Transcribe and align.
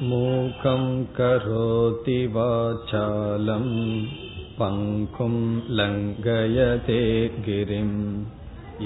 मूकं 0.00 0.84
करोति 1.16 2.20
वाचालं 2.34 3.66
पङ्कुं 4.58 5.34
लङ्घयते 5.78 7.00
गिरिं 7.46 7.90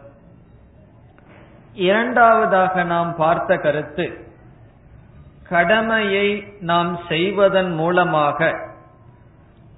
இரண்டாவதாக 1.73 2.83
நாம் 2.83 3.15
பார்த்த 3.15 3.57
கருத்து 3.57 4.29
கடமையை 5.49 6.47
நாம் 6.59 6.99
செய்வதன் 7.07 7.73
மூலமாக 7.73 8.69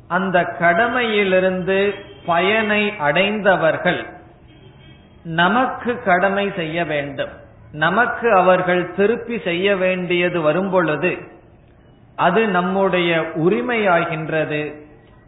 அந்த 0.08 0.55
கடமையிலிருந்து 0.59 1.95
பயனை 2.25 2.97
அடைந்தவர்கள் 2.97 4.05
நமக்கு 5.23 6.02
கடமை 6.03 6.52
செய்ய 6.55 6.86
வேண்டும். 6.86 7.30
நமக்கு 7.71 8.33
அவர்கள் 8.33 8.94
திருப்பி 8.95 9.39
செய்ய 9.39 9.75
வேண்டியது 9.75 10.41
வரும்பொழுது 10.41 11.17
அது 12.16 12.47
நம்முடைய 12.47 13.19
உரிமையாகின்றது. 13.19 14.81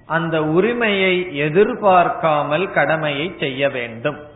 அந்த 0.05 0.43
உரிமையை 0.43 1.37
எதிர்பார்க்காமல் 1.37 2.71
கடமையை 2.71 3.35
செய்ய 3.39 3.69
வேண்டும். 3.69 4.33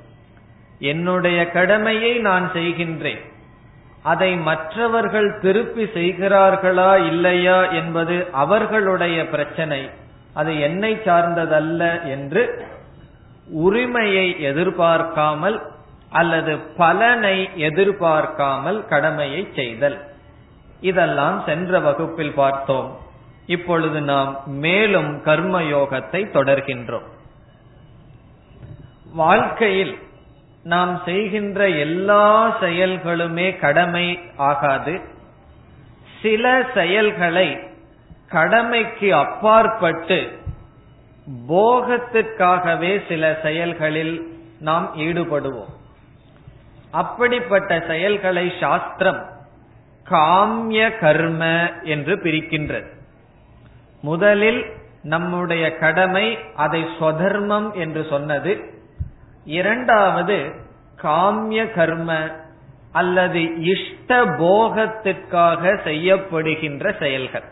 என்னுடைய 0.80 1.52
கடமையை 1.52 2.18
நான் 2.18 2.52
செய்கின்றேன். 2.54 3.28
அதை 4.04 4.38
மற்றவர்கள் 4.38 5.40
திருப்பி 5.40 5.84
செய்கிறார்களா 5.84 7.06
இல்லையா 7.06 7.66
என்பது 7.66 8.28
அவர்களுடைய 8.32 9.28
பிரச்சனை. 9.28 9.90
அது 10.34 10.60
என்னை 10.60 10.96
சார்ந்ததல்ல 10.96 12.04
என்று 12.04 12.68
உரிமையை 13.52 14.42
எதிர்பார்க்காமல் 14.42 15.62
அல்லது 16.10 16.58
பலனை 16.58 17.50
எதிர்பார்க்காமல் 17.56 18.86
கடமையை 18.86 19.48
செய்தல். 19.56 20.00
இதெல்லாம் 20.82 21.44
சென்ற 21.46 21.80
வகுப்பில் 21.80 22.34
பார்த்தோம். 22.34 22.98
இப்பொழுது 23.46 24.02
நாம் 24.02 24.40
மேலும் 24.46 25.24
கர்மயோகத்தை 25.26 26.22
தொடர்கின்றோம். 26.34 27.08
வாழ்க்கையில் 29.14 29.98
நாம் 30.70 31.02
செய்கின்ற 31.06 31.70
எல்லா 31.70 32.26
செயல்களுமே 32.62 33.48
கடமை 33.60 34.08
ஆகாது. 34.36 34.94
சில 36.22 36.44
செயல்களை 36.74 37.48
கடமைக்கு 38.30 39.16
அப்பாற்பட்டு 39.16 40.18
போகத்திற்காகவே 41.50 42.92
சில 43.08 43.24
செயல்களில் 43.42 44.16
நாம் 44.60 44.88
ஈடுபடுவோம். 44.98 45.74
அப்படிப்பட்ட 46.92 47.84
செயல்களை 47.88 48.46
சாஸ்திரம் 48.60 49.22
காமிய 50.10 50.98
கர்ம 51.00 51.42
என்று 51.84 52.16
பிரிக்கின்றது. 52.16 52.90
முதலில் 54.02 54.62
நம்முடைய 55.04 55.66
கடமை 55.78 56.38
அதை 56.56 56.82
ஸ்வதர்மம் 56.84 57.74
என்று 57.74 58.06
சொன்னது. 58.10 58.54
இரண்டாவது 59.50 60.38
காமிய 61.02 61.72
கர்ம 61.72 62.18
அல்லது 62.92 63.42
இஷ்ட 63.58 64.26
போகத்திற்காக 64.26 65.74
செய்யப்படுகின்ற 65.84 67.00
செயல்கள். 67.00 67.44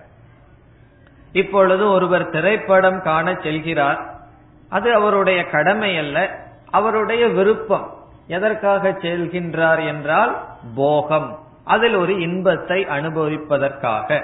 இப்பொழுது 1.32 1.90
ஒருவர் 1.90 2.30
திரைப்படம் 2.30 3.02
காண 3.02 3.32
செல்கிறார். 3.32 4.02
அது 4.70 4.94
அவருடைய 4.94 5.44
கடமை 5.44 5.98
அல்ல 5.98 6.46
அவருடைய 6.70 7.28
விருப்பம். 7.28 7.94
எதற்காக 8.28 8.90
செல்கின்றார் 8.90 9.88
என்றால் 9.88 10.46
போகம். 10.76 11.40
அதில் 11.64 11.96
ஒரு 11.96 12.20
இன்பத்தை 12.20 12.86
அனுபவிப்பதற்காக. 12.86 14.24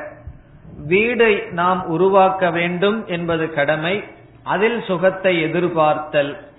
வீடை 0.87 1.51
நாம் 1.51 1.85
உருவாக்க 1.85 2.51
வேண்டும் 2.51 3.05
என்பது 3.05 3.53
கடமை 3.53 4.03
அதில் 4.43 4.81
சுகத்தை 4.81 5.41
எதிர்பார்த்தல். 5.41 6.51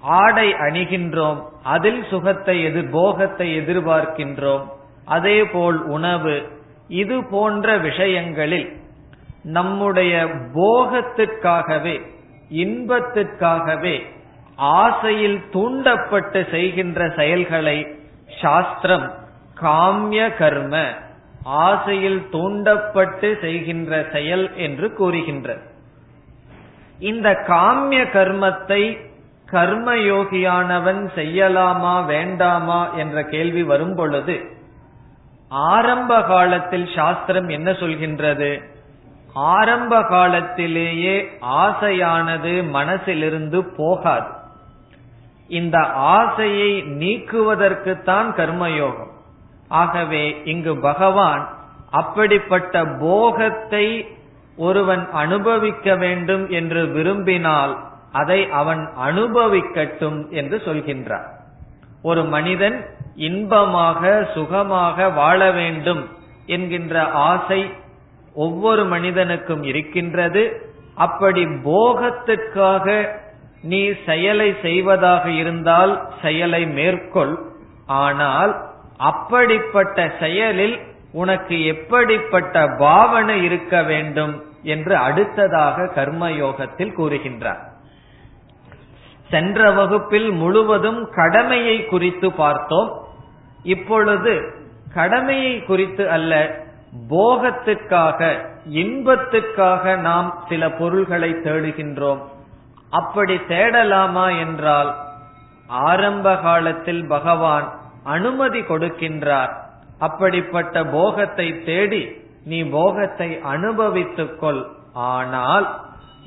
ஆடை 0.00 0.52
அணிகின்றோம் 0.52 1.42
அதில் 1.62 2.04
சுகத்தை 2.10 2.64
எதிர் 2.64 2.90
போகத்தை 2.90 3.58
எதிர்பார்க்கின்றோம் 3.58 4.64
அதே 5.04 5.44
போல் 5.44 5.82
உணவு. 5.82 6.42
இது 6.88 7.24
போன்ற 7.24 7.76
விஷயங்களில் 7.76 8.76
நம்முடைய 9.42 10.26
போகத்திற்காகவே 10.54 12.06
இன்பத்திற்காகவே 12.50 14.06
ஆசையில் 14.56 15.50
தூண்டப்பட்டு 15.50 16.46
செய்கின்ற 16.50 17.10
செயல்களை 17.10 17.96
சாஸ்திரம் 18.40 19.14
காமிய 19.60 20.36
கர்ம 20.36 20.84
ஆசையில் 21.42 22.28
தூண்டப்பட்டு 22.30 23.38
செய்கின்ற 23.40 24.06
செயல் 24.12 24.56
என்று 24.56 24.92
கூறுகின்றது. 24.92 25.60
இந்த 26.98 27.30
காமிய 27.30 28.04
கர்மத்தை 28.04 28.98
கர்மயோகியானவன் 29.52 31.08
செய்யலாமா 31.14 32.06
வேண்டாமா 32.06 32.94
என்ற 32.94 33.24
கேள்வி 33.24 33.62
வரும் 33.62 33.94
பொழுது 33.94 34.56
ஆரம்ப 35.48 36.22
காலத்தில் 36.22 36.88
சாஸ்திரம் 36.94 37.48
என்ன 37.48 37.70
சொல்கின்றது? 37.70 38.62
ஆரம்ப 39.32 40.02
காலத்திலேயே 40.02 41.38
ஆசையானது 41.40 42.64
மனசிலிருந்து 42.72 43.66
போகாது. 43.76 44.26
இந்த 45.48 45.78
ஆசையை 45.94 46.82
நீக்குவதற்குத்தான் 46.82 48.28
கர்மயோகம். 48.36 49.12
ஆகவே 49.68 50.40
இங்கு 50.44 50.76
பகவான் 50.76 51.48
அப்படிப்பட்ட 51.90 52.84
போகத்தை 52.84 54.06
ஒருவன் 54.56 55.08
அனுபவிக்க 55.12 55.96
வேண்டும் 55.96 56.48
என்று 56.48 56.86
விரும்பினால் 56.86 57.87
அதை 58.12 58.50
அவன் 58.50 58.88
அனுபவிக்கட்டும் 59.00 60.30
என்று 60.30 60.62
சொல்கின்றார் 60.64 61.36
ஒரு 62.02 62.24
மனிதன் 62.24 62.86
இன்பமாக 63.14 64.28
சுகமாக 64.34 65.08
வாழ 65.08 65.50
வேண்டும் 65.50 66.08
என்கின்ற 66.46 67.04
ஆசை 67.04 67.72
ஒவ்வொரு 68.34 68.84
மனிதனுக்கும் 68.84 69.62
இருக்கின்றது. 69.62 70.60
அப்படி 70.94 71.44
போகத்துக்காக 71.44 73.08
நீ 73.62 73.92
செயலை 74.06 74.54
செய்வதாக 74.62 75.30
இருந்தால் 75.30 76.08
செயலை 76.22 76.66
மேற்கொள். 76.66 77.38
ஆனால் 77.86 78.66
அப்படிப்பட்ட 78.96 80.12
செயலில் 80.20 80.78
உனக்கு 81.12 81.64
எப்படிப்பட்ட 81.64 82.66
பாவனை 82.66 83.44
இருக்க 83.44 83.82
வேண்டும் 83.82 84.42
என்று 84.62 84.96
அடுத்ததாக 84.96 85.84
கர்மயோகத்தில் 85.94 86.96
கூறுகின்றார் 86.96 87.67
சென்ற 89.30 89.70
வகுப்பில் 89.70 90.30
முழுவதும் 90.30 91.00
கடமையை 91.10 91.76
குறித்து 91.84 92.28
பார்த்தோம். 92.32 92.90
இப்பொழுது 93.62 94.34
கடமையை 94.94 95.54
குறித்து 95.62 96.04
அல்ல 96.10 96.32
போகத்துக்காக 97.10 98.20
இன்பத்துக்காக 98.82 99.96
நாம் 99.98 100.28
சில 100.48 100.70
பொருள்களை 100.70 101.30
தேடுகின்றோம். 101.46 102.22
அப்படி 102.90 103.36
தேடலாமா 103.48 104.26
என்றால் 104.38 104.90
ஆரம்ப 105.68 106.36
காலத்தில் 106.36 107.02
பகவான் 107.06 107.66
அனுமதி 108.04 108.60
கொடுக்கின்றார். 108.60 109.52
அப்படிப்பட்ட 109.98 110.84
போகத்தை 110.84 111.48
தேடி 111.64 112.02
நீ 112.44 112.58
போகத்தை 112.76 113.28
அனுபவித்துக்கொள். 113.54 114.62
ஆனால் 114.92 115.66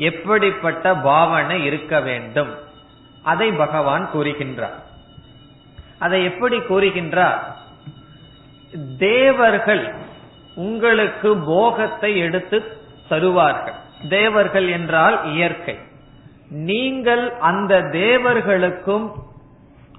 எப்படிப்பட்ட 0.09 0.93
பாவனை 0.95 1.57
இருக்க 1.63 2.01
வேண்டும்? 2.01 2.51
அதை 3.23 3.51
பகவான் 3.51 4.09
கூறுகின்றார். 4.13 4.77
அதை 5.99 6.23
எப்படி 6.23 6.57
கூறுகின்றார்? 6.57 7.39
தேவர்கள் 8.97 9.93
உங்களுக்கு 10.55 11.37
போகத்தை 11.37 12.17
எடுத்து 12.17 12.63
தருவார்கள். 13.09 13.73
தேவர்கள் 14.09 14.67
என்றால் 14.67 15.33
இயற்கை. 15.33 15.77
நீங்கள் 16.49 17.33
அந்த 17.39 17.81
தேவர்களுக்கும் 17.81 19.11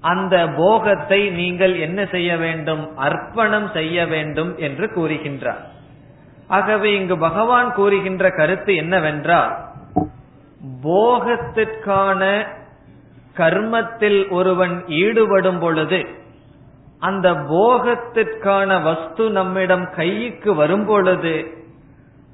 அந்த 0.00 0.48
போகத்தை 0.48 1.30
நீங்கள் 1.30 1.78
என்ன 1.78 2.06
செய்ய 2.06 2.36
வேண்டும்? 2.36 2.96
அர்ப்பணம் 2.96 3.70
செய்ய 3.72 4.06
வேண்டும் 4.06 4.58
என்று 4.58 4.86
கூறுகின்றார். 4.86 5.62
ஆகவே 6.48 6.94
இங்கு 6.94 7.18
பகவான் 7.18 7.72
கூறுகின்ற 7.72 8.30
கருத்து 8.30 8.74
என்னவென்றால் 8.74 9.68
போகத்திற்கான 10.84 12.46
கர்மத்தில் 13.36 14.30
ஒருவன் 14.30 14.86
ஈடுபடும் 14.86 15.58
பொழுது 15.58 16.06
அந்த 17.00 17.32
போகத்திற்கான 17.32 18.82
வஸ்து 18.82 19.30
நம்மிடம் 19.30 19.90
கைக்கு 19.90 20.54
வரும் 20.54 20.86
பொழுது 20.86 21.64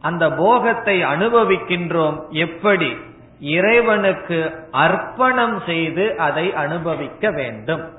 அந்த 0.00 0.30
போகத்தை 0.32 1.04
அனுபவிக்கின்றோம். 1.04 2.28
எப்படி? 2.30 2.96
இறைவனுக்கு 3.40 4.68
அர்ப்பணம் 4.70 5.62
செய்து 5.66 6.18
அதை 6.18 6.54
அனுபவிக்க 6.54 7.30
வேண்டும். 7.30 7.92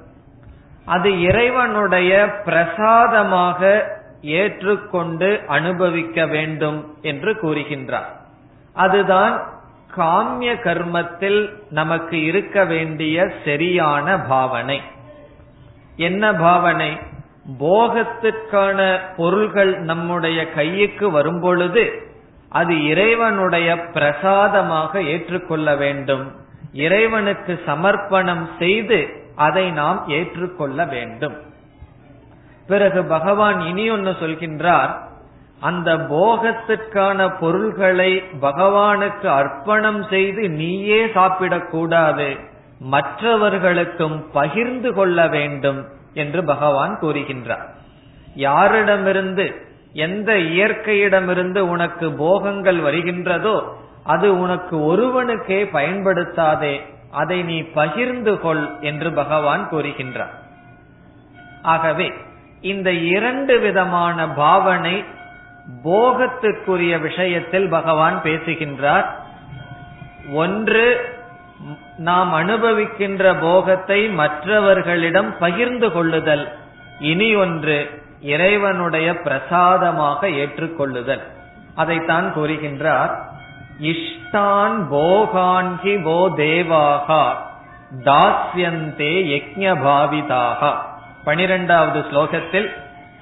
அது 0.86 1.22
இறைவனுடைய 1.22 2.42
பிரசாதமாக 2.44 3.90
ஏற்றுக்கொண்டு 4.22 5.42
அனுபவிக்க 5.48 6.26
வேண்டும் 6.26 6.96
என்று 7.02 7.34
கூறுகின்றார். 7.34 8.10
அதுதான் 8.74 9.59
காமிய 9.92 10.54
கர்மத்தில் 10.54 11.64
நமக்கு 11.70 12.24
இருக்க 12.24 12.66
வேண்டிய 12.66 13.32
சரியான 13.46 14.20
பாவனை. 14.20 14.82
என்ன 15.96 16.34
பாவனை? 16.34 16.98
போகத்துக்கான 17.60 19.00
பொருள்கள் 19.18 19.80
நம்முடைய 19.80 20.50
கைக்கு 20.50 21.12
வரும்பொழுது 21.12 22.12
அது 22.50 22.86
இறைவனுடைய 22.86 23.78
பிரசாதமாக 23.78 25.02
ஏற்றுக்கொள்ள 25.02 25.76
வேண்டும். 25.76 26.36
இறைவனுக்கு 26.74 27.60
சமர்ப்பணம் 27.66 28.50
செய்து 28.60 29.24
அதை 29.36 29.72
நாம் 29.72 30.04
ஏற்றுக்கொள்ள 30.08 30.86
வேண்டும். 30.86 31.38
பிறகு 32.68 33.04
பகவான் 33.04 33.60
இனி 33.60 33.90
ஒன்னு 33.90 34.10
சொல்கின்றார் 34.10 35.08
அந்த 35.60 35.96
போகத்திற்கான 35.96 37.38
பொருள்களை 37.40 38.24
பகவானுக்கு 38.42 39.28
அர்ப்பணம் 39.28 40.04
செய்து 40.10 40.50
நீயே 40.50 41.06
சாப்பிடக்கூடாது 41.06 42.40
மற்றவர்களுக்கும் 42.80 44.26
பகிர்ந்து 44.32 44.94
கொள்ள 44.94 45.28
வேண்டும் 45.28 45.86
என்று 46.14 46.44
பகவான் 46.44 47.00
கூறுகின்றார். 47.02 47.66
யாரிடமிருந்து 48.36 49.46
எந்த 49.94 50.34
இயற்கையிடமிருந்து 50.34 51.58
உனக்கு 51.58 52.12
போகங்கள் 52.12 52.80
வருகின்றதோ 52.80 53.58
அது 54.04 54.40
உனக்கு 54.40 54.76
ஒருவனுக்கே 54.86 55.60
பயன்படுத்தாதே 55.74 56.76
அதை 57.12 57.44
நீ 57.44 57.62
பகிர்ந்து 57.62 58.40
கொள் 58.40 58.66
என்று 58.82 59.12
பகவான் 59.12 59.70
கூறுகின்றார். 59.72 60.34
ஆகவே 61.62 62.14
இந்த 62.62 62.92
இரண்டு 62.92 63.60
விதமான 63.60 64.28
பாவனை 64.28 65.04
போகத்திற்குரிய 65.84 67.02
விஷயத்தில் 67.02 67.70
பகவான் 67.70 68.22
பேசுகின்றார். 68.22 69.20
ஒன்று 70.34 71.18
நாம் 71.98 72.34
அனுபவிக்கின்ற 72.34 73.36
போகத்தை 73.42 74.10
மற்றவர்களிடம் 74.10 75.38
பகிர்ந்து 75.38 75.92
கொள்ளுதல். 75.92 76.52
இனி 77.00 77.36
ஒன்று 77.36 78.04
இறைவனுடைய 78.22 79.22
பிரசாதமாக 79.22 80.28
ஏற்றுக்கொள்ளுதல். 80.28 81.22
அதைத்தான் 81.76 82.36
கூறுகின்றார். 82.36 83.16
இஷ்டான் 83.82 84.88
போகான்கி 84.90 86.04
போ 86.04 86.30
தேவாகா 86.30 87.24
தாஸ்யந்தே 88.04 89.16
யஜ்ஞபாவிதாக. 89.34 90.74
பனிரெண்டாவது 91.24 92.00
ஸ்லோகத்தில் 92.00 92.70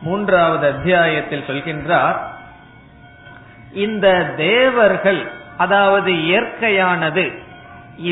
மூன்றாவது 0.02 0.68
அத்தியாயத்தில் 0.68 1.44
சொல்கின்றார். 1.48 2.18
இந்த 3.86 4.08
தேவர்கள் 4.38 5.22
அதாவது 5.58 6.12
இயற்கையானது 6.28 7.26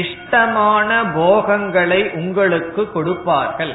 இஷ்டமான 0.02 0.90
போகங்களை 1.14 2.02
உங்களுக்கு 2.14 2.84
கொடுப்பார்கள். 2.92 3.74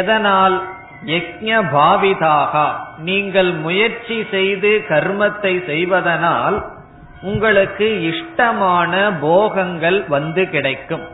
எதனால்? 0.00 0.56
யஜ்ய 1.10 1.58
பாவிதாக 1.74 2.54
நீங்கள் 3.08 3.50
முயற்சி 3.66 4.16
செய்து 4.30 4.70
கர்மத்தை 4.88 5.52
செய்வதனால் 5.66 6.56
உங்களுக்கு 7.22 7.86
இஷ்டமான 8.10 8.92
போகங்கள் 9.20 9.98
வந்து 10.08 10.42
கிடைக்கும். 10.48 11.06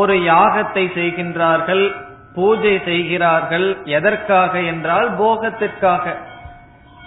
ஒரு 0.00 0.14
யாகத்தை 0.32 0.84
செய்கின்றார்கள் 0.98 1.84
பூஜை 2.34 2.74
செய்கிறார்கள் 2.84 3.68
எதற்காக 3.96 4.52
என்றால் 4.72 5.08
போகத்திற்காக. 5.18 6.04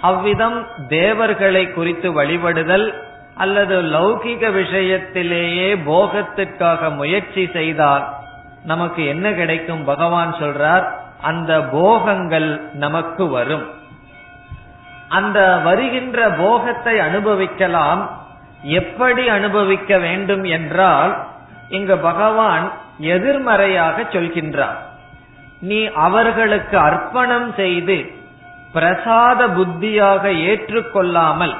அவ்விதம் 0.01 0.68
தேவர்களை 0.88 1.71
குறித்து 1.71 2.24
வழிபடுதல் 2.24 2.94
அல்லது 3.36 3.81
லௌகிக 3.81 4.50
விஷயத்திலேயே 4.50 5.77
போகத்திற்காக 5.86 6.89
முயற்சி 6.89 7.50
செய்தால் 7.53 8.14
நமக்கு 8.66 9.06
என்ன 9.06 9.31
கிடைக்கும்? 9.31 9.83
பகவான் 9.83 10.35
சொல்றார் 10.40 10.92
அந்த 11.21 11.61
போகங்கள் 11.61 12.61
நமக்கு 12.73 13.28
வரும். 13.28 13.66
அந்த 15.09 15.57
வருகின்ற 15.57 16.30
போகத்தை 16.30 16.99
அனுபவிக்கலாம். 16.99 18.09
எப்படி 18.61 19.30
அனுபவிக்க 19.30 19.97
வேண்டும் 19.97 20.44
என்றால் 20.44 21.25
இங்கு 21.69 21.97
பகவான் 21.97 22.71
எதிர்மறையாக 22.99 24.02
சொல்கின்றார். 24.02 24.78
நீ 25.61 25.85
அவர்களுக்கு 25.85 26.78
அர்ப்பணம் 26.78 27.54
செய்து 27.54 28.11
பிரசாத 28.75 29.47
புத்தியாக 29.47 30.23
ஏற்றுக்கொள்ளாமல் 30.49 31.55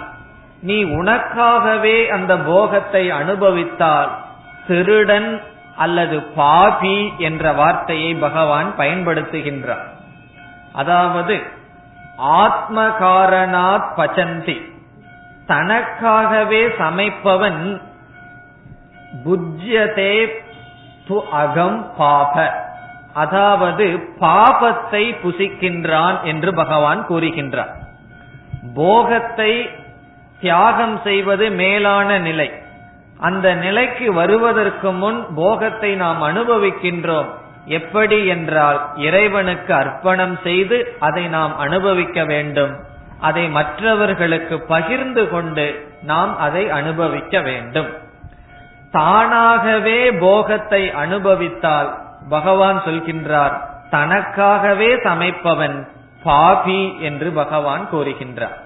நீ 0.62 0.77
உனக்காகவே 0.86 2.07
அந்த 2.07 2.38
போகத்தை 2.38 3.03
அனுபவித்தால் 3.12 4.12
திருடன் 4.67 5.41
அல்லது 5.77 6.17
பாபி 6.22 7.13
என்ற 7.17 7.51
வார்த்தையை 7.51 8.12
பகவான் 8.15 8.69
பயன்படுத்துகின்றார். 8.77 9.88
அதாவது 10.74 11.36
ஆத்ம 12.17 12.88
காரணாத் 13.00 13.89
பச்சந்தி. 13.98 14.57
தனக்காகவே 15.48 16.62
சமைப்பவன் 16.79 17.63
புஜ்யதே 19.25 20.15
து 21.07 21.17
அகம் 21.31 21.79
பாப. 21.98 22.64
அதாவது 23.15 23.86
பாபத்தை 24.19 25.03
புசிக்கின்றான் 25.24 26.22
என்று 26.24 26.53
பகவான் 26.53 27.01
கூறுகின்றார். 27.10 27.72
போகத்தை 28.75 29.51
தியாகம் 30.39 31.00
செய்வது 31.03 31.51
மேலான 31.51 32.17
நிலை. 32.19 32.51
அந்த 33.19 33.55
நிலைக்கு 33.55 34.13
வருவதற்கு 34.13 34.91
முன் 34.91 35.25
போகத்தை 35.36 35.95
நாம் 35.95 36.22
அனுபவிக்கின்றோம். 36.22 37.29
எப்படி 37.67 38.27
என்றால் 38.27 38.79
இறைவனுக்கு 38.98 39.74
அர்ப்பணம் 39.74 40.38
செய்து 40.43 40.77
அதை 41.00 41.27
நாம் 41.27 41.57
அனுபவிக்க 41.57 42.25
வேண்டும். 42.25 42.74
அதை 43.19 43.50
மற்றவர்களுக்கு 43.50 44.55
பகிர்ந்து 44.60 45.29
கொண்டு 45.29 45.67
நாம் 46.01 46.38
அதை 46.38 46.69
அனுபவிக்க 46.69 47.41
வேண்டும். 47.41 47.89
தானாகவே 48.91 50.00
போகத்தை 50.19 50.91
அனுபவித்தால் 50.93 51.89
பகவான் 52.29 52.82
சொல்கின்றார் 52.86 53.62
தனக்காகவே 53.91 54.89
சமைப்பவன் 55.03 55.88
பாபி 56.24 57.00
என்று 57.00 57.32
பகவான் 57.32 57.88
கூறுகின்றார். 57.91 58.58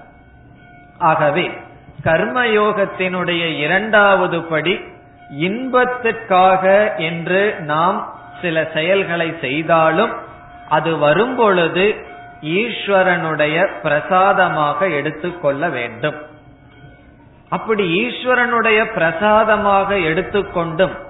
ஆகவே 0.98 1.58
கர்மயோகத்தினுடைய 2.04 3.58
இரண்டாவது 3.58 4.42
படி 4.42 4.80
இன்பத்திற்காக 5.30 6.94
என்று 6.96 7.56
நாம் 7.60 8.14
சில 8.40 8.68
செயல்களை 8.74 9.34
செய்தாலும் 9.40 10.10
அது 10.68 10.98
வரும்பொழுது 10.98 12.04
ஈஸ்வரனுடைய 12.42 13.68
பிரசாதமாக 13.82 14.88
எடுத்துக்கொள்ள 14.88 15.68
வேண்டும். 15.68 16.14
அப்படி 17.48 17.84
ஈஸ்வரனுடைய 18.04 18.92
பிரசாதமாக 18.92 19.98
எடுத்துக்கொண்டும் 19.98 21.08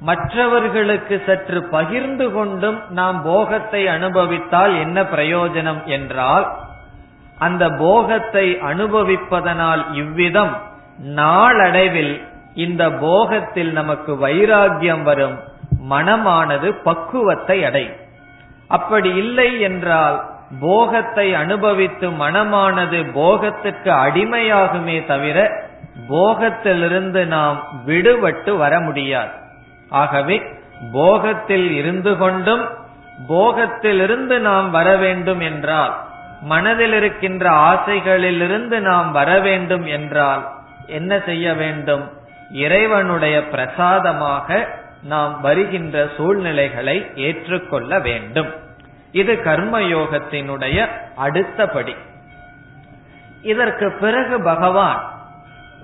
மற்றவர்களுக்கு 0.00 1.22
சற்று 1.26 1.62
பகிர்ந்து 1.62 2.32
கொண்டும் 2.32 2.82
நாம் 2.88 3.22
போகத்தை 3.22 3.86
அனுபவித்தால் 3.86 4.78
என்ன 4.80 5.02
பிரயோஜனம் 5.02 5.84
என்றால் 5.84 6.46
அந்த 7.38 7.70
போகத்தை 7.70 8.58
அனுபவிப்பதனால் 8.60 9.92
இவ்விதம் 9.92 10.56
நாளடைவில் 10.98 12.20
இந்த 12.54 12.90
போகத்தில் 12.90 13.72
நமக்கு 13.72 14.12
வைராகியம் 14.14 15.02
வரும் 15.02 15.36
மனமானது 15.90 16.72
பக்குவத்தை 16.72 17.64
அடையும். 17.64 17.98
அப்படி 18.68 19.14
இல்லை 19.14 19.60
என்றால் 19.60 20.24
போகத்தை 20.60 21.34
அனுபவித்து 21.34 22.10
மனமானது 22.10 23.04
போகத்துக்கு 23.14 23.90
அடிமையாகுமே 23.90 25.04
தவிர 25.04 25.50
போகத்திலிருந்து 26.08 27.26
நாம் 27.26 27.82
விடுபட்டு 27.86 28.56
வர 28.56 28.80
முடியாது. 28.80 29.32
ஆகவே 29.90 30.42
போகத்தில் 30.92 31.70
இருந்து 31.70 32.16
கொண்டும் 32.16 32.68
போகத்திலிருந்து 33.28 34.38
நாம் 34.38 34.70
வர 34.70 34.96
வேண்டும் 34.96 35.40
என்றால் 35.40 36.04
மனதில் 36.42 36.92
இருக்கின்ற 36.92 37.50
ஆசைகளிலிருந்து 37.50 38.78
நாம் 38.80 39.12
வர 39.12 39.40
வேண்டும் 39.40 39.86
என்றால் 39.86 40.48
என்ன 40.86 41.20
செய்ய 41.20 41.54
வேண்டும்? 41.54 42.10
இறைவனுடைய 42.50 43.44
பிரசாதமாக 43.44 44.68
நாம் 45.02 45.40
வருகின்ற 45.40 46.08
சூழ்நிலைகளை 46.16 47.06
ஏற்றுக்கொள்ள 47.14 47.98
வேண்டும். 47.98 48.54
இது 49.12 49.34
கர்மயோகத்தினுடைய 49.34 50.88
அடுத்தபடி 51.16 51.94
இதற்கு 53.42 53.92
பிறகு 54.00 54.42
பகவான் 54.42 55.14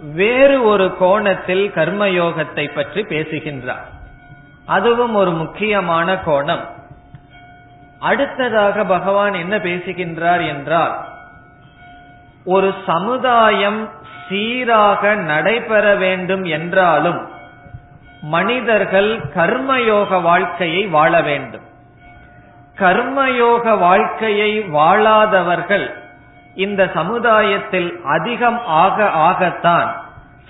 வேறு 0.03 0.65
ஒரு 0.65 0.97
கோணத்தில் 0.99 1.73
கர்மயோகத்தை 1.75 2.75
பற்றி 2.75 3.03
பேசுகின்றார். 3.03 3.92
அதுவும் 4.73 5.15
ஒரு 5.15 5.33
முக்கியமான 5.33 6.15
கோணம். 6.27 6.65
அடுத்ததாக 7.99 8.85
பகவான் 8.85 9.35
என்ன 9.35 9.55
பேசுகின்றார் 9.59 10.43
என்றால் 10.43 10.95
ஒரு 12.45 12.75
சமுதாயம் 12.87 13.81
சீராக 14.29 15.15
நடைபெற 15.15 15.85
வேண்டும் 15.95 16.45
என்றாலும் 16.45 17.21
மனிதர்கள் 18.23 19.11
கர்மயோக 19.35 20.23
வாழ்க்கையை 20.23 20.83
வாழ 20.87 21.23
வேண்டும். 21.23 21.67
கர்மயோக 22.77 23.79
வாழ்க்கையை 23.79 24.53
வாழாதவர்கள் 24.61 25.87
இந்த 26.55 26.91
சமுதாயத்தில் 26.95 27.91
அதிகம் 28.05 28.61
ஆக 28.83 29.05
ஆகத்தான் 29.29 29.91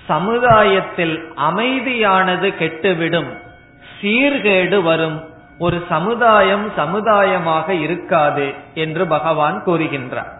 சமுதாயத்தில் 0.07 1.15
அமைதியானது 1.49 2.49
கெட்டுவிடும். 2.57 3.31
சீர்கேடு 4.03 4.81
வரும். 4.83 5.31
ஒரு 5.57 5.85
சமுதாயம் 5.89 6.71
சமுதாயமாக 6.77 7.69
இருக்காது 7.69 8.53
என்று 8.73 9.07
பகவான் 9.07 9.63
கூறுகின்றார். 9.65 10.31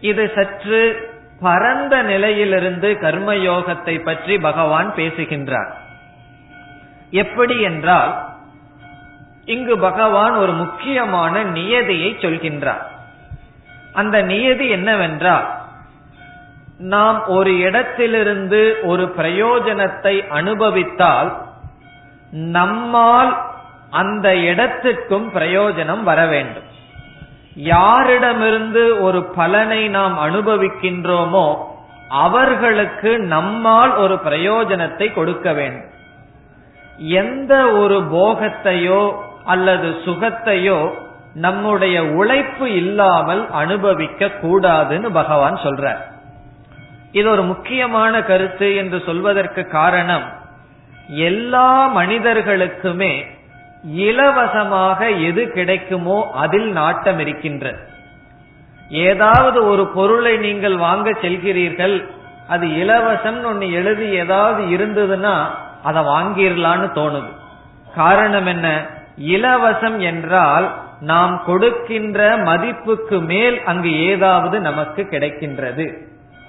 இது 0.00 0.30
சற்று 0.34 1.10
பரந்த 1.40 2.02
நிலையிலிருந்து 2.02 2.98
கர்மயோகத்தை 3.00 4.04
பற்றி 4.04 4.38
பகவான் 4.38 4.94
பேசுகின்றார். 4.94 5.70
எப்படி 7.10 7.60
என்றால் 7.60 8.12
இங்கு 9.44 9.78
பகவான் 9.78 10.34
ஒரு 10.34 10.52
முக்கியமான 10.52 11.42
நியதியை 11.42 12.16
சொல்கின்றார். 12.18 12.84
அந்த 13.92 14.22
நியதி 14.22 14.68
என்னவென்றால் 14.68 15.48
நாம் 16.78 17.26
ஒரு 17.26 17.58
இடத்திலிருந்து 17.58 18.76
ஒரு 18.82 19.14
பிரயோஜனத்தை 19.16 20.28
அனுபவித்தால் 20.28 21.50
நம்மால் 22.32 23.42
அந்த 23.90 24.36
இடத்துக்கும் 24.36 25.32
பிரயோஜனம் 25.34 26.02
வர 26.02 26.26
வேண்டும். 26.26 26.62
யாரிடமிருந்து 27.54 29.00
ஒரு 29.00 29.24
பலனை 29.24 29.88
நாம் 29.88 30.18
அனுபவிக்கின்றோமோ 30.18 31.56
அவர்களுக்கு 32.08 33.18
நம்மால் 33.18 33.96
ஒரு 33.96 34.14
பிரயோஜனத்தை 34.14 35.12
கொடுக்க 35.12 35.52
வேண்டும். 35.52 35.90
எந்த 36.98 37.66
ஒரு 37.66 38.00
போகத்தையோ 38.00 39.12
அல்லது 39.44 39.88
சுகத்தையோ 39.88 40.90
நம்முடைய 41.34 42.04
உழைப்பு 42.04 42.74
இல்லாமல் 42.74 43.50
அனுபவிக்க 43.50 44.26
கூடாதுன்னு 44.26 45.08
பகவான் 45.10 45.54
சொல்றார். 45.54 46.00
இது 47.12 47.30
ஒரு 47.30 47.42
முக்கியமான 47.42 48.22
கருத்து 48.22 48.74
என்று 48.74 49.02
சொல்வதற்கு 49.06 49.66
காரணம் 49.66 50.40
எல்லா 51.08 51.96
மனிதர்களுக்குமே 51.96 53.24
இலவசமாக 53.82 55.10
எது 55.10 55.52
கிடைக்குமோ 55.52 56.30
அதில் 56.34 56.72
நாட்டம் 56.72 57.18
இருக்கின்றது 57.18 57.78
ஏதாவது 58.90 59.66
ஒரு 59.66 59.86
பொருளை 59.86 60.36
நீங்கள் 60.36 60.76
வாங்க 60.76 61.10
செல்கிறீர்கள் 61.10 62.08
அது 62.48 62.66
இலவசம் 62.66 63.44
ஒன்னு 63.44 63.72
எழுதி 63.72 64.08
ஏதாவது 64.08 64.62
இருந்ததுன்னா 64.62 65.44
அதை 65.82 66.02
வாங்கிடலான்னு 66.02 66.88
தோணுது. 66.94 67.30
காரணம் 67.94 68.46
என்ன? 68.46 68.86
இலவசம் 69.16 69.98
என்றால் 69.98 70.74
நாம் 71.00 71.42
கொடுக்கின்ற 71.46 72.36
மதிப்புக்கு 72.36 73.20
மேல் 73.20 73.64
அங்கு 73.64 74.06
ஏதாவது 74.06 74.60
நமக்கு 74.60 75.06
கிடைக்கின்றது. 75.10 75.98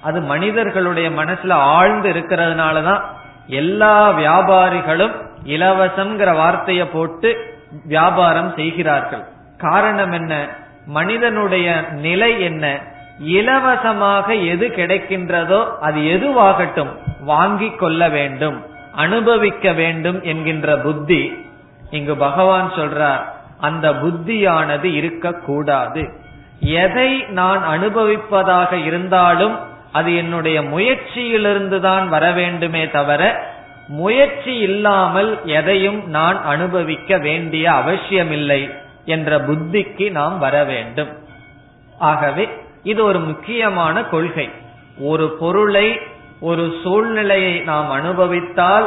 அது 0.02 0.20
மனிதர்களுடைய 0.20 1.10
மனசுல 1.10 1.52
ஆழ்ந்து 1.52 2.12
இருக்கிறதுனாலதான் 2.12 3.02
எல்லா 3.46 4.10
வியாபாரிகளும் 4.10 5.12
இலவசம்ங்கிற 5.44 6.36
வார்த்தைய 6.36 6.86
போட்டு 6.92 7.54
வியாபாரம் 7.84 8.52
செய்கிறார்கள். 8.56 9.24
காரணம் 9.58 10.12
என்ன? 10.12 10.48
மனிதனுடைய 10.86 11.84
நிலை 11.90 12.42
என்ன? 12.42 12.80
இலவசமாக 13.18 14.34
எது 14.34 14.68
கிடைக்கின்றதோ 14.68 15.78
அது 15.78 16.00
எதுவாகட்டும் 16.00 16.88
வாங்கிக் 17.20 17.78
கொள்ள 17.78 18.08
வேண்டும் 18.08 18.64
அனுபவிக்க 18.94 19.72
வேண்டும் 19.72 20.22
என்கின்ற 20.22 20.76
புத்தி. 20.76 21.46
இங்கு 21.90 22.16
பகவான் 22.16 22.72
சொல்றார் 22.72 23.22
அந்த 23.60 23.92
புத்தியானது 23.92 24.84
இருக்கக்கூடாது. 24.84 26.12
எதை 26.60 27.24
நான் 27.28 27.62
அனுபவிப்பதாக 27.64 28.84
இருந்தாலும் 28.84 29.58
அது 29.98 30.10
என்னுடைய 30.16 30.58
முயற்சியிலிருந்து 30.62 31.78
தான் 31.80 32.06
வர 32.14 32.24
வேண்டுமே 32.38 32.84
தவிர 32.90 33.22
முயற்சி 33.88 34.52
இல்லாமல் 34.68 35.30
எதையும் 35.58 36.00
நான் 36.16 36.38
அனுபவிக்க 36.52 37.18
வேண்டிய 37.26 37.66
அவசியமில்லை 37.80 38.62
என்ற 39.14 39.38
புத்திக்கு 39.48 40.06
நாம் 40.18 40.36
வர 40.44 40.56
வேண்டும். 40.64 41.12
ஆகவே 42.10 42.44
இது 42.82 43.00
ஒரு 43.04 43.20
முக்கியமான 43.30 44.04
கொள்கை. 44.04 44.46
ஒரு 45.10 45.26
பொருளை 45.40 45.86
ஒரு 46.40 46.64
சூழ்நிலையை 46.82 47.54
நாம் 47.70 47.90
அனுபவித்தால் 47.90 48.86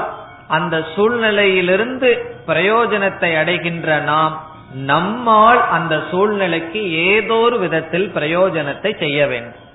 அந்த 0.58 0.76
சூழ்நிலையிலிருந்து 0.96 2.10
பிரயோஜனத்தை 2.48 3.32
அடைகின்ற 3.42 4.00
நாம் 4.12 4.36
நம்மால் 4.92 5.62
அந்த 5.70 5.94
சூழ்நிலைக்கு 6.12 6.82
ஏதோ 7.12 7.38
ஒரு 7.48 7.58
விதத்தில் 7.60 8.10
பிரயோஜனத்தை 8.16 8.92
செய்ய 9.04 9.20
வேண்டும். 9.28 9.66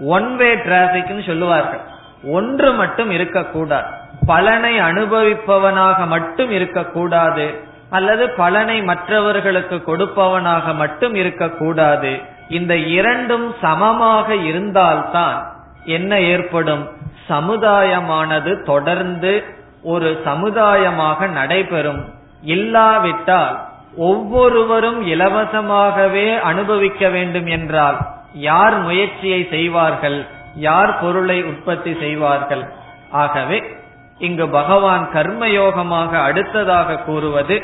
ஒன் 0.00 0.36
வே 0.36 0.54
டிராபிக்னு 0.54 1.26
சொல்லுவார்கள். 1.26 1.80
ஒன்று 2.24 2.72
மட்டும் 2.72 3.10
இருக்கக்கூடாது. 3.10 3.86
பலனை 4.26 4.80
அனுபவிப்பவனாக 4.80 6.06
மட்டும் 6.06 6.50
இருக்கக்கூடாது. 6.50 7.60
அல்லது 7.90 8.30
பலனை 8.30 8.82
மற்றவர்களுக்கு 8.82 9.82
கொடுப்பவனாக 9.82 10.74
மட்டும் 10.74 11.14
இருக்கக்கூடாது. 11.14 12.20
இந்த 12.48 12.76
இரண்டும் 12.76 13.54
சமமாக 13.60 14.34
இருந்தால்தான் 14.34 15.52
என்ன 15.84 16.20
ஏற்படும்? 16.20 16.88
சமுதாயமானது 17.28 18.62
தொடர்ந்து 18.62 19.44
ஒரு 19.82 20.22
சமுதாயமாக 20.24 21.26
நடைபெறும். 21.26 22.14
இல்லாவிட்டால் 22.42 23.64
ஒவ்வொருவரும் 23.96 25.06
இலவசமாகவே 25.06 26.40
அனுபவிக்க 26.40 27.08
வேண்டும் 27.08 27.46
என்றால் 27.46 27.98
யார் 28.36 28.80
முயற்சியை 28.80 29.46
செய்வார்கள் 29.50 30.26
யார் 30.54 31.00
பொருளை 31.00 31.44
உற்பத்தி 31.44 31.96
செய்வார்கள். 32.00 32.64
ஆகவே 33.10 33.76
இங்கு 34.18 34.48
பகவான் 34.48 35.10
கர்மயோகமாக 35.14 36.22
அடுத்ததாக 36.22 36.96
கூறுவது 36.96 37.62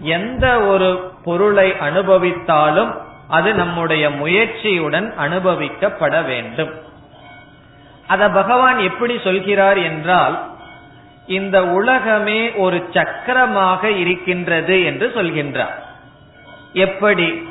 எந்த 0.00 0.60
ஒரு 0.60 1.12
பொருளை 1.24 1.74
அனுபவித்தாலும் 1.80 2.94
அது 3.28 3.54
நம்முடைய 3.54 4.10
முயற்சியுடன் 4.10 5.12
அனுபவிக்கப்பட 5.16 6.24
வேண்டும். 6.24 6.70
அத 8.06 8.30
பகவான் 8.30 8.78
எப்படி 8.78 9.18
சொல்கிறார் 9.24 9.76
என்றால் 9.76 10.48
இந்த 11.26 11.66
உலகமே 11.66 12.52
ஒரு 12.52 12.88
சக்கரமாக 12.92 13.90
இருக்கின்றது 13.90 14.84
என்று 14.84 15.12
சொல்கின்றார். 15.14 15.76
எப்படி? 16.72 17.48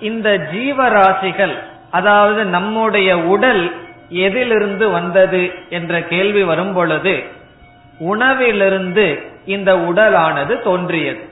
இந்த 0.00 0.38
ஜீவராசிகள் 0.52 1.58
அதாவது 1.90 2.44
நம்முடைய 2.44 3.18
உடல் 3.18 3.72
எதிலிருந்து 4.08 4.90
வந்தது 4.90 5.50
என்ற 5.68 6.02
கேள்வி 6.02 6.42
வரும் 6.42 6.72
பொழுது 6.72 7.22
உணவிலிருந்து 7.98 9.22
இந்த 9.46 9.76
உடலானது 9.76 10.62
தோன்றியது. 10.62 11.28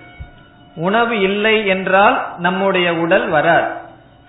உணவு 0.76 1.20
இல்லை 1.20 1.66
என்றால் 1.66 2.34
நம்முடைய 2.38 2.94
உடல் 2.94 3.28
வராது. 3.28 3.70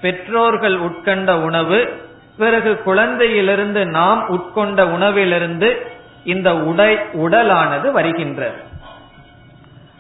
பெற்றோர்கள் 0.02 0.80
உட்கொண்ட 0.80 1.40
உணவு 1.40 2.02
பிறகு 2.38 2.82
குழந்தையிலிருந்து 2.86 3.86
நாம் 3.86 4.28
உட்கொண்ட 4.30 4.84
உணவிலிருந்து 4.88 5.78
இந்த 6.24 6.56
உடை 6.56 6.96
உடலானது 6.96 7.92
வருகின்றது. 7.92 8.58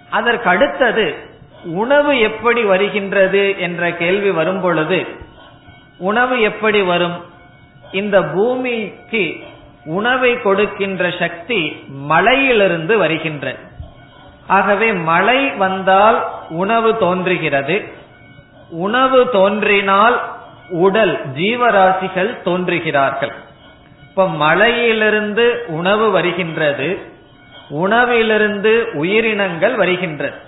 அதற்கு 0.09 0.49
அடுத்தது 0.49 1.15
உணவு 1.63 2.19
எப்படி 2.19 2.63
வருகின்றது 2.63 3.59
என்ற 3.59 3.91
கேள்வி 3.91 4.31
வரும் 4.31 4.61
பொழுது 4.61 5.07
உணவு 5.97 6.41
எப்படி 6.41 6.81
வரும்? 6.81 7.23
இந்த 7.91 8.23
பூமிக்கு 8.23 9.35
உணவை 9.85 10.41
கொடுக்கின்ற 10.41 11.11
சக்தி 11.19 11.83
மழையிலிருந்து 11.87 12.97
வருகின்றது. 12.97 13.57
ஆகவே 14.47 14.93
மழை 14.93 15.49
வந்தால் 15.49 16.27
உணவு 16.49 16.97
தோன்றுகிறது. 16.97 17.87
உணவு 18.69 19.29
தோன்றினால் 19.29 20.21
உடல் 20.69 21.27
ஜீவராசிகள் 21.27 22.41
தோன்றுகிறார்கள். 22.43 23.31
இப்ப 24.01 24.27
மழையிலிருந்து 24.27 25.63
உணவு 25.67 26.11
வருகின்றது 26.11 27.15
உணவிலிருந்து 27.69 28.91
உயிரினங்கள் 28.93 29.75
வருகின்றது. 29.75 30.45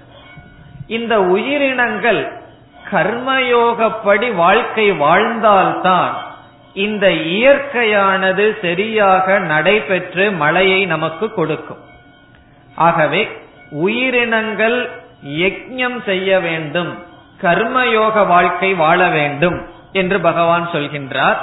இந்த 0.98 1.16
உயிரினங்கள் 1.34 2.22
கர்மயோகப்படி 2.92 4.28
வாழ்க்கை 4.36 4.86
வாழ்ந்தால்தான் 4.92 6.14
இந்த 6.86 7.06
இயற்கையானது 7.36 8.46
சரியாக 8.62 9.40
நடைபெற்று 9.52 10.26
மழையை 10.42 10.82
நமக்கு 10.86 11.28
கொடுக்கும். 11.34 11.84
ஆகவே 12.76 13.22
உயிரினங்கள் 13.72 14.78
யஜ்ஞம் 15.44 16.00
செய்ய 16.06 16.40
வேண்டும் 16.40 16.92
கர்மயோக 17.42 18.28
வாழ்க்கை 18.28 18.72
வாழ 18.74 19.00
வேண்டும் 19.08 19.58
என்று 19.92 20.20
பகவான் 20.20 20.70
சொல்கின்றார். 20.72 21.40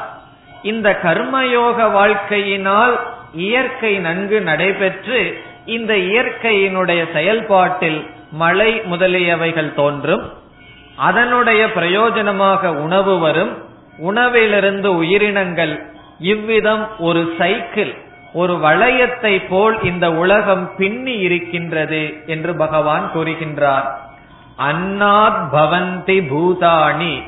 இந்த 0.63 0.89
கர்மயோக 1.03 1.79
வாழ்க்கையினால் 1.99 2.95
இயற்கை 3.33 3.93
நன்கு 3.99 4.39
நடைபெற்று 4.41 5.21
இந்த 5.67 5.95
இயற்கையினுடைய 5.95 7.13
செயல்பாட்டில் 7.13 8.07
மழை 8.33 8.81
முதலியவைகள் 8.81 9.75
தோன்றும் 9.75 10.33
அதனுடைய 10.97 11.67
பிரயோஜனமாக 11.67 12.67
உணவு 12.67 13.19
வரும் 13.19 13.65
உணவிலிருந்து 13.99 14.97
உயிரினங்கள் 14.97 15.87
இவ்விதம் 16.19 16.99
ஒரு 16.99 17.35
சைக்கிள் 17.39 17.95
ஒரு 18.33 18.55
வளையத்தை 18.55 19.43
போல் 19.49 19.83
இந்த 19.83 20.13
உலகம் 20.13 20.77
பின்னி 20.77 21.13
இருக்கின்றது 21.13 22.23
என்று 22.27 22.57
பகவான் 22.57 23.11
கூறுகின்றார். 23.15 23.87
அன்னாத் 24.57 25.41
பவந்தி 25.53 26.19
பூதாணி 26.31 27.23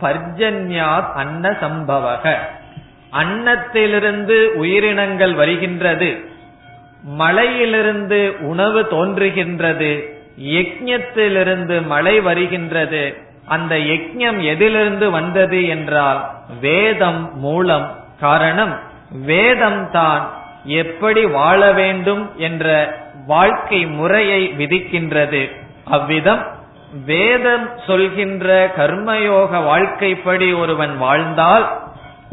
பர்ஜன்யாத் 0.00 1.12
அன்ன 1.12 1.50
சம்பவக 1.50 2.34
அன்னத்திலிருந்து 3.12 4.46
உயிரினங்கள் 4.46 5.34
வருகின்றது 5.34 6.32
மழையிலிருந்து 7.04 8.36
உணவு 8.40 8.80
தோன்றுகின்றது 8.90 10.12
யஜ்யத்திலிருந்து 10.38 11.86
மழை 11.86 12.20
வருகின்றது. 12.20 13.16
அந்த 13.46 13.74
யஜ்யம் 13.74 14.42
எதிலிருந்து 14.42 15.10
வந்தது 15.10 15.66
என்றால் 15.66 16.30
வேதம் 16.60 17.38
மூலம் 17.38 17.94
காரணம் 18.20 18.78
வேதம் 19.26 19.90
தான் 19.90 20.30
எப்படி 20.64 21.24
வாழ 21.24 21.72
வேண்டும் 21.72 22.30
என்ற 22.36 22.96
வாழ்க்கை 23.26 23.86
முறையை 23.86 24.54
விதிக்கின்றது. 24.58 25.50
அவ்விதம் 25.84 26.42
வேதம் 27.06 27.70
சொல்கின்ற 27.86 28.72
கர்மயோக 28.76 29.50
வாழ்க்கைப்படி 29.70 30.58
ஒருவன் 30.58 30.98
வாழ்ந்தால் 30.98 31.82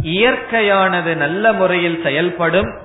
இயற்கையானது 0.04 1.16
நல்ல 1.16 1.54
முறையில் 1.54 2.00
செயல்படும். 2.04 2.80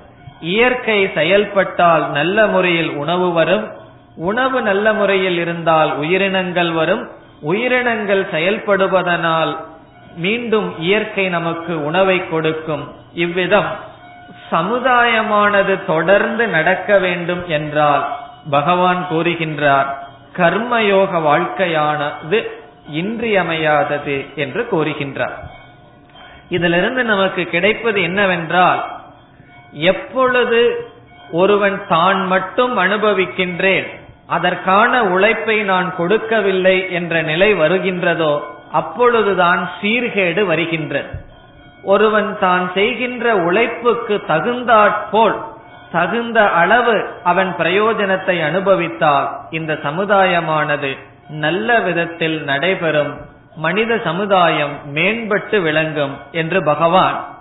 இயற்கை 0.53 1.11
செயல்பட்டால் 1.15 2.05
நல்ல 2.11 2.47
முறையில் 2.47 2.91
உணவு 3.03 3.29
வரும் 3.33 3.67
உணவு 4.31 4.59
நல்ல 4.63 4.87
முறையில் 4.93 5.39
இருந்தால் 5.45 5.91
உயிரினங்கள் 5.97 6.73
வரும் 6.73 7.05
உயிரினங்கள் 7.41 8.23
செயல்படுவதனால் 8.33 9.53
மீண்டும் 10.17 10.69
இயற்கை 10.79 11.25
நமக்கு 11.29 11.73
உணவை 11.85 12.19
கொடுக்கும். 12.29 12.85
இவ்விதம் 13.25 13.71
சமுதாயமானது 14.53 15.75
தொடர்ந்து 15.87 16.45
நடக்க 16.47 16.99
வேண்டும் 16.99 17.43
என்றால் 17.49 18.05
பகவான் 18.51 19.03
கூறுகின்றார் 19.11 19.89
கர்மயோக 20.39 21.21
வாழ்க்கையானது 21.29 22.39
இன்றியமையாதது 23.01 24.17
என்று 24.35 24.63
கூறுகின்றார். 24.73 25.37
இதிலிருந்து 26.49 27.05
நமக்கு 27.05 27.45
கிடைப்பது 27.55 28.01
என்னவென்றால் 28.03 28.83
எப்பொழுது 29.77 30.89
ஒருவன் 31.33 31.87
தான் 31.89 32.27
மட்டும் 32.27 32.79
அனுபவிக்கின்றேன் 32.79 33.87
அதற்கான 34.27 35.05
உழைப்பை 35.05 35.63
நான் 35.63 35.95
கொடுக்கவில்லை 35.97 36.91
என்ற 36.91 37.23
நிலை 37.23 37.55
வருகின்றதோ 37.55 38.43
அப்பொழுதுதான் 38.73 39.71
சீர்கேடு 39.83 40.45
வருகின்றது. 40.45 41.09
ஒருவன் 41.83 42.39
தான் 42.39 42.71
செய்கின்ற 42.75 43.35
உழைப்புக்கு 43.35 44.21
தகுந்தாற்போல் 44.27 45.37
தகுந்த 45.93 46.51
அளவு 46.51 47.09
அவன் 47.25 47.55
பிரயோஜனத்தை 47.59 48.45
அனுபவித்தால் 48.45 49.29
இந்த 49.51 49.75
சமுதாயமானது 49.75 50.97
நல்ல 51.29 51.81
விதத்தில் 51.81 52.45
நடைபெறும் 52.45 53.17
மனித 53.57 53.99
சமுதாயம் 54.05 54.81
மேம்பட்டு 54.95 55.61
விளங்கும் 55.61 56.17
என்று 56.31 56.63
பகவான் 56.63 57.36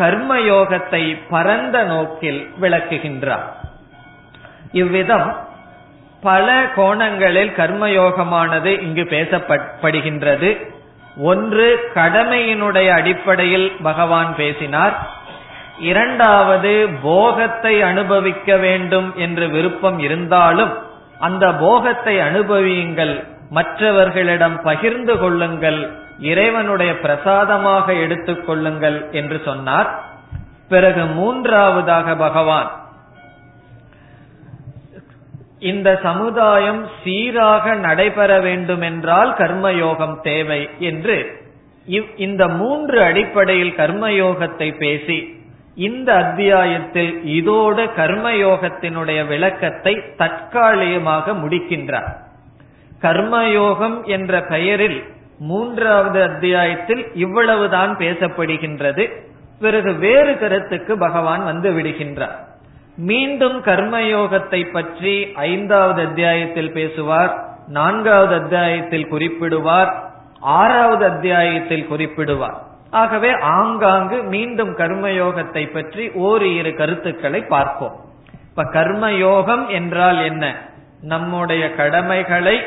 கர்மயோகத்தை 0.00 1.04
பரந்த 1.30 1.82
நோக்கில் 1.82 2.40
விளக்குகின்றார். 2.60 3.46
இவ்விதம் 4.72 5.28
பல 6.22 6.48
கோணங்களில் 6.76 7.52
கர்மயோகமானது 7.56 8.70
இங்கு 8.80 9.04
பேசப்படுகின்றது 9.10 10.50
ஒன்று 11.22 11.68
கடமையினுடைய 11.94 12.88
அடிப்படையில் 12.90 13.68
பகவான் 13.82 14.36
பேசினார். 14.36 14.94
இரண்டாவது 15.78 16.72
போகத்தை 17.02 17.82
அனுபவிக்க 17.82 18.56
வேண்டும் 18.56 19.08
என்று 19.16 19.48
விருப்பம் 19.48 19.98
இருந்தாலும் 19.98 20.72
அந்த 21.18 21.46
போகத்தை 21.54 22.14
அனுபவியுங்கள். 22.18 23.14
மற்றவர்களிடம் 23.50 24.62
பகிர்ந்து 24.62 25.18
கொள்ளுங்கள். 25.18 25.80
இறைவனுடைய 26.20 26.98
பிரசாதமாக 26.98 27.92
எடுத்துக்கொள்ளுங்கள் 27.92 29.10
என்று 29.10 29.40
சொன்னார். 29.44 29.90
பிறகு 30.68 31.04
மூன்றாவதாக 31.04 32.14
பகவான். 32.16 32.70
இந்த 35.58 35.88
சமுதாயம் 36.02 36.88
சீராக 37.02 37.74
நடைபெற 37.74 38.40
வேண்டும் 38.40 38.80
என்றால் 38.80 39.34
கர்மயோகம் 39.38 40.20
தேவை 40.20 40.68
என்று 40.78 41.16
இந்த 42.16 42.48
மூன்று 42.48 43.02
அடிப்படையில் 43.02 43.74
கர்மயோகத்தை 43.76 44.68
பேசி 44.78 45.18
இந்த 45.74 46.14
அத்தியாயத்தில் 46.14 47.24
இதோடு 47.24 47.84
கர்மயோகத்தினுடைய 47.96 49.26
விளக்கத்தை 49.26 49.94
தற்காலிகமாக 50.16 51.32
முடிக்கின்றார். 51.32 52.12
கர்மயோகம் 53.02 54.04
என்ற 54.04 54.42
பெயரில் 54.42 55.00
மூன்றாவது 55.40 56.22
அத்தியாயத்தில் 56.22 57.14
இவ்வளவுதான் 57.14 57.96
பேசப்படுகின்றது. 57.96 59.10
பிறகு 59.60 59.94
வேறு 59.94 60.38
கருத்துக்கு 60.38 60.98
பகவான் 60.98 61.44
வந்து 61.44 61.70
விடுகின்றார். 61.70 62.36
மீண்டும் 62.96 63.62
கர்மயோகத்தை 63.62 64.72
பற்றி 64.72 65.32
ஐந்தாவது 65.34 66.02
அத்தியாயத்தில் 66.02 66.72
பேசுவார் 66.72 67.48
நான்காவது 67.66 68.34
அத்தியாயத்தில் 68.34 69.12
குறிப்பிடுவார் 69.12 69.90
ஆறாவது 70.40 71.04
அத்தியாயத்தில் 71.04 71.86
குறிப்பிடுவார். 71.90 72.58
ஆகவே 72.90 73.30
ஆங்காங்கு 73.38 74.22
மீண்டும் 74.22 74.76
கர்மயோகத்தை 74.76 75.72
பற்றி 75.72 76.10
ஓரிரு 76.10 76.74
கருத்துக்களை 76.74 77.40
பார்ப்போம். 77.40 77.96
இப்ப 78.48 78.64
கர்மயோகம் 78.64 79.68
என்றால் 79.68 80.22
என்ன? 80.24 80.56
நம்முடைய 81.02 81.74
கடமைகளை 81.74 82.60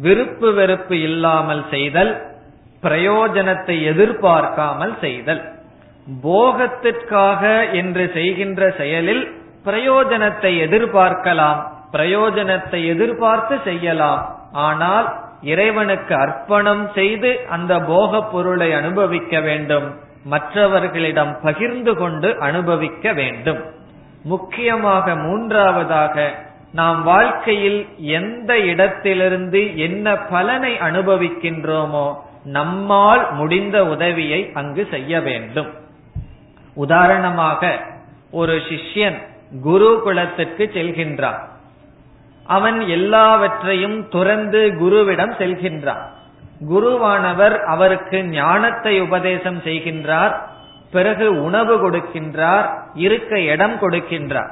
விருப்பு 0.00 0.48
வெறுப்பு 0.54 0.96
இல்லாமல் 1.00 1.64
செய்தல் 1.70 2.12
பிரயோஜனத்தை 2.82 3.76
எதிர்பார்க்காமல் 3.82 4.94
செய்தல். 5.00 5.42
போகத்திற்காக 6.22 7.42
என்று 7.72 8.04
செய்கின்ற 8.14 8.70
செயலில் 8.78 9.24
பிரயோஜனத்தை 9.64 10.52
எதிர்பார்க்கலாம் 10.66 11.60
பிரயோஜனத்தை 11.92 12.80
எதிர்பார்த்து 12.86 13.56
செய்யலாம். 13.64 14.22
ஆனால் 14.52 15.08
இறைவனுக்கு 15.42 16.14
அர்ப்பணம் 16.16 16.84
செய்து 16.94 17.30
அந்த 17.48 17.72
போக 17.80 18.20
பொருளை 18.22 18.68
அனுபவிக்க 18.72 19.40
வேண்டும். 19.40 19.88
மற்றவர்களிடம் 20.24 21.32
பகிர்ந்து 21.42 21.92
கொண்டு 21.96 22.28
அனுபவிக்க 22.38 23.12
வேண்டும். 23.12 23.60
முக்கியமாக 24.22 25.14
மூன்றாவதாக 25.16 26.16
நாம் 26.72 27.02
வாழ்க்கையில் 27.02 27.86
எந்த 27.98 28.58
இடத்திலிருந்து 28.58 29.76
என்ன 29.76 30.16
பலனை 30.16 30.78
அனுபவிக்கின்றோமோ 30.78 32.14
நம்மால் 32.44 33.32
முடிந்த 33.32 33.86
உதவியை 33.86 34.50
அங்கு 34.54 34.86
செய்ய 34.90 35.20
வேண்டும். 35.20 35.70
உதாரணமாக 36.74 37.78
ஒரு 38.30 38.56
சிஷ்யன் 38.56 39.18
குருகுலத்திற்கு 39.64 40.64
செல்கின்றான். 40.74 41.38
அவன் 42.46 42.80
எல்லாவற்றையும் 42.80 44.08
துறந்து 44.08 44.72
குருவிடம் 44.80 45.32
செல்கின்றான். 45.38 46.04
குருவானவர் 46.68 47.62
அவருக்கு 47.62 48.24
ஞானத்தை 48.24 49.00
உபதேசம் 49.00 49.58
செய்கின்றார் 49.58 50.36
பிறகு 50.90 51.42
உணவு 51.42 51.90
கொடுக்கின்றார் 51.90 52.70
இருக்க 52.94 53.40
இடம் 53.40 53.80
கொடுக்கின்றார். 53.80 54.50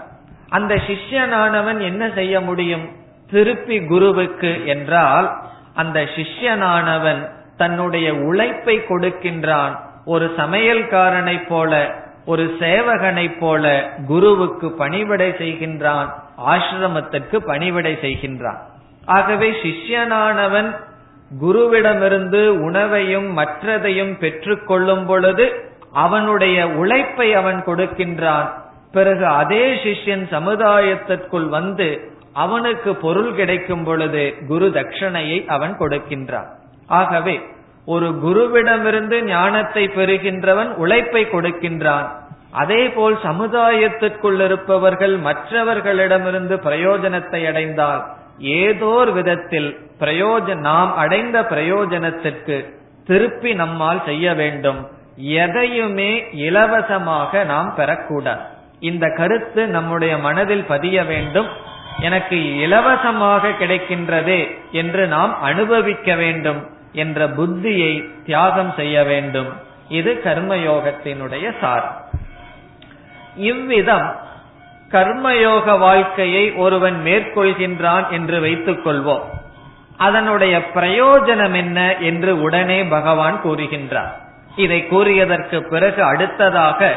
அந்த 0.49 0.75
சிஷ்யனானவன் 0.75 1.81
என்ன 1.81 2.11
செய்ய 2.15 2.41
முடியும்? 2.41 2.89
திருப்பி 3.31 3.87
குருவுக்கு 3.87 4.67
என்றால் 4.67 5.37
அந்த 5.75 6.01
சிஷ்யனானவன் 6.01 7.31
தன்னுடைய 7.57 8.15
உழைப்பை 8.15 8.79
கொடுக்கின்றான். 8.79 9.79
ஒரு 10.05 10.35
சமையல்காரனைப் 10.37 11.47
போல 11.47 11.95
ஒரு 12.27 12.57
சேவகனைப் 12.61 13.39
போல 13.39 13.91
குருவுக்கு 14.07 14.73
பணிவிடை 14.73 15.31
செய்கின்றான். 15.31 16.13
ஆசிரமத்திற்கு 16.47 17.37
பணிவிடை 17.37 17.99
செய்கின்றான். 18.03 18.59
ஆகவே 19.05 19.51
சிஷ்யனானவன் 19.51 20.77
குருவிடமிருந்து 21.43 22.49
உணவையும் 22.49 23.39
மற்றதையும் 23.39 24.19
பெற்றுக்கொள்ளும் 24.19 25.07
பொழுது 25.07 25.71
அவனுடைய 25.93 26.69
உழைப்பை 26.69 27.35
அவன் 27.35 27.65
கொடுக்கின்றான். 27.67 28.66
பிறகு 28.93 29.27
அதே 29.27 29.75
சிஷ்யன் 29.75 30.25
சமுதாயத்திற்குள் 30.31 31.49
வந்து 31.49 32.15
அவனுக்கு 32.33 32.95
பொருள் 32.95 33.35
கிடைக்கும் 33.35 33.85
பொழுது 33.85 34.35
குரு 34.49 34.67
தட்சணையை 34.67 35.47
அவன் 35.47 35.79
கொடுக்கின்றான். 35.79 36.49
ஆகவே 36.87 37.41
ஒரு 37.85 38.09
குருவிடமிருந்து 38.25 39.23
ஞானத்தை 39.23 39.89
பெறுகின்றவன் 39.89 40.75
உழைப்பை 40.75 41.25
கொடுக்கின்றான். 41.25 42.07
அதே 42.51 42.89
போல் 42.89 43.17
சமுதாயத்திற்குள் 43.23 44.41
இருப்பவர்கள் 44.41 45.19
மற்றவர்களிடமிருந்து 45.19 46.57
பிரயோஜனத்தை 46.57 47.47
அடைந்தால் 47.47 48.03
ஏதோ 48.39 49.05
விதத்தில் 49.05 49.79
பிரயோஜன 50.01 50.55
நாம் 50.55 50.97
அடைந்த 50.97 51.41
பிரயோஜனத்திற்கு 51.41 52.75
திருப்பி 53.07 53.55
நம்மால் 53.55 54.03
செய்ய 54.05 54.35
வேண்டும். 54.35 54.89
எதையுமே 55.17 56.25
இலவசமாக 56.33 57.45
நாம் 57.45 57.75
பெறக்கூடாது. 57.77 58.45
இந்த 58.81 59.09
கருத்து 59.09 59.67
நம்முடைய 59.67 60.19
மனதில் 60.19 60.65
பதிய 60.65 61.05
வேண்டும். 61.05 61.47
எனக்கு 62.01 62.57
இலவசமாக 62.57 63.49
கிடைக்கின்றதே 63.49 64.59
என்று 64.73 65.07
நாம் 65.07 65.41
அனுபவிக்க 65.41 66.15
வேண்டும் 66.15 66.71
என்ற 66.93 67.29
புத்தியை 67.29 68.09
தியாகம் 68.25 68.73
செய்ய 68.77 69.05
வேண்டும். 69.05 69.53
இது 69.89 70.21
கர்மயோகத்தினுடைய 70.25 71.53
சார் 71.61 72.05
இவ்விதம் 73.37 74.17
கர்மயோக 74.91 75.79
வாழ்க்கையை 75.79 76.53
ஒருவன் 76.53 77.03
மேற்கொள்கின்றான் 77.05 78.09
என்று 78.09 78.41
வைத்துக் 78.41 78.87
கொள்வோம். 78.87 79.23
அதனுடைய 79.97 80.63
பிரயோஜனம் 80.75 81.55
என்ன 81.55 81.97
என்று 81.97 82.41
உடனே 82.41 82.85
பகவான் 82.85 83.41
கூறுகின்றார். 83.45 84.13
இதை 84.57 84.87
கூறியதற்கு 84.91 85.61
பிறகு 85.61 86.03
அடுத்ததாக 86.03 86.95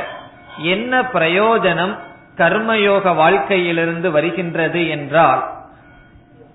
என்ன 0.63 1.01
பிரயோஜனம் 1.01 1.97
கர்மயோக 2.37 3.15
வாழ்க்கையிலிருந்து 3.15 4.11
வருகின்றது 4.11 4.89
என்றால் 4.89 5.57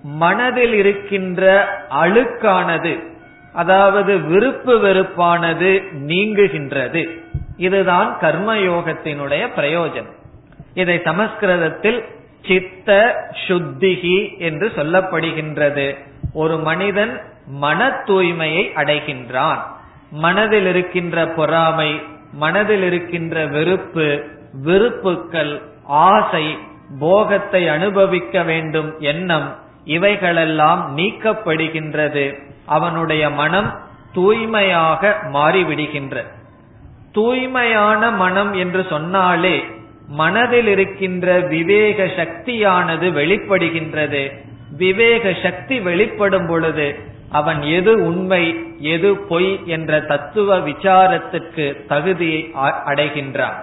மனதில் 0.03 0.73
இருக்கின்ற 0.73 1.67
அழுக்கானது 1.89 3.13
அதாவது 3.53 4.17
விருப்பு 4.17 4.77
வெறுப்பானது 4.77 5.83
நீங்குகின்றது. 6.07 7.09
இதுதான் 7.57 8.17
கர்மயோகத்தினுடைய 8.21 9.49
பிரயோஜனம். 9.55 10.15
இதை 10.73 11.01
சமஸ்கிருதத்தில் 11.03 12.05
சித்த 12.47 13.15
சுத்திகி 13.47 14.37
என்று 14.37 14.71
சொல்லப்படுகின்றது. 14.75 15.97
ஒரு 16.33 16.57
மனிதன் 16.57 17.21
மன 17.47 17.87
தூய்மையை 17.87 18.71
அடைகின்றான். 18.75 19.59
மனதில் 20.11 20.65
இருக்கின்ற 20.65 21.27
பொறாமை 21.27 22.01
மனதில் 22.35 22.83
இருக்கின்ற 22.83 23.45
வெறுப்பு 23.55 24.07
விருப்புக்கள் 24.63 25.53
ஆசை 26.09 26.45
போகத்தை 26.99 27.61
அனுபவிக்க 27.67 28.43
வேண்டும் 28.43 28.89
எண்ணம் 29.11 29.47
இவைகளெல்லாம் 29.85 30.81
நீக்கப்படுகின்றது. 30.97 32.25
அவனுடைய 32.65 33.23
மனம் 33.41 33.69
தூய்மையாக 34.13 35.01
மாறிவிடுகின்றது 35.33 36.31
தூய்மையான 37.11 38.01
மனம் 38.23 38.53
என்று 38.53 38.81
சொன்னாலே 38.89 39.57
மனதில் 40.07 40.67
இருக்கின்ற 40.67 41.27
விவேக 41.53 42.07
சக்தியானது 42.17 43.07
வெளிப்படுகின்றது. 43.19 44.23
விவேக 44.77 45.33
சக்தி 45.43 45.75
வெளிப்படும் 45.79 46.47
பொழுது 46.47 46.87
அவன் 47.29 47.61
எது 47.61 47.91
உண்மை 48.05 48.55
எது 48.79 49.17
பொய் 49.17 49.65
என்ற 49.65 49.99
தத்துவ 49.99 50.57
விசாரத்திற்கு 50.57 51.85
தகுதியை 51.87 52.53
அடைகின்றான். 52.85 53.55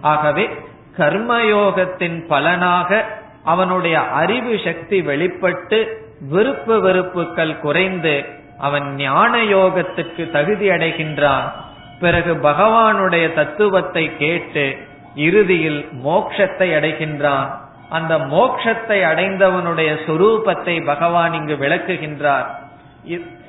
ஆகவே 0.00 0.50
கர்மயோகத்தின் 0.96 2.26
பலனாக 2.26 3.04
அவனுடைய 3.44 4.00
அறிவு 4.00 4.60
சக்தி 4.64 5.02
வெளிப்பட்டு 5.02 6.02
விருப்பு 6.30 6.80
வெறுப்புகள் 6.80 7.60
குறைந்து 7.60 8.24
அவன் 8.58 8.94
ஞான 8.94 9.42
யோகத்துக்கு 9.42 10.30
தகுதி 10.30 10.68
அடைகின்றான். 10.68 11.52
பிறகு 12.00 12.34
பகவானுடைய 12.34 13.34
தத்துவத்தை 13.34 14.16
கேட்டு 14.16 14.76
இறுதியில் 15.14 15.88
மோக்ஷத்தை 16.04 16.68
அடைகின்றான். 16.78 17.50
அந்த 17.90 18.18
மோக்ஷத்தை 18.18 18.98
அடைந்தவனுடைய 19.04 19.96
சொரூபத்தை 20.06 20.84
பகவான் 20.84 21.32
இங்கு 21.32 21.54
விளக்குகின்றார். 21.54 22.63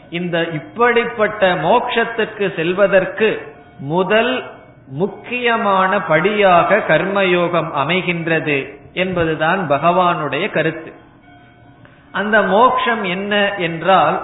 இந்த 0.09 0.41
இப்படிப்பட்ட 0.51 1.55
மோக்ஷத்துக்கு 1.55 2.55
செல்வதற்கு 2.55 3.29
முதல் 3.79 4.43
முக்கியமான 4.87 6.01
படியாக 6.01 6.77
கர்மயோகம் 6.87 7.69
அமைகின்றது 7.85 8.57
என்பதுதான் 8.93 9.69
பகவானுடைய 9.69 10.51
கருத்து. 10.51 10.93
அந்த 12.11 12.41
மோக்ஷம் 12.41 13.03
என்ன 13.03 13.55
என்றால் 13.57 14.17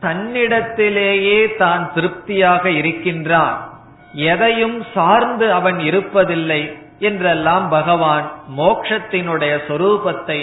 தன்னிடத்திலேயே 0.00 1.56
தான் 1.56 1.90
திருப்தியாக 1.94 2.70
இருக்கின்றான். 2.70 3.68
எதையும் 4.12 4.84
சார்ந்து 4.94 5.52
அவன் 5.52 5.78
இருப்பதில்லை 5.78 6.78
என்றெல்லாம் 6.98 7.68
பகவான் 7.68 8.32
மோக்ஷத்தினுடைய 8.56 9.52
சொரூபத்தை 9.68 10.40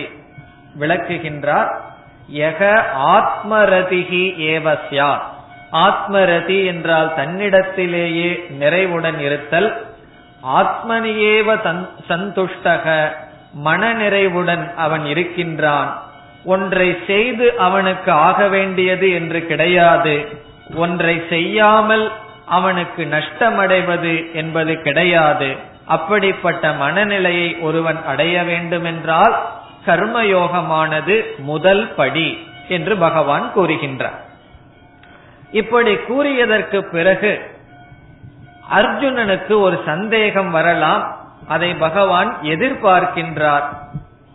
விளக்குகின்றார். 0.79 1.71
எக 2.33 2.83
ஆத்மரதிகி 3.05 4.23
ஏவஸ்யா 4.51 5.17
ஆத்மரதி 5.71 6.65
என்றால் 6.65 7.13
தன்னிடத்திலேயே 7.17 8.49
நிறைவுடன் 8.49 9.19
இருத்தல். 9.19 9.85
ஆத்மனியேவ 10.47 11.75
சந்துஷ்டக 12.09 13.09
மன 13.53 13.93
நிறைவுடன் 13.93 14.73
அவன் 14.75 15.05
இருக்கின்றான். 15.05 16.01
ஒன்றை 16.45 16.97
செய்து 17.07 17.57
அவனுக்கு 17.57 18.11
ஆக 18.11 18.47
வேண்டியது 18.47 19.11
என்று 19.11 19.45
கிடையாது. 19.45 20.27
ஒன்றை 20.75 21.21
செய்யாமல் 21.29 22.11
அவனுக்கு 22.45 23.05
நஷ்டமடைவது 23.05 24.31
என்பது 24.33 24.81
கிடையாது. 24.81 25.55
அப்படிப்பட்ட 25.85 26.71
மனநிலையை 26.71 27.57
ஒருவன் 27.61 28.05
அடைய 28.05 28.43
வேண்டுமென்றால் 28.43 29.51
கர்மயோகமானது 29.87 31.15
முதல் 31.37 31.93
படி 31.93 32.47
என்று 32.67 32.97
பகவான் 32.97 33.51
கூறுகின்றார். 33.55 34.17
இப்படி 35.51 35.93
கூறியதற்கு 35.93 36.79
பிறகு 36.91 37.31
அர்ஜுனனுக்கு 38.71 39.59
ஒரு 39.59 39.81
சந்தேகம் 39.85 40.51
வரலாம். 40.51 41.17
அதை 41.47 41.73
பகவான் 41.73 42.37
எதிர்பார்க்கின்றார். 42.41 43.67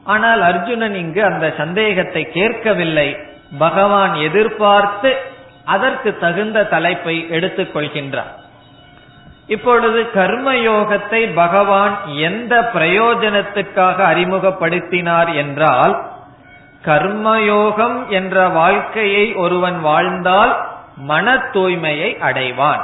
ஆனால் 0.05 0.43
அர்ஜுனன் 0.43 0.95
இங்கு 0.95 1.25
அந்த 1.25 1.55
சந்தேகத்தை 1.57 2.31
கேட்கவில்லை. 2.31 3.17
பகவான் 3.59 4.15
எதிர்பார்த்து 4.15 5.17
அதற்கு 5.65 6.19
தகுந்த 6.19 6.65
தலைப்பை 6.65 7.31
எடுத்துக் 7.31 7.77
கொள்கின்றார். 7.77 8.33
இப்பொழுது 9.55 10.01
கர்மயோகத்தை 10.15 11.21
பகவான் 11.35 11.95
எந்த 12.29 12.55
பிரயோஜனத்துக்காக 12.75 13.99
அறிமுகப்படுத்தினார் 14.13 15.31
என்றால் 15.35 15.95
கர்மயோகம் 16.85 17.99
என்ற 18.19 18.37
வாழ்க்கையை 18.61 19.27
ஒருவன் 19.35 19.79
வாழ்ந்தால் 19.81 20.53
மன 21.11 21.35
தூய்மையை 21.55 22.11
அடைவான். 22.29 22.83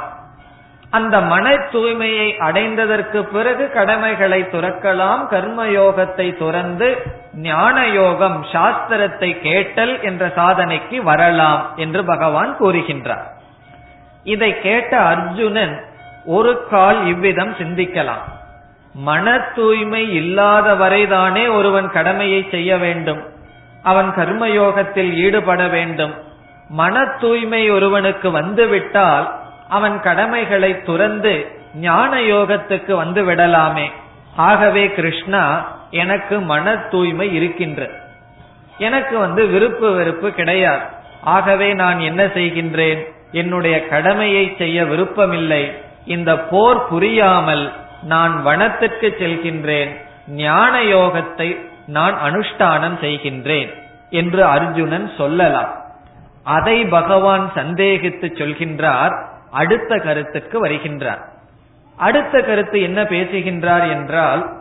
அந்த 0.91 1.15
மன 1.31 1.45
தூய்மையை 1.73 2.27
அடைந்ததற்கு 2.47 3.19
பிறகு 3.33 3.63
கடமைகளை 3.71 4.39
துறக்கலாம் 4.53 5.21
கர்மயோகத்தை 5.33 6.27
துறந்து 6.37 6.87
ஞான 7.47 7.75
யோகம் 7.87 8.39
சாஸ்திரத்தை 8.53 9.29
கேட்டல் 9.41 9.93
என்ற 10.01 10.31
சாதனைக்கு 10.37 10.97
வரலாம் 11.11 11.63
என்று 11.75 12.01
பகவான் 12.05 12.51
கூறுகின்றார். 12.61 13.27
இதை 14.23 14.51
கேட்ட 14.61 14.93
அர்ஜுனன் 15.11 15.75
ஒரு 16.29 16.67
கால் 16.69 17.05
இவ்விதம் 17.05 17.53
சிந்திக்கலாம். 17.53 18.25
மன 18.93 19.39
தூய்மை 19.55 20.13
இல்லாத 20.13 20.73
வரைதானே 20.73 21.53
ஒருவன் 21.53 21.91
கடமையை 21.91 22.47
செய்ய 22.51 22.77
வேண்டும். 22.77 23.21
அவன் 23.83 24.09
கர்மயோகத்தில் 24.09 25.13
ஈடுபட 25.13 25.67
வேண்டும். 25.67 26.13
மன 26.69 27.05
தூய்மை 27.19 27.69
ஒருவனுக்கு 27.69 28.31
வந்துவிட்டால் 28.31 29.39
அவன் 29.69 30.01
கடமைகளை 30.01 30.81
துறந்து 30.81 31.33
ஞான 31.75 32.19
யோகத்துக்கு 32.19 32.91
வந்து 32.91 33.23
விடலாமே. 33.23 33.91
ஆகவே 34.35 34.91
கிருஷ்ணா 34.91 35.43
எனக்கு 35.91 36.39
மன 36.39 36.77
தூய்மை 36.77 37.33
இருக்கின்ற. 37.33 37.89
எனக்கு 38.77 39.17
வந்து 39.17 39.45
விருப்பு 39.45 39.91
வெறுப்பு 39.91 40.31
கிடையாது. 40.31 40.85
ஆகவே 41.23 41.73
நான் 41.73 41.99
என்ன 41.99 42.25
செய்கின்றேன்? 42.25 43.03
என்னுடைய 43.31 43.87
கடமையை 43.87 44.55
செய்ய 44.57 44.85
விருப்பமில்லை. 44.85 45.87
இந்த 46.05 46.39
போர் 46.39 46.87
புரியாமல் 46.87 47.71
நான் 48.03 48.45
வனத்திற்கு 48.45 49.15
செல்கின்றேன் 49.19 49.97
ஞான 50.27 50.83
யோகத்தை 50.83 51.59
நான் 51.87 52.15
அனுஷ்டானம் 52.25 52.97
செய்கின்றேன் 53.01 53.73
என்று 54.09 54.45
அர்ஜுனன் 54.45 55.11
சொல்லலாம். 55.17 55.75
அதை 56.43 56.85
பகவான் 56.85 57.51
சந்தேகித்து 57.55 58.27
சொல்கின்றார் 58.37 59.25
அடுத்த 59.51 59.97
கருத்துக்கு 59.97 60.65
வருகின்றார். 60.65 61.21
அடுத்த 61.97 62.41
கருத்து 62.41 62.81
என்ன 62.81 63.03
பேசுகின்றார் 63.03 63.89
என்றால் 63.89 64.57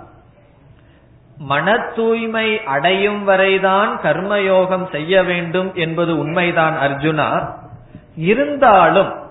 மன 1.39 1.79
தூய்மை 1.79 2.65
அடையும் 2.65 3.25
வரைதான் 3.25 4.01
கர்மயோகம் 4.03 4.91
செய்ய 4.91 5.23
வேண்டும் 5.23 5.75
என்பது 5.75 6.19
உண்மைதான் 6.19 6.77
அர்ஜுனா. 6.89 7.49
இருந்தாலும் 8.17 9.28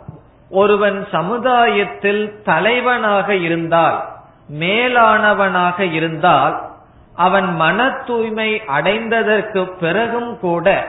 ஒருவன் 0.50 1.08
சமுதாயத்தில் 1.12 2.42
தலைவனாக 2.44 3.36
இருந்தால் 3.36 4.06
மேலானவனாக 4.60 5.80
இருந்தால் 5.80 6.66
அவன் 7.16 7.56
மன 7.56 7.90
தூய்மை 7.90 8.62
அடைந்ததற்கு 8.68 9.72
பிறகும் 9.80 10.40
கூட 10.40 10.88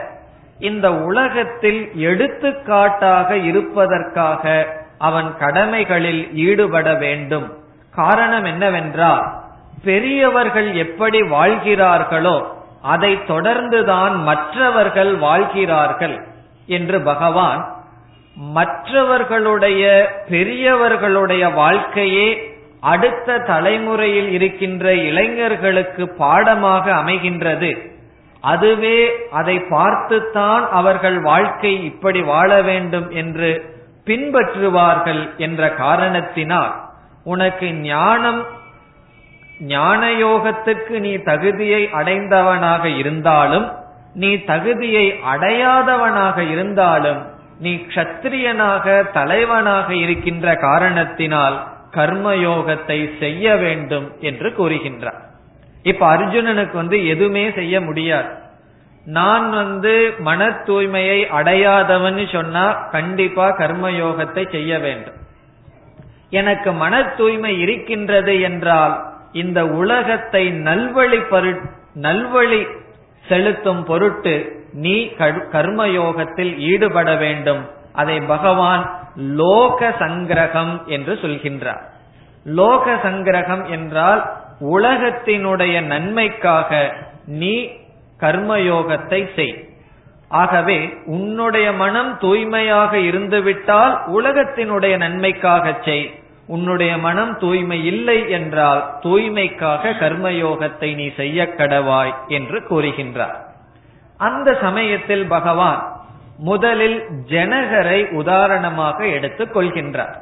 இந்த 0.59 0.93
உலகத்தில் 0.93 1.91
எடுத்துக்காட்டாக 1.95 3.37
இருப்பதற்காக 3.37 4.67
அவன் 4.97 5.37
கடமைகளில் 5.37 6.33
ஈடுபட 6.33 6.93
வேண்டும். 6.93 7.57
காரணம் 7.95 8.43
என்னவென்றால் 8.43 9.37
பெரியவர்கள் 9.83 10.73
எப்படி 10.73 11.21
வாழ்கிறார்களோ 11.21 12.45
அதை 12.81 13.15
தொடர்ந்துதான் 13.15 14.23
மற்றவர்கள் 14.23 15.15
வாழ்கிறார்கள் 15.15 16.27
என்று 16.65 17.01
பகவான் 17.01 17.78
மற்றவர்களுடைய 18.39 19.83
பெரியவர்களுடைய 20.29 21.49
வாழ்க்கையே 21.49 22.57
அடுத்த 22.81 23.37
தலைமுறையில் 23.37 24.29
இருக்கின்ற 24.29 24.93
இளைஞர்களுக்கு 24.93 26.09
பாடமாக 26.09 26.91
அமைகின்றது. 26.91 27.91
அதுவே 28.41 29.29
அதை 29.31 29.59
பார்த்துத்தான் 29.59 30.69
அவர்கள் 30.69 31.21
வாழ்க்கை 31.21 31.83
இப்படி 31.83 32.21
வாழ 32.21 32.61
வேண்டும் 32.61 33.09
என்று 33.09 33.75
பின்பற்றுவார்கள் 34.05 35.37
என்ற 35.37 35.73
காரணத்தினால் 35.73 36.75
உனக்கு 37.23 37.73
ஞானம் 37.73 38.45
ஞான 39.59 40.11
யோகத்துக்கு 40.11 40.99
நீ 40.99 41.15
தகுதியை 41.15 41.89
அடைந்தவனாக 41.93 42.97
இருந்தாலும் 42.97 43.71
நீ 44.13 44.43
தகுதியை 44.43 45.19
அடையாதவனாக 45.35 46.49
இருந்தாலும் 46.51 47.37
நீ 47.59 47.75
க்ஷத்திரியனாக 47.75 49.11
தலைவனாக 49.11 49.95
இருக்கின்ற 49.95 50.55
காரணத்தினால் 50.55 51.67
கர்மயோகத்தை 51.93 53.19
செய்ய 53.19 53.55
வேண்டும் 53.55 54.11
என்று 54.19 54.49
கூறுகின்றார். 54.49 55.19
இப்ப 55.83 56.17
அர்ஜுனனுக்கு 56.17 56.73
வந்து 56.73 57.07
எதுவுமே 57.07 57.51
செய்ய 57.51 57.81
முடியாது. 57.81 58.27
நான் 59.05 59.49
வந்து 59.49 60.13
மன 60.19 60.49
தூய்மையை 60.49 61.27
அடையாதவன் 61.27 62.27
சொன்னா 62.31 62.71
கண்டிப்பா 62.71 63.57
கர்மயோகத்தை 63.57 64.51
செய்ய 64.51 64.79
வேண்டும். 64.79 65.15
எனக்கு 66.29 66.71
மன 66.71 67.03
தூய்மை 67.03 67.59
இருக்கின்றது 67.59 68.41
என்றால் 68.41 69.13
இந்த 69.31 69.67
உலகத்தை 69.67 70.51
நல்வழி 70.51 71.21
பரு 71.29 71.59
நல்வழி 72.01 72.67
செலுத்தும் 73.27 73.83
பொருட்டு 73.83 74.58
நீ 74.73 75.03
கர்மயோகத்தில் 75.51 76.57
ஈடுபட 76.57 77.15
வேண்டும். 77.15 77.69
அதை 77.93 78.19
பகவான் 78.19 78.99
லோக 79.15 79.95
சங்கிரகம் 79.99 80.85
என்று 80.85 81.13
சொல்கின்றார். 81.13 81.81
லோக 82.43 82.99
சங்கிரகம் 83.03 83.69
என்றால் 83.69 84.31
உலகத்தினுடைய 84.61 85.81
நன்மைக்காக 85.81 86.95
நீ 87.25 87.69
கர்மயோகத்தை 88.19 89.35
செய். 89.35 89.67
ஆகவே 90.29 90.93
உன்னுடைய 91.05 91.71
மனம் 91.71 92.17
தூய்மையாக 92.17 92.97
இருந்துவிட்டால் 92.97 94.03
உலகத்தினுடைய 94.07 94.97
நன்மைக்காக 94.97 95.75
செய். 95.85 96.13
உன்னுடைய 96.47 96.97
மனம் 96.97 97.37
தூய்மை 97.37 97.85
இல்லை 97.85 98.29
என்றால் 98.29 98.99
தூய்மைக்காக 99.03 99.93
கர்மயோகத்தை 99.99 100.95
நீ 100.95 101.11
செய்ய 101.15 101.53
கடவாய் 101.57 102.13
என்று 102.27 102.63
கூறுகின்றார். 102.69 103.48
அந்த 104.19 104.57
சமயத்தில் 104.61 105.25
பகவான் 105.27 105.81
முதலில் 106.37 106.97
ஜனகரை 107.29 107.99
உதாரணமாக 108.13 109.07
எடுத்துக் 109.07 109.57
கொள்கின்றார். 109.57 110.15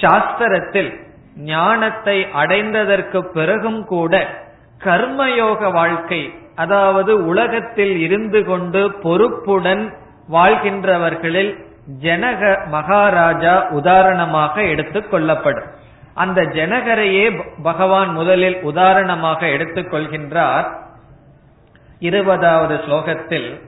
சாஸ்திரத்தில் 0.00 0.90
ஞானத்தை 1.36 2.26
அடைந்ததற்கு 2.42 3.20
பிறகும் 3.32 3.84
கூட 3.84 4.14
கர்மயோக 4.84 5.72
வாழ்க்கை 5.72 6.34
அதாவது 6.56 7.26
உலகத்தில் 7.26 7.96
இருந்து 7.96 8.44
கொண்டு 8.44 8.82
பொறுப்புடன் 9.02 9.84
வாழ்கின்றவர்களில் 10.32 11.52
ஜனக 12.02 12.66
மகாராஜா 12.66 13.68
உதாரணமாக 13.68 14.62
எடுத்துக் 14.62 15.10
கொள்ளப்படும். 15.10 15.68
அந்த 16.14 16.42
ஜனகரையே 16.42 17.26
பகவான் 17.62 18.12
முதலில் 18.12 18.62
உதாரணமாக 18.62 19.48
எடுத்துக் 19.48 19.92
கொள்கின்றார். 19.92 20.68
இருபதாவது 22.00 22.74
ஸ்லோகத்தில் 22.74 23.60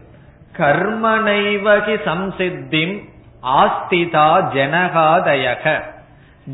கர்மனைவகி 0.59 1.97
சம்சித்திம் 2.07 3.09
ஆஸ்திதா 3.47 4.29
ஜனகாதயக. 4.55 5.83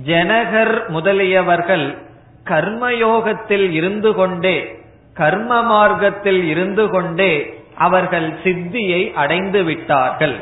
ஜனகர் 0.07 0.87
முதலியவர்கள் 0.89 1.99
கர்மயோகத்தில் 2.45 3.71
இருந்து 3.71 4.15
கொண்டே 4.15 4.83
கர்ம 5.15 5.63
மார்க்கத்தில் 5.63 6.43
இருந்து 6.45 6.91
கொண்டே 6.91 7.63
அவர்கள் 7.79 8.33
சித்தியை 8.45 9.13
அடைந்து 9.13 9.63
விட்டார்கள். 9.63 10.37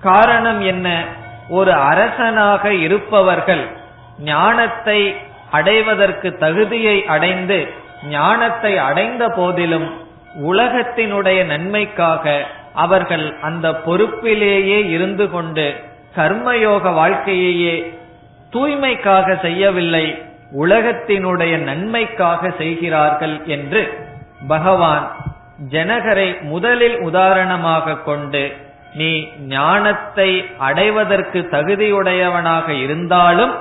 காரணம் 0.00 0.60
என்ன? 0.60 1.04
ஒரு 1.48 1.72
அரசனாக 1.72 2.74
இருப்பவர்கள் 2.74 3.68
ஞானத்தை 4.18 5.14
அடைவதற்கு 5.50 6.36
தகுதியை 6.36 7.04
அடைந்து 7.04 7.68
ஞானத்தை 8.08 8.78
அடைந்த 8.78 9.28
போதிலும் 9.28 10.02
உலகத்தினுடைய 10.40 11.44
நன்மைக்காக 11.44 12.46
அவர்கள் 12.74 13.38
அந்த 13.40 13.70
பொறுப்பிலேயே 13.70 14.88
இருந்து 14.88 15.30
கொண்டு 15.30 15.74
கர்மயோக 16.16 16.94
வாழ்க்கையையே 16.94 17.94
தூய்மைக்காக 18.52 19.40
செய்யவில்லை 19.40 20.22
உலகத்தினுடைய 20.52 21.58
நன்மைக்காக 21.58 22.50
செய்கிறார்கள் 22.58 23.40
என்று 23.44 23.98
பகவான் 24.48 25.12
ஜனகரை 25.70 26.40
முதலில் 26.40 27.00
உதாரணமாக 27.00 27.98
கொண்டு 27.98 28.56
நீ 28.94 29.28
ஞானத்தை 29.48 30.44
அடைவதற்கு 30.58 31.40
தகுதியுடையவனாக 31.50 32.68
இருந்தாலும் 32.68 33.54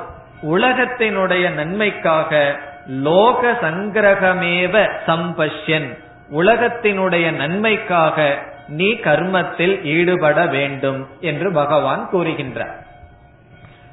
உலகத்தினுடைய 0.44 1.54
நன்மைக்காக 1.54 2.60
லோக 2.88 3.52
சங்கிரகமேவ 3.62 4.90
சம்பஷ்யன். 5.08 5.98
உலகத்தினுடைய 6.34 7.32
நன்மைக்காக 7.32 8.38
நீ 8.67 8.89
கர்மத்தில் 8.91 9.84
ஈடுபட 9.84 10.46
வேண்டும் 10.46 11.08
என்று 11.19 11.52
பகவான் 11.52 12.10
கூறுகின்றார். 12.13 12.76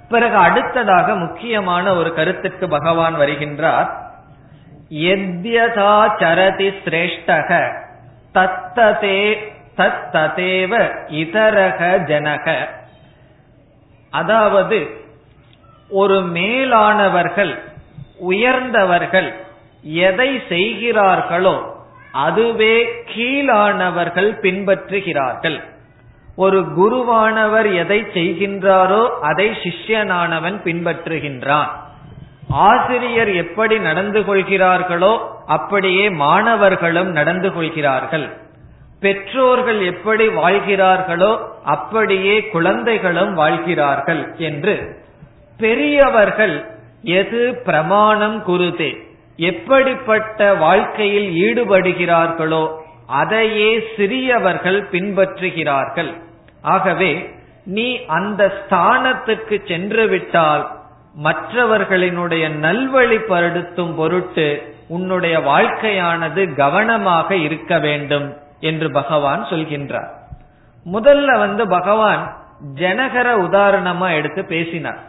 பிறகு 0.08 0.36
அடுத்ததாக 0.36 1.14
முக்கியமான 1.14 1.94
ஒரு 1.94 2.14
கருத்துக்கு 2.14 2.68
பகவான் 2.68 3.16
வருகின்றார். 3.18 3.90
எத்யதா 4.90 5.94
சரதி 6.18 6.68
சிரேஷ்டக 6.84 7.50
தத்ததே 8.34 9.36
தத்ததேவ 9.76 10.72
இதரக 11.08 11.80
ஜனக. 12.06 12.54
அதாவது 14.10 14.90
ஒரு 15.88 16.20
மேலானவர்கள் 16.20 17.58
உயர்ந்தவர்கள் 18.18 19.34
எதை 19.82 20.42
செய்கிறார்களோ 20.48 21.78
அதுவே 22.12 23.04
கீழானவர்கள் 23.14 24.30
பின்பற்றுகிறார்கள். 24.40 25.60
ஒரு 26.36 26.60
குருவானவர் 26.60 27.74
எதை 27.74 28.06
செய்கின்றாரோ 28.14 29.08
அதை 29.20 29.50
சிஷ்யனானவன் 29.62 30.58
பின்பற்றுகின்றான். 30.64 31.68
ஆசிரியர் 32.48 33.34
எப்படி 33.34 33.78
நடந்து 33.78 34.24
கொள்கிறார்களோ 34.24 35.42
அப்படியே 35.46 36.10
மாணவர்களும் 36.10 37.10
நடந்து 37.10 37.52
கொள்கிறார்கள். 37.52 38.30
பெற்றோர்கள் 39.00 39.80
எப்படி 39.80 40.28
வாழ்கிறார்களோ 40.28 41.38
அப்படியே 41.64 42.48
குழந்தைகளும் 42.50 43.34
வாழ்கிறார்கள் 43.34 44.34
என்று 44.36 44.74
பெரியவர்கள் 45.58 46.64
எது 47.02 47.62
பிரமாணம் 47.64 48.42
குருதே. 48.44 49.09
எப்படிப்பட்ட 49.40 50.54
வாழ்க்கையில் 50.54 51.28
ஈடுபடுகிறார்களோ 51.44 52.62
அதையே 53.06 53.70
சிறியவர்கள் 53.96 54.80
பின்பற்றுகிறார்கள். 54.92 56.10
ஆகவே 56.62 57.12
நீ 57.64 58.04
அந்த 58.04 58.42
ஸ்தானத்துக்கு 58.58 59.56
சென்று 59.68 60.04
விட்டால் 60.08 60.64
மற்றவர்களினுடைய 61.24 62.44
நல்வழிப்படுத்தும் 62.64 63.94
பொருட்டு 63.96 64.74
உன்னுடைய 64.88 65.36
வாழ்க்கையானது 65.38 66.42
கவனமாக 66.54 67.36
இருக்க 67.36 67.78
வேண்டும் 67.78 68.28
என்று 68.60 68.88
பகவான் 68.90 69.42
சொல்கின்றார். 69.50 70.10
முதல்ல 70.86 71.38
வந்து 71.38 71.68
பகவான் 71.68 72.22
ஜனகர 72.74 73.28
உதாரணமா 73.46 74.08
எடுத்து 74.14 74.44
பேசினார். 74.44 75.00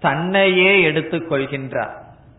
தன்னையே 0.00 0.82
எடுத்துக் 0.82 1.28
கொள்கின்றார் 1.32 1.92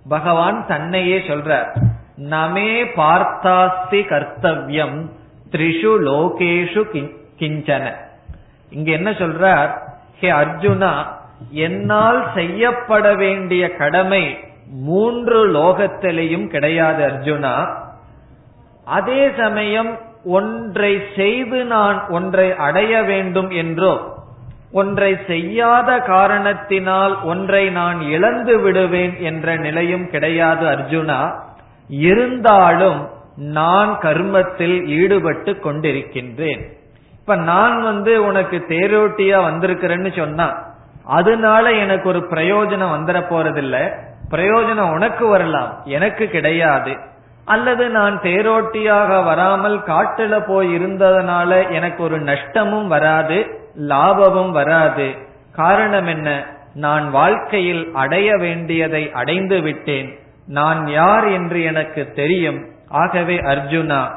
பகவான் 0.10 0.66
தன்னையே 0.68 1.18
சொல்றார் 1.18 1.82
நமே 2.30 2.84
பார்த்தாஸ்தி 2.86 4.02
கர்த்தவியம் 4.02 5.10
த்ரிஷு 5.52 5.92
லோகேஷு 6.10 7.08
கிஞ்சன. 7.40 7.94
இங்க 8.70 8.92
என்ன 8.92 9.12
சொல்றார்? 9.12 9.78
ஹே 10.20 10.30
அர்ஜுனா 10.30 11.06
என்னால் 11.52 12.28
செய்யப்பட 12.34 13.14
வேண்டிய 13.14 13.76
கடமை 13.76 14.38
மூன்று 14.68 15.48
லோகத்திலையும் 15.48 16.48
கிடையாது 16.48 17.08
அர்ஜுனா. 17.08 17.68
அதே 18.86 19.30
சமயம் 19.38 20.00
ஒன்றை 20.26 21.02
செய்து 21.16 21.64
நான் 21.66 22.08
ஒன்றை 22.08 22.56
அடைய 22.56 23.02
வேண்டும் 23.02 23.50
என்றோ 23.50 24.13
ஒன்றை 24.74 25.18
செய்யாத 25.28 26.00
காரணத்தினால் 26.00 27.22
ஒன்றை 27.24 27.70
நான் 27.70 28.02
இழந்து 28.02 28.60
விடுவேன் 28.60 29.22
என்ற 29.22 29.56
நிலையும் 29.56 30.10
கிடையாது 30.10 30.66
அர்ஜுனா. 30.66 31.20
இருந்தாலும் 31.88 33.08
நான் 33.36 34.00
கர்மத்தில் 34.02 34.88
ஈடுபட்டு 34.88 35.52
கொண்டிருக்கின்றேன். 35.52 36.62
இப்ப 37.20 37.36
நான் 37.36 37.82
வந்து 37.82 38.26
உனக்கு 38.26 38.66
தேரோட்டியா 38.70 39.38
வந்திருக்கிறேன்னு 39.50 40.18
சொன்னா 40.18 40.48
அதனால 41.06 41.72
எனக்கு 41.72 42.10
ஒரு 42.10 42.20
பிரயோஜனம் 42.30 42.94
வந்துட 42.96 43.20
போறதில்ல. 43.30 43.78
பிரயோஜனம் 44.32 44.92
உனக்கு 44.92 45.28
வரலாம் 45.28 45.82
எனக்கு 45.86 46.28
கிடையாது. 46.28 46.98
அல்லது 47.46 47.90
நான் 47.90 48.20
தேரோட்டியாக 48.20 49.24
வராமல் 49.24 49.80
காட்டுல 49.80 50.44
போய் 50.48 50.78
இருந்ததனால 50.78 51.72
எனக்கு 51.72 52.04
ஒரு 52.04 52.22
நஷ்டமும் 52.22 52.88
வராது. 52.88 53.63
லாபமும் 53.76 54.52
வராது. 54.52 55.14
காரணம் 55.52 56.08
என்ன? 56.08 56.46
நான் 56.74 57.12
வாழ்க்கையில் 57.12 57.90
அடைய 57.94 58.36
வேண்டியதை 58.36 59.12
அடைந்து 59.12 59.62
விட்டேன். 59.62 60.20
நான் 60.48 60.88
யார் 60.88 61.28
என்று 61.28 61.64
எனக்கு 61.64 62.12
தெரியும். 62.12 62.66
ஆகவே 62.90 63.38
அர்ஜுனா 63.38 64.10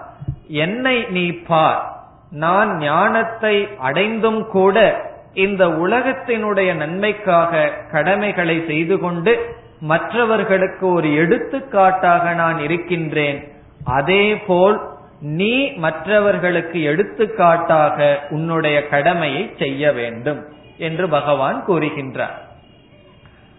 என்னை 0.49 1.07
நீ 1.11 1.31
பார். 1.31 1.95
நான் 2.31 2.77
ஞானத்தை 2.77 3.69
அடைந்தும் 3.79 4.47
கூட 4.47 5.05
இந்த 5.35 5.67
உலகத்தினுடைய 5.67 6.75
நன்மைக்காக 6.75 7.73
கடமைகளை 7.93 8.65
செய்து 8.67 8.99
கொண்டு 8.99 9.55
மற்றவர்களுக்கு 9.81 10.93
ஒரு 10.93 11.15
எடுத்துக்காட்டாக 11.15 12.35
நான் 12.35 12.59
இருக்கின்றேன். 12.59 13.53
அதே 13.85 14.37
போல் 14.37 14.96
நீ 15.21 15.73
மற்றவர்களுக்கு 15.73 16.83
எடுத்துக்காட்டாக 16.83 18.27
உன்னுடைய 18.31 18.89
கடமையை 18.89 19.55
செய்ய 19.59 19.93
வேண்டும் 19.93 20.45
என்று 20.79 21.09
பகவான் 21.09 21.65
கூறுகின்றார். 21.69 22.39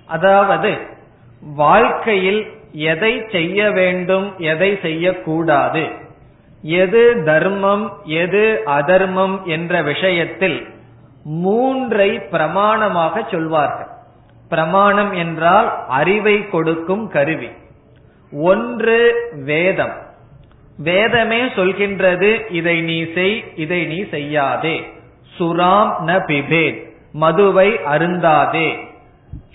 அதாவது 0.05 0.77
வாழ்க்கையில் 1.41 2.47
எதை 2.71 3.25
செய்ய 3.31 3.71
வேண்டும் 3.71 4.33
எதை 4.37 4.79
செய்யக்கூடாது 4.81 5.87
எது 6.61 7.23
தர்மம் 7.25 7.99
எது 8.03 8.61
அதர்மம் 8.65 9.45
என்ற 9.45 9.81
விஷயத்தில் 9.81 10.67
மூன்றை 11.23 12.19
பிரமாணமாக 12.19 13.31
சொல்வார்கள். 13.31 13.87
பிரமாணம் 14.49 15.13
என்றால் 15.13 15.85
அறிவை 15.87 16.49
கொடுக்கும் 16.49 17.09
கருவி. 17.09 17.49
ஒன்று 18.31 19.29
வேதம். 19.33 20.05
வேதமே 20.77 21.41
சொல்கின்றது 21.43 22.51
இதை 22.51 22.81
நீ 22.81 23.05
செய் 23.13 23.43
இதை 23.55 23.85
நீ 23.85 23.99
செய்யாதே. 24.11 24.75
சுராம் 25.39 25.91
ந 26.05 26.19
பிபேத் 26.27 26.79
மதுவை 27.11 27.69
அருந்தாதே. 27.93 28.69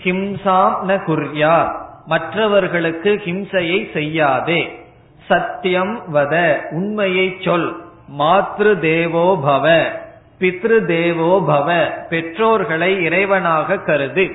ஹிம்சாம் 0.03 0.75
ந 0.87 0.97
குர்யா 1.07 1.57
மற்றவர்களுக்கு 2.05 3.21
ஹிம்சையை 3.25 3.91
செய்யாதே. 3.93 4.61
சத்தியம் 5.27 6.03
வத 6.13 6.61
உண்மையை 6.71 7.37
சொல் 7.39 7.81
மாத்ரு 8.19 8.79
தேவோ 8.79 9.39
பவ 9.45 9.83
பித்ரு 10.39 10.85
தேவோ 10.85 11.43
பவ 11.47 11.89
பெற்றோர்களை 12.09 12.91
இறைவனாக 13.05 13.75
கருது. 13.75 14.25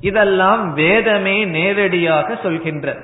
இதெல்லாம் 0.00 0.74
வேதமே 0.74 1.44
நேரடியாக 1.44 2.38
சொல்கின்றது. 2.42 3.02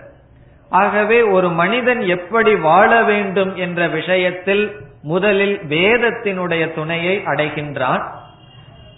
ஆகவே 0.68 1.22
ஒரு 1.22 1.50
மனிதன் 1.50 2.00
எப்படி 2.00 2.54
வாழ 2.54 3.02
வேண்டும் 3.02 3.56
என்ற 3.56 3.88
விஷயத்தில் 3.88 4.76
முதலில் 5.02 5.60
வேதத்தினுடைய 5.68 6.74
துணையை 6.74 7.22
அடைகின்றான். 7.26 8.02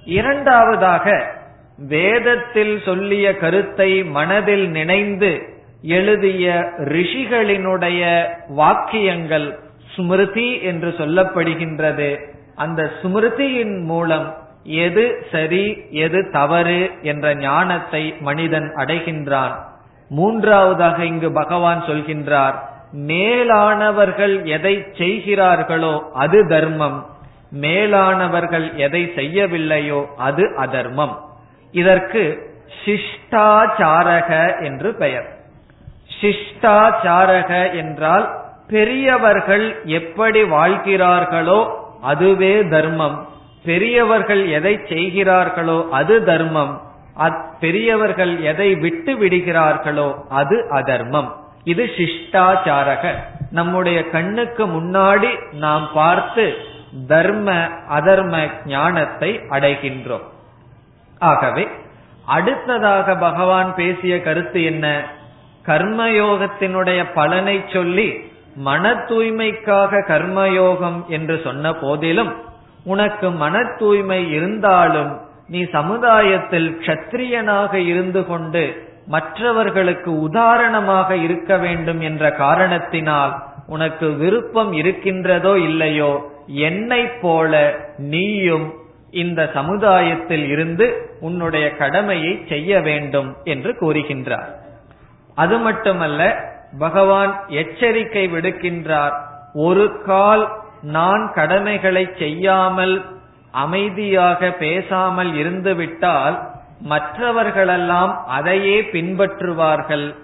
இரண்டாவதாக 0.04 1.36
வேதத்தில் 1.78 2.82
சொல்லிய 2.84 3.36
கருத்தை 3.36 4.04
மனதில் 4.04 4.68
நினைந்து 4.68 5.42
எழுதிய 5.82 6.64
ரிஷிகளினுடைய 6.78 8.24
வாக்கியங்கள் 8.48 9.58
ஸ்மிருதி 9.96 10.62
என்று 10.62 10.88
சொல்லப்படுகின்றது. 10.88 12.18
அந்த 12.54 12.90
ஸ்மிருதியின் 13.02 13.80
மூலம் 13.80 14.36
எது 14.64 15.26
சரி 15.32 15.82
எது 15.90 16.30
தவறு 16.30 16.90
என்ற 17.02 17.34
ஞானத்தை 17.34 18.14
மனிதன் 18.20 18.72
அடைகின்றான். 18.76 19.54
மூன்றாவதாக 20.08 21.04
இங்கு 21.04 21.32
பகவான் 21.32 21.82
சொல்கின்றார் 21.82 22.54
மேலானவர்கள் 22.92 24.44
எதை 24.44 24.84
செய்கிறார்களோ 24.98 26.10
அது 26.14 26.48
தர்மம். 26.48 27.06
மேலானவர்கள் 27.52 28.74
எதை 28.74 29.12
செய்யவில்லையோ 29.14 30.06
அது 30.16 30.54
அதர்மம். 30.56 31.18
இதற்கு 31.72 32.46
சிஷ்டாச்சாரக 32.84 34.60
என்று 34.64 34.94
பெயர். 34.94 35.28
சிஷ்டாச்சாரக 36.20 37.74
என்றால் 37.74 38.38
பெரியவர்கள் 38.68 39.82
எப்படி 39.84 40.42
வாழ்கிறார்களோ 40.42 41.70
அதுவே 42.02 42.68
தர்மம். 42.68 43.28
பெரியவர்கள் 43.64 44.48
எதை 44.48 44.80
செய்கிறார்களோ 44.88 45.88
அது 45.90 46.24
தர்மம். 46.24 46.80
பெரியவர்கள் 47.60 48.42
எதை 48.42 48.74
விட்டு 48.74 49.18
விடுகிறார்களோ 49.18 50.14
அது 50.28 50.66
அதர்மம். 50.70 51.34
இது 51.64 51.84
சிஷ்டாச்சாரக. 51.84 53.14
நம்முடைய 53.50 54.10
கண்ணுக்கு 54.10 54.66
முன்னாடி 54.66 55.52
நாம் 55.52 55.88
பார்த்து 55.94 56.54
தர்ம 57.08 57.68
அதர்ம 57.90 58.48
ஞானத்தை 58.66 59.40
அடைகின்றோம். 59.50 60.26
ஆகவே 61.18 61.68
அடுத்ததாக 62.26 63.16
பகவான் 63.16 63.74
பேசிய 63.74 64.22
கருத்து 64.22 64.62
என்ன? 64.62 65.04
கர்மயோகத்தினுடைய 65.66 67.04
பலனை 67.14 67.64
சொல்லி 67.72 68.32
மன 68.56 68.92
தூய்மைக்காக 68.92 70.02
கர்மயோகம் 70.08 71.06
என்று 71.06 71.40
சொன்ன 71.44 71.72
போதிலும் 71.72 72.36
உனக்கு 72.84 73.30
மன 73.30 73.64
தூய்மை 73.78 74.30
இருந்தாலும் 74.30 75.27
நீ 75.48 75.62
சமுதாயத்தில் 75.62 76.78
க்ஷத்திரியனாக 76.80 77.74
இருந்து 77.74 78.26
கொண்டு 78.26 78.86
மற்றவர்களுக்கு 79.06 80.20
உதாரணமாக 80.20 81.16
இருக்க 81.16 81.56
வேண்டும் 81.56 82.00
என்ற 82.00 82.32
காரணத்தினால் 82.32 83.42
உனக்கு 83.66 84.12
விருப்பம் 84.12 84.72
இருக்கின்றதோ 84.72 85.58
இல்லையோ 85.58 86.30
என்னை 86.46 87.06
போல 87.06 87.74
நீயும் 87.96 88.74
இந்த 89.10 89.50
சமுதாயத்தில் 89.54 90.48
இருந்து 90.48 91.16
உன்னுடைய 91.20 91.76
கடமையை 91.76 92.44
செய்ய 92.48 92.80
வேண்டும் 92.80 93.36
என்று 93.44 93.76
கூறுகின்றார். 93.80 94.48
அது 95.34 95.58
மட்டுமல்ல 95.58 96.44
பகவான் 96.78 97.44
எச்சரிக்கை 97.48 98.28
விடுக்கின்றார் 98.28 99.12
ஒரு 99.54 100.02
கால் 100.02 100.48
நான் 100.82 101.32
கடமைகளை 101.34 102.08
செய்யாமல் 102.18 103.04
அமைதியாக 103.50 104.50
பேசாமல் 104.50 105.34
இருந்துவிட்டால் 105.34 106.38
மற்றவர்களெல்லாம் 106.80 108.24
அதையே 108.26 108.80
பின்பற்றுவார்கள். 108.80 110.14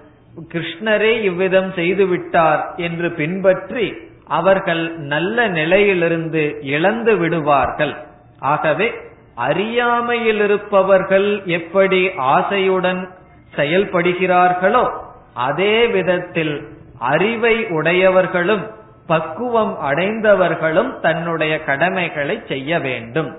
கிருஷ்ணரே 0.52 1.22
இவ்விதம் 1.22 1.72
செய்துவிட்டார் 1.76 2.76
என்று 2.76 3.10
பின்பற்றி 3.10 3.96
அவர்கள் 4.28 4.96
நல்ல 4.96 5.48
நிலையிலிருந்து 5.48 6.58
இழந்து 6.62 7.16
விடுவார்கள். 7.16 7.94
ஆகவே 8.38 8.94
அறியாமையில் 9.34 10.40
இருப்பவர்கள் 10.40 11.42
எப்படி 11.46 12.06
ஆசையுடன் 12.06 13.08
செயல்படுகிறார்களோ 13.56 14.90
அதே 15.34 15.86
விதத்தில் 15.86 16.68
அறிவை 16.98 17.66
உடையவர்களும் 17.68 18.64
பக்குவம் 19.06 19.78
அடைந்தவர்களும் 19.80 21.00
தன்னுடைய 21.00 21.64
கடமைகளை 21.64 22.42
செய்ய 22.48 22.78
வேண்டும். 22.78 23.36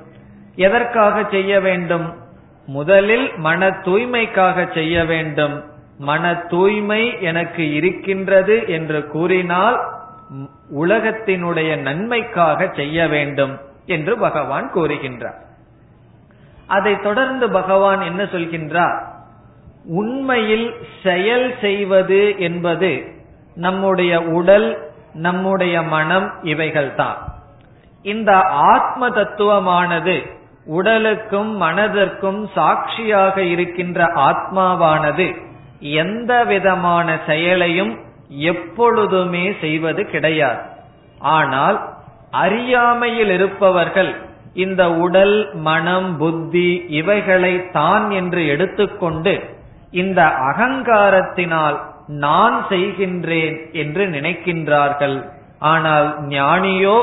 எதற்காக 0.56 1.24
செய்ய 1.32 1.60
வேண்டும்? 1.60 2.14
முதலில் 2.66 3.32
மன 3.38 3.70
தூய்மைக்காக 3.70 4.74
செய்ய 4.74 5.06
வேண்டும். 5.06 5.64
மன 5.98 6.36
தூய்மை 6.36 7.22
எனக்கு 7.22 7.74
இருக்கின்றது 7.74 8.68
என்று 8.68 9.08
கூறினால் 9.08 9.80
உலகத்தினுடைய 10.80 11.78
நன்மைக்காக 11.78 12.72
செய்ய 12.76 13.08
வேண்டும் 13.08 13.60
என்று 13.86 14.18
பகவான் 14.18 14.72
கூறுகின்றார். 14.74 15.44
அதை 16.68 17.00
தொடர்ந்து 17.00 17.50
பகவான் 17.50 18.02
என்ன 18.02 18.24
சொல்கின்றார்? 18.24 19.04
உண்மையில் 19.86 20.76
செயல் 21.04 21.54
செய்வது 21.62 22.40
என்பது 22.40 23.06
நம்முடைய 23.56 24.22
உடல் 24.22 24.94
நம்முடைய 25.16 25.82
மனம் 25.82 26.34
இவைகள் 26.42 26.96
தான் 26.96 27.18
இந்த 28.02 28.42
ஆத்ம 28.52 29.10
தத்துவமானது 29.10 30.34
உடலுக்கும் 30.66 31.62
மனதிற்கும் 31.62 32.50
சாட்சியாக 32.56 33.42
இருக்கின்ற 33.42 34.06
ஆத்மாவானது 34.06 35.36
எந்த 35.80 36.44
விதமான 36.44 37.20
செயலையும் 37.26 38.00
எப்பொழுதுமே 38.28 39.54
செய்வது 39.62 40.06
கிடையாது. 40.06 40.62
ஆனால் 41.20 41.90
அறியாமையில் 42.32 43.30
இருப்பவர்கள் 43.30 44.16
இந்த 44.54 44.92
உடல் 44.92 45.54
மனம் 45.54 46.18
புத்தி 46.18 46.86
இவைகளை 46.88 47.70
தான் 47.72 48.10
என்று 48.10 48.48
எடுத்துக்கொண்டு 48.48 49.58
இந்த 49.92 50.22
அகங்காரத்தினால் 50.24 51.82
நான் 52.08 52.66
செய்கின்றேன் 52.70 53.72
என்று 53.72 54.08
நினைக்கின்றார்கள். 54.08 55.26
ஆனால் 55.60 56.28
ஞானியோ 56.28 56.98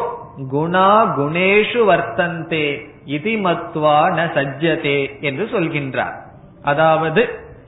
குணா 0.52 0.90
குணேஷு 1.16 1.80
வர்த்தந்தே 1.90 2.66
இதிமத்வா 3.06 3.98
ந 4.18 4.20
சஜ்ஜதே 4.34 5.20
என்று 5.20 5.44
சொல்கின்றார். 5.44 6.16
அதாவது 6.62 7.22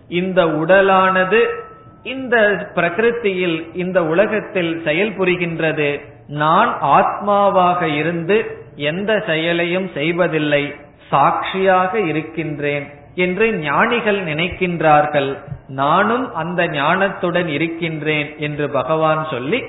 இந்த 0.09 0.47
உடலானது 0.47 1.62
இந்த 2.03 2.37
பிரகிருத்தியில் 2.74 3.74
இந்த 3.74 4.05
உலகத்தில் 4.05 4.82
செயல்புரிகின்றது 4.85 6.01
நான் 6.28 6.78
ஆத்மாவாக 6.80 7.82
இருந்து 7.82 8.37
எந்த 8.76 9.22
செயலையும் 9.26 9.91
செய்வதில்லை 9.95 10.74
சாட்சியாக 11.09 12.01
இருக்கின்றேன். 12.01 12.87
என்று 13.15 13.53
ஞானிகள் 13.53 14.25
நினைக்கின்றார்கள். 14.25 15.39
நானும் 15.69 16.35
அந்த 16.35 16.67
ஞானத்துடன் 16.67 17.47
இருக்கின்றேன் 17.47 18.35
என்று 18.39 18.71
பகவான் 18.71 19.27
சொல்லி 19.31 19.65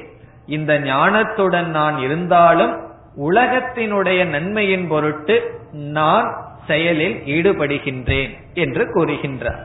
இந்த 0.48 0.80
ஞானத்துடன் 0.80 1.66
நான் 1.66 1.98
இருந்தாலும் 1.98 2.84
உலகத்தினுடைய 3.18 4.26
நன்மையின் 4.26 4.88
பொருட்டு 4.88 5.60
நான் 5.72 6.36
செயலில் 6.68 7.16
ஈடுபடுகின்றேன் 7.16 8.38
என்று 8.54 8.84
கூறுகின்றார். 8.94 9.62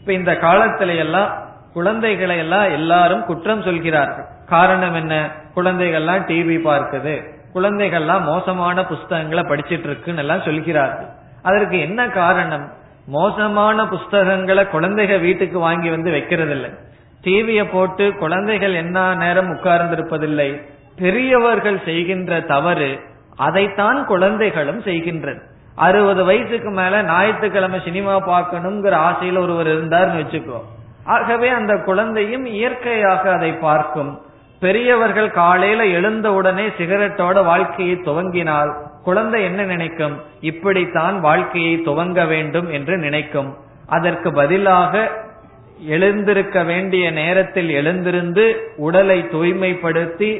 இப்ப 0.00 0.12
இந்த 0.12 0.32
காலத்தில 0.32 0.96
எல்லாம் 0.96 1.44
குழந்தைகளை 1.72 2.38
எல்லாம் 2.38 2.70
எல்லாரும் 2.70 3.24
குற்றம் 3.24 3.62
சொல்கிறார்கள். 3.62 4.24
காரணம் 4.46 4.94
என்ன? 4.94 5.30
குழந்தைகள்லாம் 5.54 6.26
டிவி 6.26 6.56
பார்க்குது. 6.66 7.22
குழந்தைகள்லாம் 7.54 8.22
மோசமான 8.22 8.86
புஸ்தகங்களை 8.86 9.42
படிச்சிட்டு 9.44 9.84
இருக்குன்னு 9.84 10.20
எல்லாம் 10.20 10.42
சொல்கிறார்கள். 10.42 11.06
அதற்கு 11.42 11.80
என்ன 11.80 12.08
காரணம்? 12.08 12.84
மோசமான 13.06 13.86
புஸ்தகங்களை 13.86 14.68
குழந்தைகள் 14.68 15.18
வீட்டுக்கு 15.18 15.58
வாங்கி 15.58 15.88
வந்து 15.90 16.10
வைக்கிறது 16.10 16.50
இல்லை 16.50 16.70
டிவியை 17.24 17.64
போட்டு 17.72 18.14
குழந்தைகள் 18.14 18.74
என்ன 18.74 19.14
நேரம் 19.14 19.50
உட்கார்ந்திருப்பதில்லை. 19.54 20.62
பெரியவர்கள் 20.98 21.78
செய்கின்ற 21.84 22.40
தவறு 22.40 22.90
அதைத்தான் 23.36 23.98
குழந்தைகளும் 24.06 24.80
செய்கின்றது 24.80 25.40
அறுபது 25.74 26.24
வயசுக்கு 26.24 26.70
மேல 26.70 27.02
ஞாயிற்றுக்கிழமை 27.02 27.80
சினிமா 27.84 28.14
பார்க்கணுங்கிற 28.28 28.94
ஆசையில் 29.08 29.36
ஒருவர் 29.36 29.66
இருந்தார்னு 29.66 30.20
வச்சுக்கோ. 30.22 30.58
ஆகவே 31.04 31.48
அந்த 31.48 31.72
குழந்தையும் 31.84 32.46
இயற்கையாக 32.46 33.32
அதை 33.32 33.52
பார்க்கும். 33.52 34.12
பெரியவர்கள் 34.60 35.30
காலையில 35.30 35.86
எழுந்த 35.86 36.32
உடனே 36.32 36.66
சிகரெட்டோட 36.78 37.44
வாழ்க்கையை 37.44 37.96
துவங்கினால் 37.96 38.72
குழந்தை 39.06 39.40
என்ன 39.48 39.62
நினைக்கும்? 39.64 40.16
இப்படித்தான் 40.40 41.16
வாழ்க்கையை 41.20 41.74
துவங்க 41.84 42.20
வேண்டும் 42.28 42.68
என்று 42.70 42.94
நினைக்கும். 42.96 43.50
அதற்கு 43.88 44.28
பதிலாக 44.32 44.92
எழுந்திருக்க 45.88 46.58
வேண்டிய 46.62 47.04
நேரத்தில் 47.10 47.70
எழுந்திருந்து 47.70 48.44
உடலை 48.76 49.18
தூய்மைப்படுத்தி 49.32 50.30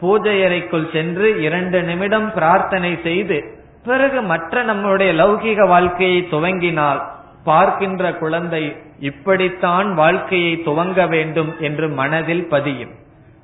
பூஜை 0.00 0.36
அறைக்குள் 0.44 0.88
சென்று 0.92 1.28
இரண்டு 1.42 1.78
நிமிடம் 1.82 2.28
பிரார்த்தனை 2.34 2.90
செய்து 3.02 3.38
பிறகு 3.84 4.18
மற்ற 4.22 4.62
நம்முடைய 4.62 5.10
லௌகிக 5.12 5.60
வாழ்க்கையை 5.68 6.20
துவங்கினால் 6.30 7.00
பார்க்கின்ற 7.44 8.12
குழந்தை 8.22 8.64
இப்படித்தான் 9.00 9.88
வாழ்க்கையை 9.94 10.52
துவங்க 10.66 11.08
வேண்டும் 11.08 11.52
என்று 11.60 11.86
மனதில் 12.00 12.46
பதியும். 12.48 12.94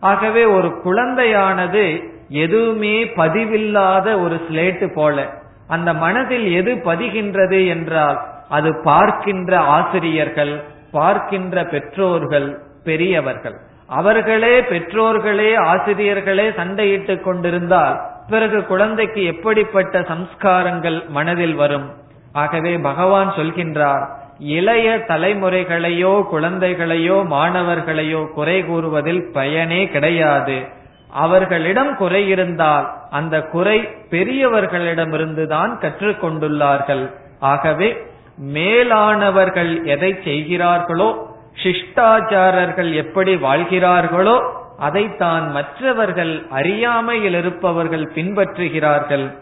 ஆகவே 0.00 0.42
ஒரு 0.56 0.70
குழந்தையானது 0.82 1.84
எதுவுமே 2.30 3.04
பதிவில்லாத 3.04 4.06
ஒரு 4.22 4.36
ஸ்லேட்டு 4.48 4.88
போல. 4.94 5.26
அந்த 5.68 5.94
மனதில் 5.94 6.46
எது 6.52 6.72
பதிகின்றது 6.74 7.60
என்றால் 7.68 8.18
அது 8.48 8.70
பார்க்கின்ற 8.82 9.58
ஆசிரியர்கள் 9.58 10.54
பார்க்கின்ற 10.92 11.64
பெற்றோர்கள் 11.64 12.48
பெரியவர்கள். 12.84 13.56
அவர்களே 13.86 14.60
பெற்றோர்களே 14.60 15.50
ஆசிரியர்களே 15.56 16.46
சண்டையிட்டுக் 16.50 17.22
கொண்டிருந்தால் 17.22 17.96
பிறகு 18.28 18.64
குழந்தைக்கு 18.64 19.24
எப்படிப்பட்ட 19.24 20.00
சம்ஸ்காரங்கள் 20.00 20.98
மனதில் 21.08 21.54
வரும்? 21.54 21.86
ஆகவே 22.32 22.78
பகவான் 22.78 23.30
சொல்கின்றார் 23.36 24.04
இளைய 24.38 24.88
தலைமுறைகளையோ 25.08 26.12
குழந்தைகளையோ 26.32 27.16
மாணவர்களையோ 27.30 28.20
குறை 28.34 28.58
கூறுவதில் 28.64 29.32
பயனே 29.32 29.88
கிடையாது. 29.88 30.58
அவர்களிடம் 31.12 31.96
குறை 31.96 32.28
இருந்தால் 32.28 32.92
அந்த 33.10 33.42
குறை 33.42 33.88
பெரியவர்களிடமிருந்துதான் 34.10 35.72
கற்றுக்கொண்டுள்ளார்கள். 35.80 37.14
ஆகவே 37.40 37.96
மேலானவர்கள் 38.38 39.84
எதை 39.84 40.18
செய்கிறார்களோ 40.24 41.28
சிஷ்டாச்சாரர்கள் 41.62 42.92
எப்படி 42.92 43.34
வாழ்கிறார்களோ 43.34 44.58
அதைத்தான் 44.78 45.50
மற்றவர்கள் 45.50 46.46
அறியாமையில் 46.50 47.34
இருப்பவர்கள் 47.34 48.12
பின்பற்றுகிறார்கள். 48.14 49.36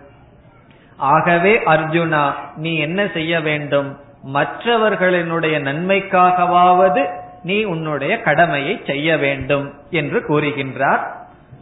ஆகவே 0.97 1.59
அர்ஜுனா 1.59 2.31
நீ 2.57 2.77
என்ன 2.77 3.09
செய்ய 3.13 3.41
வேண்டும்? 3.41 3.99
மற்றவர்களினுடைய 4.35 5.63
நன்மைக்காகவாவது 5.63 7.09
நீ 7.43 7.65
உன்னுடைய 7.65 8.21
கடமையை 8.21 8.83
செய்ய 8.87 9.17
வேண்டும் 9.17 9.75
என்று 9.91 10.25
கூறுகின்றார். 10.29 11.18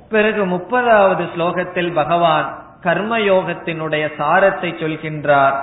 பிறகு 0.09 0.43
முப்பதாவது 0.47 1.25
ஸ்லோகத்தில் 1.37 1.93
பகவான் 1.93 2.49
கர்மயோகத்தினுடைய 2.83 4.05
சாரத்தை 4.19 4.71
சொல்கின்றார். 4.73 5.57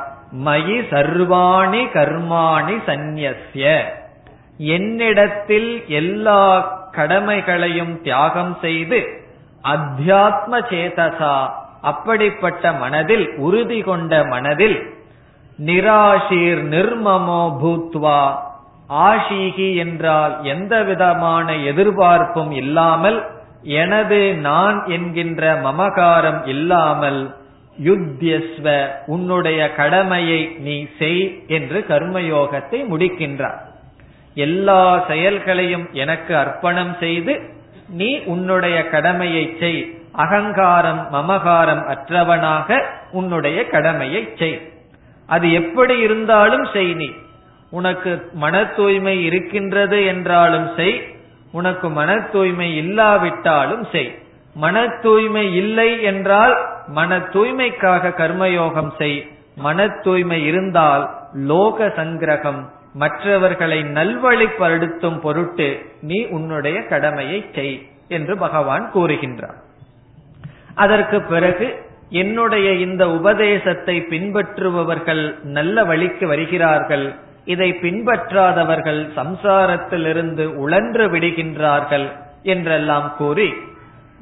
மயி 0.46 0.78
சர்வாணி 0.92 1.82
கர்மாணி 1.94 2.76
சந்நிய 2.86 3.30
என்னிடத்தில் 4.58 5.88
எல்லா 5.88 6.42
கடமைகளையும் 6.92 8.02
தியாகம் 8.02 8.58
செய்து 8.62 9.00
அத்தியாத்ம 9.64 10.60
சேதசா 10.70 11.36
அப்படிப்பட்ட 11.82 12.72
மனதில் 12.74 13.36
உறுதி 13.38 13.82
கொண்ட 13.82 14.24
மனதில் 14.24 14.78
நிராஷீர் 15.60 16.62
நிர்மமோ 16.74 17.44
பூத்வா. 17.62 18.22
ஆஷீகி 18.90 19.76
என்றால் 19.76 20.44
எந்த 20.44 20.84
விதமான 20.84 21.54
எதிர்பார்ப்பும் 21.54 22.52
இல்லாமல் 22.52 23.20
எனது 23.64 24.34
நான் 24.34 24.88
என்கின்ற 24.88 25.62
மமகாரம் 25.62 26.48
இல்லாமல் 26.48 27.36
யுத்தியஸ்வ 27.84 28.88
உன்னுடைய 29.06 29.74
கடமையை 29.74 30.56
நீ 30.60 30.88
செய் 31.00 31.44
என்று 31.48 31.86
கர்மயோகத்தை 31.88 32.86
முடிக்கின்றார். 32.92 33.58
எல்லா 34.36 35.06
செயல்களையும் 35.08 35.90
எனக்கு 35.92 36.38
அர்ப்பணம் 36.38 36.96
செய்து 37.00 37.42
நீ 37.90 38.20
உன்னுடைய 38.20 38.88
கடமையை 38.88 39.56
செய். 39.60 39.98
அகங்காரம் 40.12 41.08
மமகாரம் 41.14 41.88
அற்றவனாக 41.88 42.84
உன்னுடைய 43.12 43.66
கடமையை 43.66 44.30
செய். 44.38 44.72
அது 45.26 45.54
எப்படி 45.54 46.00
இருந்தாலும் 46.00 46.66
செய் 46.74 46.94
நீ. 46.94 47.10
உனக்கு 47.70 48.30
மன 48.34 48.66
தூய்மை 48.66 49.24
இருக்கின்றது 49.24 50.06
என்றாலும் 50.06 50.72
செய். 50.76 51.13
உனக்கு 51.54 51.90
மன 51.90 52.12
தூய்மை 52.34 52.70
இல்லாவிட்டாலும் 52.76 53.86
செய். 53.92 54.12
மன 54.56 54.86
தூய்மை 55.02 55.46
இல்லை 55.56 55.90
என்றால் 56.04 56.56
மன 56.88 57.18
தூய்மைக்காக 57.34 58.14
கர்மயோகம் 58.22 58.92
செய். 58.98 59.20
மன 59.58 59.88
தூய்மை 59.88 60.40
இருந்தால் 60.46 61.04
லோக 61.34 61.88
சங்கிரகம் 61.98 62.62
மற்றவர்களை 62.94 63.80
நல்வழிப்படுத்தும் 63.84 65.20
பொருட்டு 65.20 65.68
நீ 66.02 66.20
உன்னுடைய 66.26 66.78
கடமையை 66.88 67.40
செய் 67.56 67.76
என்று 68.08 68.38
பகவான் 68.38 68.92
கூறுகின்றார். 68.96 69.60
அதற்கு 70.76 71.22
பிறகு 71.22 71.68
என்னுடைய 72.10 72.72
இந்த 72.86 73.04
உபதேசத்தை 73.10 73.96
பின்பற்றுபவர்கள் 74.10 75.24
நல்ல 75.58 75.84
வழிக்கு 75.84 76.28
வருகிறார்கள். 76.28 77.08
இதை 77.46 77.74
பின்பற்றாதவர்கள் 77.82 79.10
சம்சாரத்திலிருந்து 79.16 80.46
உழன்று 80.46 81.08
விடுகின்றார்கள் 81.08 82.12
என்றெல்லாம் 82.44 83.16
கூறி 83.18 83.54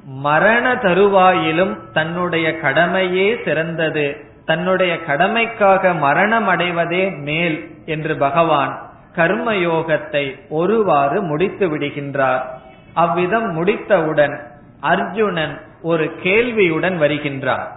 மரண 0.05 0.74
தருவாயிலும் 0.74 1.78
தன்னுடைய 1.93 2.59
கடமையே 2.59 3.38
சிறந்தது. 3.45 4.17
தன்னுடைய 4.45 4.99
கடமைக்காக 5.07 5.97
மரணம் 5.97 6.47
அடைவதே 6.47 7.17
மேல் 7.17 7.69
என்று 7.86 8.17
பகவான் 8.17 8.89
கர்மயோகத்தை 9.15 10.36
ஒருவாறு 10.49 11.22
முடித்து 11.22 11.78
விடுகின்றார். 11.78 12.41
அவ்விதம் 12.93 13.47
முடித்தவுடன் 13.51 14.41
அர்ஜுனன் 14.80 15.61
ஒரு 15.82 16.11
கேள்வியுடன் 16.24 16.97
வருகின்றார். 16.99 17.67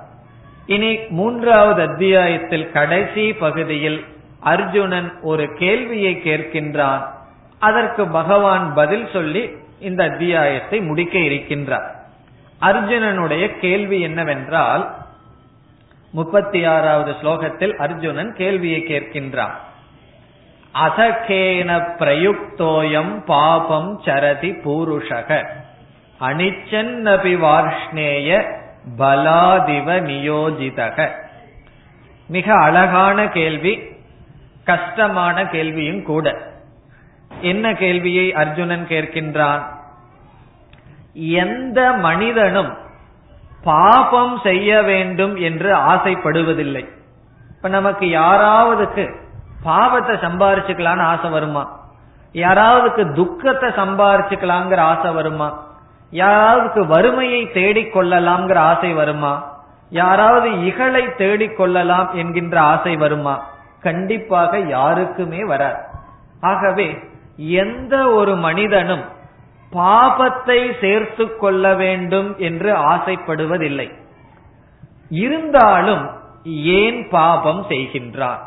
இனி 0.66 0.98
மூன்றாவது 1.08 1.82
அத்தியாயத்தில் 1.82 2.72
கடைசி 2.72 3.32
பகுதியில் 3.32 4.04
அர்ஜுனன் 4.44 5.20
ஒரு 5.20 5.54
கேள்வியை 5.54 6.20
கேட்கின்றான். 6.24 7.02
அதற்கு 7.58 8.06
பகவான் 8.06 8.74
பதில் 8.74 9.08
சொல்லி 9.12 9.50
இந்த 9.80 10.04
அத்தியாயத்தை 10.04 10.80
முடிக்க 10.80 11.18
இருக்கின்றார். 11.18 11.88
அர்ஜுனனுடைய 12.60 13.58
கேள்வி 13.58 14.00
என்னவென்றால் 14.00 14.94
முப்பத்தி 16.10 16.64
ஆறாவது 16.64 17.14
ஸ்லோகத்தில் 17.22 17.76
அர்ஜுனன் 17.76 18.34
கேள்வியை 18.34 18.84
கேட்கின்றான். 18.88 19.54
அசகேன 20.74 21.70
பிரயுக்தோயம் 21.98 23.24
பாபம் 23.24 24.00
சரதி 24.04 24.50
பூருஷக. 24.50 25.46
அனிச்சன்னபி 26.20 27.38
வார்ஷ்ணேய 27.38 28.44
பலாதிவ 28.98 29.88
நியோஜிதக. 30.10 31.08
மிக 32.28 32.54
அழகான 32.54 33.28
கேள்வி. 33.28 33.92
கஷ்டமான 34.64 35.46
கேள்வியும் 35.46 36.02
கூட. 36.02 36.36
என்ன 37.40 37.74
கேள்வியை 37.74 38.34
அர்ஜுனன் 38.34 38.86
கேட்கின்றான்? 38.88 39.62
எந்த 41.12 41.92
மனிதனும் 41.92 42.76
பாபம் 43.64 44.40
செய்ய 44.42 44.82
வேண்டும் 44.82 45.36
என்று 45.36 45.74
ஆசைப்படுவதில்லை. 45.74 46.88
இப்ப 47.48 47.68
நமக்கு 47.68 48.06
யாராவதுக்கு 48.06 49.14
பாவத்தை 49.62 50.16
சம்பாரிச்சுக்கலான்னு 50.16 51.00
ஆசை 51.00 51.30
வருமா? 51.30 51.80
யாராவதுக்கு 52.32 53.12
துக்கத்தை 53.12 53.68
சம்பாரிச்சுக்கலாங்கிற 53.68 54.76
ஆசை 54.76 55.10
வருமா? 55.10 55.66
யாராவதுக்கு 56.12 56.86
வறுமையை 56.86 57.50
தேடிக் 57.52 57.96
கொள்ளலாம்ங்கிற 57.96 58.54
ஆசை 58.54 58.92
வருமா? 58.92 59.62
யாராவது 59.90 60.64
இகழை 60.64 61.14
தேடிக் 61.14 61.56
கொள்ளலாம் 61.56 62.14
என்கின்ற 62.14 62.60
ஆசை 62.60 62.96
வருமா? 62.96 63.52
கண்டிப்பாக 63.84 64.58
யாருக்குமே 64.58 65.40
வராது. 65.44 65.80
ஆகவே 66.40 66.88
எந்த 67.36 67.94
ஒரு 68.10 68.34
மனிதனும் 68.36 69.04
பாபத்தை 69.72 70.58
சேர்த்து 70.80 71.24
கொள்ள 71.36 71.74
வேண்டும் 71.74 72.30
என்று 72.38 72.70
ஆசைப்படுவதில்லை. 72.94 73.88
இருந்தாலும் 75.08 76.04
ஏன் 76.78 77.00
பாபம் 77.10 77.62
செய்கின்றார்? 77.68 78.42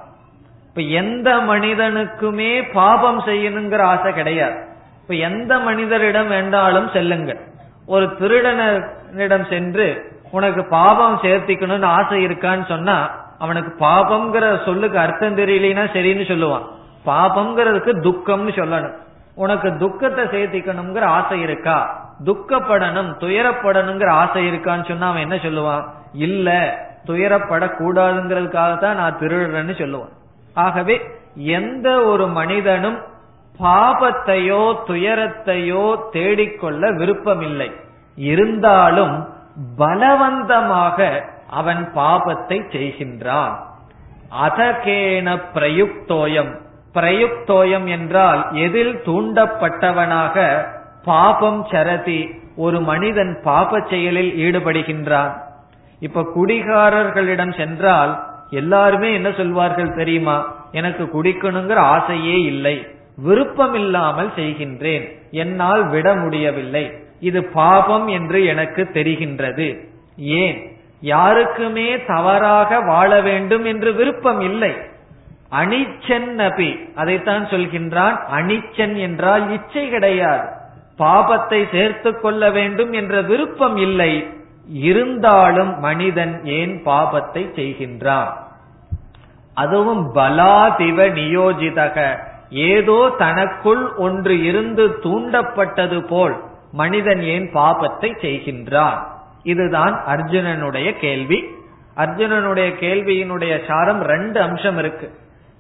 இப்ப 0.70 0.82
எந்த 1.02 1.30
மனிதனுக்குமே 1.52 2.52
பாபம் 2.74 3.20
செய்யணுங்கிற 3.20 3.82
ஆசை 3.94 4.12
கிடையாது. 4.14 4.58
இப்ப 5.02 5.14
எந்த 5.30 5.54
மனிதரிடம் 5.58 6.28
வேண்டாலும் 6.28 6.90
செல்லுங்கள். 6.94 7.42
ஒரு 7.86 8.06
திருடனிடம் 8.20 9.48
சென்று 9.50 9.88
உனக்கு 10.32 10.62
பாபம் 10.70 11.20
சேர்த்திக்கணும்னு 11.24 11.90
ஆசை 11.98 12.18
இருக்கான்னு 12.28 12.66
சொன்னா 12.68 12.98
அவனுக்கு 13.40 13.86
பாபம்ங்கிற 13.86 14.66
சொல்லுக்கு 14.66 15.00
அர்த்தம் 15.00 15.38
தெரியலனா 15.38 15.84
சரின்னு 15.96 16.26
சொல்லுவான். 16.32 16.66
பாபம்ங்கிறதுக்கு 17.06 17.92
துக்கம்னு 18.08 18.54
சொல்லணும். 18.60 18.96
உனக்கு 19.36 19.78
துக்கத்தை 19.78 20.26
சேர்த்திக்கணுங்கிற 20.26 21.00
ஆசை 21.00 21.42
இருக்கா? 21.42 21.78
துக்கப்படணும் 22.26 23.10
துயரப்படணுங்கிற 23.20 24.10
ஆசை 24.10 24.52
இருக்கான்னு 24.52 24.88
சொன்னா 24.88 25.10
அவன் 25.10 25.22
என்ன 25.22 25.36
சொல்லுவான்? 25.36 25.84
இல்ல 26.14 26.50
துயரப்படக்கூடாதுங்கிறதுக்காக 27.06 28.80
தான் 28.80 28.96
நான் 28.96 29.18
திருடுறேன்னு 29.20 29.76
சொல்லுவான். 29.82 30.14
ஆகவே 30.54 30.96
எந்த 31.36 32.04
ஒரு 32.04 32.28
மனிதனும் 32.28 32.98
பாபத்தையோ 33.60 34.76
துயரத்தையோ 34.88 35.84
தேடிக்கொள்ள 36.12 36.96
விருப்பமில்லை. 36.96 37.72
இருந்தாலும் 38.16 39.16
பலவந்தமாக 39.78 41.26
அவன் 41.50 41.92
பாபத்தை 41.96 42.62
செய்கின்றான். 42.72 43.56
அதகேன 44.46 45.42
பிரயுக்தோயம். 45.54 46.60
பிரயுக்தோயம் 46.94 47.86
என்றால் 47.86 48.48
எதில் 48.52 48.96
தூண்டப்பட்டவனாக 48.96 50.66
பாபம் 51.06 51.68
சரதி 51.72 52.30
ஒரு 52.56 52.82
மனிதன் 52.82 53.40
பாப 53.44 53.80
செயலில் 53.90 54.34
ஈடுபடுகின்றான். 54.36 55.38
இப்ப 56.00 56.28
குடிகாரர்களிடம் 56.36 57.58
சென்றால் 57.58 58.24
எல்லாருமே 58.50 59.14
என்ன 59.14 59.32
சொல்வார்கள் 59.32 59.96
தெரியுமா? 59.96 60.56
எனக்கு 60.72 61.04
குடிக்கணுங்கிற 61.04 61.74
ஆசையே 61.74 62.42
இல்லை. 62.42 62.88
விருப்பம் 63.16 63.74
இல்லாமல் 63.74 64.32
செய்கின்றேன். 64.36 65.18
என்னால் 65.32 65.90
விட 65.90 66.16
முடியவில்லை. 66.16 66.92
இது 67.20 67.44
பாபம் 67.44 68.08
என்று 68.08 68.46
எனக்கு 68.46 68.90
தெரிகின்றது. 68.94 69.88
ஏன்? 70.18 70.77
யாருக்குமே 71.00 72.06
தவறாக 72.06 72.80
வாழ 72.80 73.22
வேண்டும் 73.22 73.66
என்று 73.66 73.94
விருப்பம் 73.94 74.42
இல்லை. 74.42 74.78
அனிச்சன் 75.52 76.32
நபி 76.32 76.80
அதைத்தான் 76.96 77.46
சொல்கின்றான். 77.46 78.20
அனிச்சன் 78.34 78.96
என்றால் 78.96 79.52
இச்சை 79.52 79.90
கிடையாது. 79.90 80.48
பாபத்தை 81.00 81.72
சேர்த்து 81.72 82.20
கொள்ள 82.20 82.50
வேண்டும் 82.50 82.92
என்ற 82.92 83.22
விருப்பம் 83.22 83.78
இல்லை. 83.78 84.28
இருந்தாலும் 84.68 85.80
மனிதன் 85.80 86.46
ஏன் 86.46 86.82
பாபத்தை 86.86 87.44
செய்கின்றான்? 87.56 88.30
அதுவும் 89.54 90.16
பலாதிவ 90.16 91.10
நியோஜிதக. 91.10 92.18
ஏதோ 92.50 93.14
தனக்குள் 93.18 93.94
ஒன்று 93.96 94.44
இருந்து 94.44 94.88
தூண்டப்பட்டது 94.88 96.08
போல் 96.08 96.44
மனிதன் 96.72 97.22
ஏன் 97.22 97.50
பாபத்தை 97.54 98.10
செய்கின்றான்? 98.22 99.16
இதுதான் 99.52 99.96
அர்ஜுனனுடைய 100.08 100.88
கேள்வி. 101.04 101.40
அர்ஜுனனுடைய 102.04 102.70
கேள்வியினுடைய 102.84 103.54
சாரம் 103.68 104.02
ரெண்டு 104.12 104.38
அம்சம் 104.42 104.78
இருக்கு. 104.78 105.08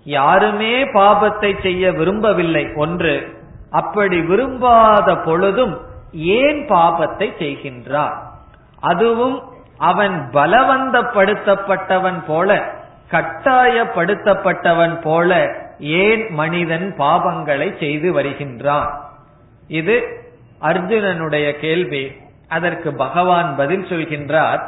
யாருமே 0.03 0.73
பாபத்தை 0.93 1.51
செய்ய 1.61 1.91
விரும்பவில்லை. 1.91 2.63
ஒன்று 2.75 3.15
அப்படி 3.71 4.17
விரும்பாத 4.21 5.15
பொழுதும் 5.27 5.75
ஏன் 6.13 6.61
பாபத்தை 6.69 7.27
செய்கின்றார்? 7.41 8.17
அதுவும் 8.91 9.37
அவன் 9.91 10.15
பலவந்தப்படுத்தப்பட்டவன் 10.33 12.19
போல 12.27 12.59
கட்டாயப்படுத்தப்பட்டவன் 13.11 14.95
போல 15.01 15.31
ஏன் 15.79 16.23
மனிதன் 16.39 16.87
பாவங்களை 16.99 17.67
செய்து 17.79 18.09
வருகின்றான்? 18.11 18.89
இது 19.81 19.97
அர்ஜுனனுடைய 20.61 21.47
கேள்வி. 21.65 22.03
அதற்கு 22.49 22.93
பகவான் 22.93 23.55
பதில் 23.55 23.83
சொல்கின்றார். 23.83 24.61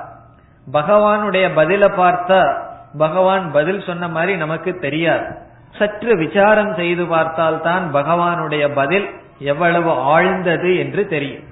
பகவானுடைய 0.71 1.45
பதில 1.55 1.89
பார்த்தா 1.97 2.53
பகவான் 2.97 3.51
பதில் 3.51 3.81
சொன்ன 3.81 4.07
மாதிரி 4.07 4.35
நமக்கு 4.35 4.79
தெரியாது. 4.79 5.47
சற்று 5.77 6.17
விசாரம் 6.17 6.75
செய்து 6.75 7.05
பார்த்தால் 7.05 7.61
தான் 7.61 7.93
பகவானுடைய 7.93 8.73
பதில் 8.73 9.09
எவ்வளவு 9.39 9.91
ஆழ்ந்தது 9.91 10.77
என்று 10.77 11.07
தெரியும். 11.07 11.43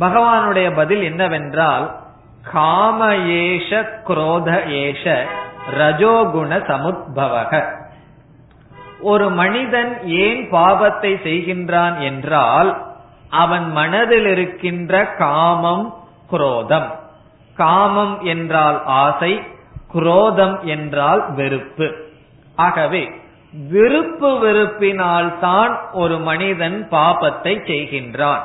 பகவானுடைய 0.00 0.74
பதில் 0.74 1.02
என்னவென்றால் 1.02 1.98
காம 2.52 3.14
ஏஷ 3.14 3.86
குரோத 4.06 4.66
ஏஷ 4.66 5.18
ரஜோகுண 5.78 6.52
சமுத்பவக. 6.68 7.64
ஒரு 9.00 9.30
மனிதன் 9.30 10.06
ஏன் 10.06 10.48
பாவத்தை 10.50 11.14
செய்கின்றான் 11.14 11.98
என்றால் 11.98 12.89
அவன் 13.30 13.72
மனதில் 13.72 14.26
இருக்கின்ற 14.26 15.06
காமம் 15.06 15.94
குரோதம். 16.30 16.98
காமம் 17.56 18.22
என்றால் 18.22 18.84
ஆசை 18.84 19.42
குரோதம் 19.92 20.62
என்றால் 20.62 21.32
வெறுப்பு. 21.34 21.94
ஆகவே 22.56 23.10
விருப்பு 23.68 24.38
வெறுப்பினால் 24.38 25.38
தான் 25.38 25.90
ஒரு 25.92 26.18
மனிதன் 26.18 26.88
பாபத்தை 26.90 27.54
செய்கின்றான். 27.66 28.40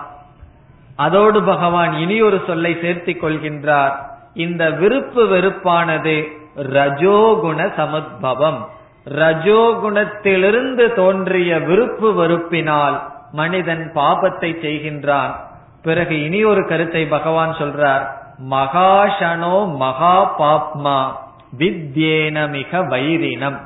அதோடு 0.96 1.44
பகவான் 1.44 1.94
இனி 1.94 2.22
ஒரு 2.22 2.42
சொல்லை 2.48 2.74
சேர்த்திக் 2.74 3.24
கொள்கின்றார். 3.24 3.94
இந்த 4.34 4.70
விருப்பு 4.70 5.26
வெறுப்பானது 5.26 6.28
ரஜோகுண 6.58 7.74
சமுத்பவம். 7.76 8.66
ரஜோகுணத்திலிருந்து 9.10 10.94
தோன்றிய 10.94 11.60
விருப்பு 11.60 12.14
வெறுப்பினால் 12.14 13.14
மனிதன் 13.40 13.84
பாபத்தை 13.96 14.50
செய்கின்றான். 14.66 15.34
பிறகு 15.88 16.16
இனி 16.24 16.40
ஒரு 16.52 16.62
கருத்தை 16.68 17.04
பகவான் 17.16 17.54
சொல்றார். 17.60 18.06
மகாஷனோ 18.50 19.56
மகா 19.84 20.16
பாப்மா 20.40 20.98
வித்யேன 21.58 22.38
மிக 22.50 22.80
வைரினம். 22.94 23.60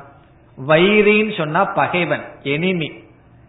வைரின்னு 0.58 1.32
சொன்னா 1.38 1.62
பகைவன் 1.78 2.24
எனிமி. 2.54 2.88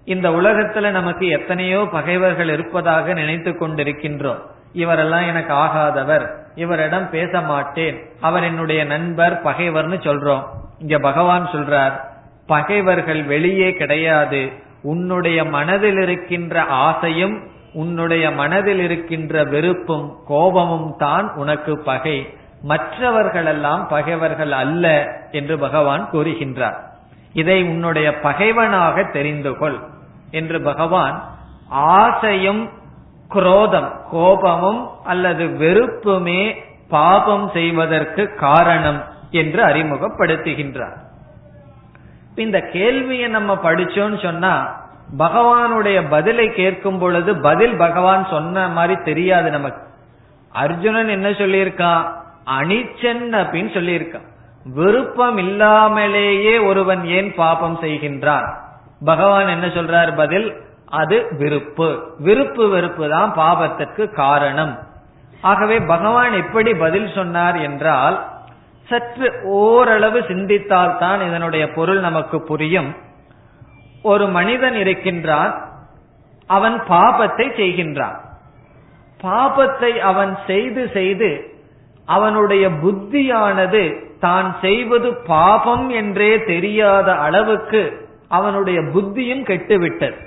இந்த 0.06 0.28
உலகத்துல 0.30 0.86
நமக்கு 0.90 1.26
எத்தனையோ 1.28 1.80
பகைவர்கள் 1.92 2.50
இருப்பதாக 2.50 3.14
நினைத்து 3.14 3.52
கொண்டிருக்கின்றோம். 3.52 4.42
இவரெல்லாம் 4.76 5.28
எனக்கு 5.28 5.54
ஆகாதவர் 5.66 6.26
இவரிடம் 6.56 7.08
பேச 7.10 7.42
மாட்டேன் 7.42 7.98
அவர் 8.22 8.44
என்னுடைய 8.44 8.82
நண்பர் 8.94 9.36
பகைவர்னு 9.44 9.98
சொல்றோம். 10.08 10.44
இங்க 10.80 10.98
பகவான் 11.00 11.46
சொல்றார் 11.54 11.96
பகைவர்கள் 12.48 13.22
வெளியே 13.34 13.70
கிடையாது 13.74 14.42
உன்னுடைய 14.82 15.44
மனதில் 15.44 15.98
இருக்கின்ற 15.98 16.64
ஆசையும் 16.64 17.50
உன்னுடைய 17.74 18.32
மனதில் 18.32 18.80
இருக்கின்ற 18.80 19.44
வெறுப்பும் 19.44 20.16
கோபமும் 20.28 20.96
தான் 20.98 21.34
உனக்கு 21.36 21.80
பகை. 21.80 22.34
மற்றவர்களெல்லாம் 22.62 23.88
பகைவர்கள் 23.88 24.52
அல்ல 24.52 25.16
என்று 25.32 25.58
பகவான் 25.58 26.10
கூறுகின்றார். 26.12 26.76
இதை 27.34 27.64
உன்னுடைய 27.64 28.20
பகைவனாக 28.20 29.04
தெரிந்து 29.04 29.58
கொள் 29.58 29.80
என்று 30.32 30.62
பகவான் 30.62 31.24
ஆசையும் 31.70 32.70
குரோதம் 33.28 33.94
கோபமும் 34.12 34.90
அல்லது 35.04 35.46
வெறுப்புமே 35.46 36.56
பாபம் 36.90 37.50
செய்வதற்கு 37.54 38.36
காரணம் 38.36 39.04
என்று 39.32 39.64
அறிமுகப்படுத்துகின்றார். 39.64 40.98
இந்த 42.42 42.60
கேள்வியை 42.60 43.28
நம்ம 43.28 43.60
படிச்சோம்னு 43.64 44.24
சொன்னா 44.24 44.80
பகவானுடைய 45.18 46.04
பதிலை 46.10 46.50
கேட்கும் 46.50 47.00
பொழுது 47.00 47.40
பதில் 47.40 47.78
பகவான் 47.78 48.28
சொன்ன 48.30 48.68
மாதிரி 48.68 49.02
தெரியாது 49.02 49.50
நமக்கு. 49.50 49.82
அர்ஜுனன் 50.54 51.08
என்ன 51.08 51.30
சொல்லியிருக்கான்? 51.30 52.14
அனிச்சன் 52.60 53.34
அப்படின்னு 53.34 53.70
சொல்லியிருக்கான். 53.78 54.28
விருப்பம் 54.64 55.38
இல்லாமலேயே 55.38 56.58
ஒருவன் 56.58 57.06
ஏன் 57.06 57.36
பாபம் 57.36 57.80
செய்கின்றான்? 57.82 58.54
பகவான் 59.06 59.48
என்ன 59.48 59.66
சொல்றார் 59.66 60.16
பதில்? 60.16 60.62
அது 60.86 61.28
விருப்பு. 61.38 62.16
விருப்பு 62.18 62.70
வெறுப்பு 62.70 63.10
தான் 63.10 63.34
பாபத்துக்கு 63.36 64.14
காரணம். 64.14 64.80
ஆகவே 65.42 65.80
பகவான் 65.80 66.34
எப்படி 66.34 66.74
பதில் 66.74 67.12
சொன்னார் 67.16 67.56
என்றால் 67.56 68.31
சற்று 68.92 69.28
ஓரளவு 69.62 70.20
சிந்தித்தால் 70.28 70.98
தான் 70.98 71.22
இதனுடைய 71.28 71.64
பொருள் 71.78 72.02
நமக்கு 72.08 72.38
புரியும். 72.44 72.90
ஒரு 74.12 74.26
மனிதன் 74.38 74.78
இருக்கின்றான் 74.84 75.54
அவன் 76.50 76.78
பாபத்தை 76.90 77.48
செய்கின்றான். 77.60 78.18
பாபத்தை 79.24 79.92
அவன் 80.12 80.32
செய்து 80.48 80.84
செய்து 80.94 81.30
அவனுடைய 82.06 82.66
புத்தியானது 82.84 83.84
தான் 84.20 84.48
செய்வது 84.62 85.10
பாபம் 85.28 85.86
என்றே 86.00 86.32
தெரியாத 86.46 87.10
அளவுக்கு 87.26 87.82
அவனுடைய 88.30 88.80
புத்தியும் 88.94 89.44
கெட்டுவிட்டது. 89.50 90.18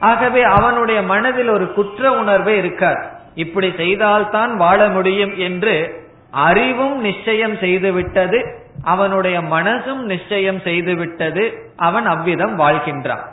ஆகவே 0.00 0.42
அவனுடைய 0.56 0.98
மனதில் 1.12 1.50
ஒரு 1.56 1.66
குற்ற 1.72 2.10
உணர்வே 2.20 2.54
இருக்காது. 2.56 3.04
இப்படி 3.34 3.68
செய்தால்தான் 3.76 4.52
வாழ 4.56 4.80
முடியும் 4.88 5.34
என்று 5.46 5.76
அறிவும் 6.44 6.96
நிச்சயம் 7.00 7.56
செய்துவிட்டது 7.56 8.38
அவனுடைய 8.82 9.40
மனசும் 9.40 10.02
நிச்சயம் 10.04 10.58
செய்துவிட்டது 10.58 11.44
அவன் 11.76 12.06
அவ்விதம் 12.06 12.54
வாழ்கின்றான். 12.60 13.24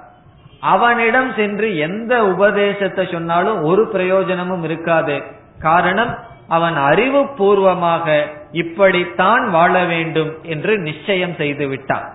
அவனிடம் 0.59 1.31
சென்று 1.35 1.67
எந்த 1.77 2.13
உபதேசத்தை 2.25 3.03
சொன்னாலும் 3.11 3.59
ஒரு 3.63 3.83
பிரயோஜனமும் 3.87 4.63
இருக்காது. 4.63 5.15
காரணம் 5.59 6.13
அவன் 6.47 6.75
அறிவு 6.75 7.21
பூர்வமாக 7.27 8.07
இப்படித்தான் 8.51 9.43
வாழ 9.49 9.73
வேண்டும் 9.83 10.31
என்று 10.43 10.73
நிச்சயம் 10.79 11.35
செய்து 11.35 11.67
விட்டான். 11.67 12.07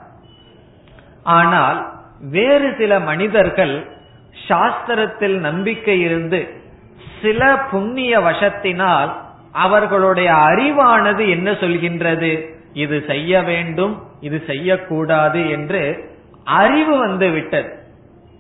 ஆனால் 1.22 1.78
வேறு 2.30 2.68
சில 2.78 2.92
மனிதர்கள் 3.00 3.74
சாஸ்திரத்தில் 4.48 5.36
நம்பிக்கை 5.38 6.00
இருந்து 6.00 6.40
சில 7.22 7.42
புண்ணிய 7.70 8.12
வசத்தினால் 8.20 9.10
அவர்களுடைய 9.52 10.32
அறிவானது 10.32 11.28
என்ன 11.28 11.50
சொல்கின்றது? 11.50 12.50
இது 12.72 13.04
செய்ய 13.06 13.42
வேண்டும் 13.42 14.02
இது 14.20 14.44
செய்யக்கூடாது 14.46 15.50
என்று 15.50 16.10
அறிவு 16.44 16.98
வந்து 16.98 17.30
விட்டது. 17.30 17.78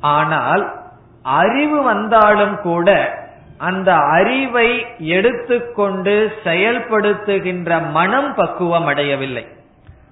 ஆனால் 0.00 0.74
அறிவு 1.22 1.82
வந்தாலும் 1.82 2.60
கூட 2.60 3.18
அந்த 3.58 3.94
அறிவை 3.94 4.86
எடுத்துக்கொண்டு 4.98 6.32
செயல்படுத்துகின்ற 6.44 7.90
மனம் 7.90 8.34
பக்குவம் 8.34 8.86
அடையவில்லை 8.86 9.46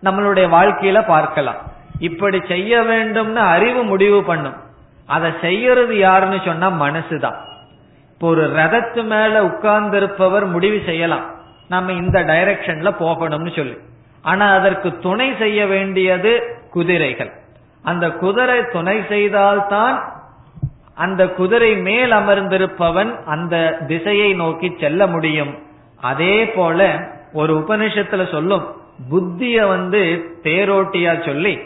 நம்மளுடைய 0.05 0.47
வாழ்க்கையில 0.51 1.07
பார்க்கலாம். 1.07 1.57
இப்படி 1.99 2.41
செய்ய 2.49 2.81
வேண்டும்னு 2.81 3.35
அறிவு 3.35 3.83
முடிவு 3.83 4.23
பண்ணும். 4.23 4.55
அதை 5.07 5.33
செய்யறது 5.41 5.99
யாருன்னு 5.99 6.41
சொன்னா 6.45 6.71
மனசுதான். 6.71 7.37
இப்போ 8.17 8.29
ஒரு 8.29 8.45
ரதத்து 8.49 9.05
மேல 9.05 9.45
உட்கார்ந்து 9.45 9.97
இருப்பவர் 9.97 10.45
முடிவு 10.47 10.83
செய்யலாம். 10.87 11.25
நம்ம 11.69 11.93
இந்த 11.93 12.21
டைரக்ஷன்ல 12.21 12.91
போகணும்னு 13.01 13.57
சொல்லி. 13.57 13.77
ஆனா 14.23 14.55
அதற்கு 14.55 14.99
துணை 14.99 15.35
செய்ய 15.39 15.67
வேண்டியது 15.67 16.61
குதிரைகள். 16.71 17.33
அந்த 17.83 18.11
குதிரை 18.11 18.65
துணை 18.73 19.03
செய்தால்தான் 19.09 20.13
அந்த 20.95 21.29
குதிரை 21.29 21.77
மேல் 21.77 22.11
அமர்ந்திருப்பவன் 22.11 23.25
அந்த 23.25 23.79
திசையை 23.87 24.33
நோக்கி 24.33 24.77
செல்ல 24.81 25.07
முடியும். 25.07 25.59
அதே 26.01 26.49
போல 26.49 27.09
ஒரு 27.33 27.59
உபனிஷத்துல 27.59 28.31
சொல்லும் 28.31 28.65
புத்திய 29.11 29.69
வந்து 29.69 30.31
தேரோட்டியா 30.43 31.27
சொல்லி 31.27 31.59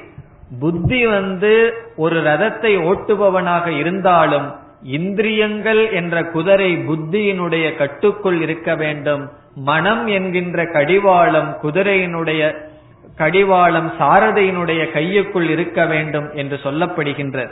புத்தி 0.61 1.07
வந்து 1.07 1.75
ஒரு 1.97 2.23
ரதத்தை 2.23 2.73
ஓட்டுபவனாக 2.91 3.67
இருந்தாலும் 3.67 4.69
இந்திரியங்கள் 4.83 5.91
என்ற 5.91 6.24
குதிரை 6.24 6.76
புத்தியினுடைய 6.76 7.76
கட்டுக்குள் 7.76 8.41
இருக்க 8.41 8.74
வேண்டும். 8.74 9.31
மனம் 9.55 10.07
என்கின்ற 10.07 10.66
கடிவாளம் 10.66 11.57
குதிரையினுடைய 11.62 12.68
கடிவாளம் 13.16 13.93
சாரதையினுடைய 13.99 14.93
கையுக்குள் 14.93 15.49
இருக்க 15.49 15.87
வேண்டும் 15.87 16.35
என்று 16.35 16.61
சொல்லப்படுகின்றது. 16.62 17.51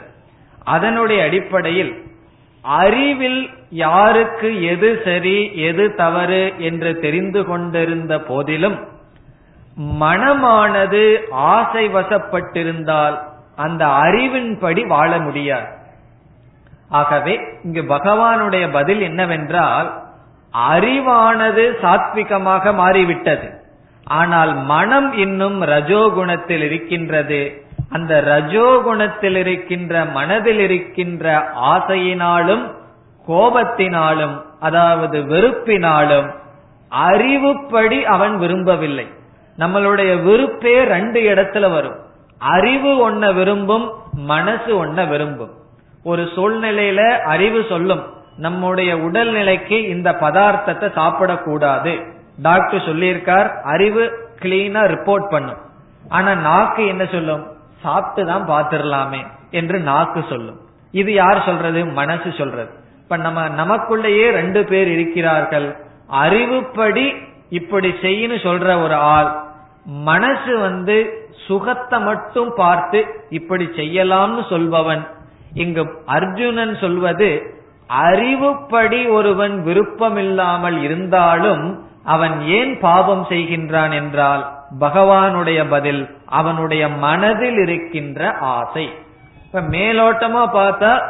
அதனுடைய 0.64 1.24
அடிப்படையில் 1.24 2.02
அறிவில் 2.62 3.50
யாருக்கு 3.70 4.62
எது 4.62 5.00
சரி 5.04 5.54
எது 5.54 5.94
தவறு 5.94 6.52
என்று 6.58 7.00
தெரிந்து 7.00 7.44
கொண்டிருந்த 7.44 8.20
போதிலும் 8.20 8.88
மனமானது 10.00 11.18
ஆசை 11.30 11.88
வசப்பட்டிருந்தால் 11.88 13.18
அந்த 13.56 13.86
அறிவின்படி 13.86 14.86
வாழ 14.86 15.18
முடியாது. 15.18 15.76
ஆகவே 16.88 17.40
இங்கு 17.64 17.82
பகவானுடைய 17.82 18.72
பதில் 18.72 19.00
என்னவென்றால் 19.00 20.02
அறிவானது 20.70 21.64
சாத்விகமாக 21.82 22.74
மாறிவிட்டது. 22.74 23.50
ஆனால் 24.04 24.54
மனம் 24.54 25.12
இன்னும் 25.12 25.62
ரஜோகுணத்தில் 25.62 26.62
இருக்கின்றது. 26.62 27.62
அந்த 27.90 28.22
ரஜோகுணத்தில் 28.26 29.36
இருக்கின்ற 29.36 30.04
மனதில் 30.04 30.58
இருக்கின்ற 30.58 31.52
ஆசையினாலும் 31.62 32.74
கோபத்தினாலும் 33.28 34.42
அதாவது 34.60 35.18
வெறுப்பினாலும் 35.18 36.34
அறிவுப்படி 36.90 38.04
அவன் 38.04 38.38
விரும்பவில்லை. 38.38 39.06
நம்மளுடைய 39.58 40.22
விருப்பே 40.22 40.84
ரெண்டு 40.84 41.20
இடத்துல 41.20 41.70
வரும். 41.70 41.96
அறிவு 42.38 43.10
ஒன்ன 43.10 43.34
விரும்பும் 43.34 43.92
மனசு 44.12 44.84
ஒன்ன 44.84 45.08
விரும்பும். 45.08 45.54
ஒரு 46.02 46.22
சூழ்நிலையில 46.22 47.18
அறிவு 47.18 47.64
சொல்லும். 47.68 48.16
நம்முடைய 48.36 48.96
உடல்நிலைக்கு 48.96 49.86
இந்த 49.88 50.12
பதார்த்தத்தை 50.12 50.88
சாப்பிடக்கூடாது. 50.94 52.06
டாக்டர் 52.42 52.80
சொல்லியிருக்கார் 52.80 53.62
அறிவு 53.62 54.30
கிளீனா 54.42 54.82
ரிப்போர்ட் 54.94 55.30
பண்ணும். 55.30 55.56
ஆனா 56.08 56.34
நாக்கு 56.34 56.86
என்ன 56.86 57.04
சொல்லும்? 57.04 57.46
சாப்பிட்டு 57.82 58.30
தான் 58.30 58.48
பாத்துரலாமே 58.48 59.26
என்று 59.50 59.80
நாக்கு 59.80 60.24
சொல்லும். 60.28 60.60
இது 60.92 61.12
யார் 61.12 61.44
சொல்றது? 61.44 61.86
மனசு 61.86 62.32
சொல்றது. 62.38 62.70
இப்ப 63.02 63.16
நம்ம 63.16 63.48
நமக்குள்ளேயே 63.48 64.30
ரெண்டு 64.30 64.64
பேர் 64.64 64.88
இருக்கிறார்கள். 64.88 65.76
அறிவுப்படி 66.12 67.26
இப்படி 67.48 67.88
செய்யணும் 67.88 68.42
சொல்ற 68.42 68.82
ஒரு 68.82 68.94
ஆள் 68.94 69.40
மனசு 69.84 70.58
வந்து 70.58 71.26
சுகத்தை 71.46 72.00
மட்டும் 72.00 72.52
பார்த்து 72.56 73.06
இப்படி 73.30 73.64
செய்யலாம்னு 73.64 74.48
சொல்பவன் 74.48 75.06
இங்கு 75.54 76.02
அர்ஜுனன் 76.06 76.76
சொல்வது 76.76 77.56
அறிவுப்படி 77.88 79.08
ஒருவன் 79.10 79.62
விருப்பமில்லாமல் 79.62 80.82
இருந்தாலும் 80.82 81.86
அவன் 82.04 82.40
ஏன் 82.40 82.78
பாவம் 82.78 83.26
செய்கின்றான் 83.28 83.92
என்றால் 83.92 84.52
பகவானுடைய 84.80 85.64
பதில் 85.68 86.16
அவனுடைய 86.26 86.88
மனதில் 86.88 87.56
இருக்கின்ற 87.56 88.36
ஆசை. 88.36 88.90
இப்ப 89.44 89.60
மேலோட்டமா 89.60 90.42
பார்த்தா 90.52 91.02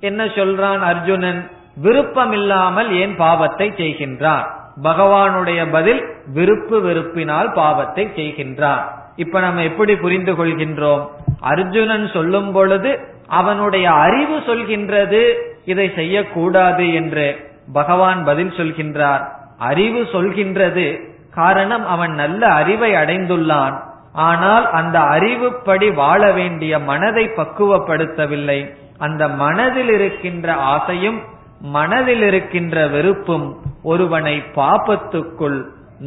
என்ன 0.00 0.24
சொல்றான் 0.24 0.78
அர்ஜுனன்? 0.78 1.50
விருப்பம் 1.74 2.32
இல்லாமல் 2.32 2.92
ஏன் 2.92 3.16
பாவத்தை 3.16 3.70
செய்கின்றான்? 3.70 4.46
பகவானுடைய 4.82 5.70
பதில் 5.70 6.02
விருப்பு 6.26 6.82
வெறுப்பினால் 6.82 7.52
பாவத்தை 7.52 8.06
செய்கின்றான். 8.16 8.82
இப்ப 9.16 9.40
நம்ம 9.40 9.62
எப்படி 9.62 9.96
புரிந்து 9.96 10.32
கொள்கின்றோம்? 10.32 11.08
அர்ஜுனன் 11.40 12.08
சொல்லும் 12.08 12.52
பொழுது 12.52 13.18
அவனுடைய 13.30 13.90
அறிவு 13.90 14.36
சொல்கின்றது 14.46 15.22
இதை 15.64 15.86
செய்யக்கூடாது 15.94 16.84
என்று 16.94 17.26
பகவான் 17.72 18.20
பதில் 18.24 18.52
சொல்கின்றார். 18.56 19.22
அறிவு 19.58 20.00
சொல்கின்றது 20.12 20.86
காரணம் 21.34 21.86
அவன் 21.86 22.14
நல்ல 22.14 22.42
அறிவை 22.60 22.90
அடைந்துள்ளான். 22.92 23.76
ஆனால் 24.12 24.64
அந்த 24.70 24.98
அறிவுப்படி 24.98 25.88
வாழ 25.94 26.32
வேண்டிய 26.32 26.72
மனதை 26.78 27.24
பக்குவப்படுத்தவில்லை. 27.36 28.60
அந்த 28.98 29.22
மனதில் 29.28 29.88
இருக்கின்ற 29.88 30.54
ஆசையும் 30.74 31.20
மனதில் 31.60 32.22
இருக்கின்ற 32.22 32.86
வெறுப்பும் 32.86 33.46
ஒருவனை 33.82 34.36
பாபத்துக்குள் 34.54 35.58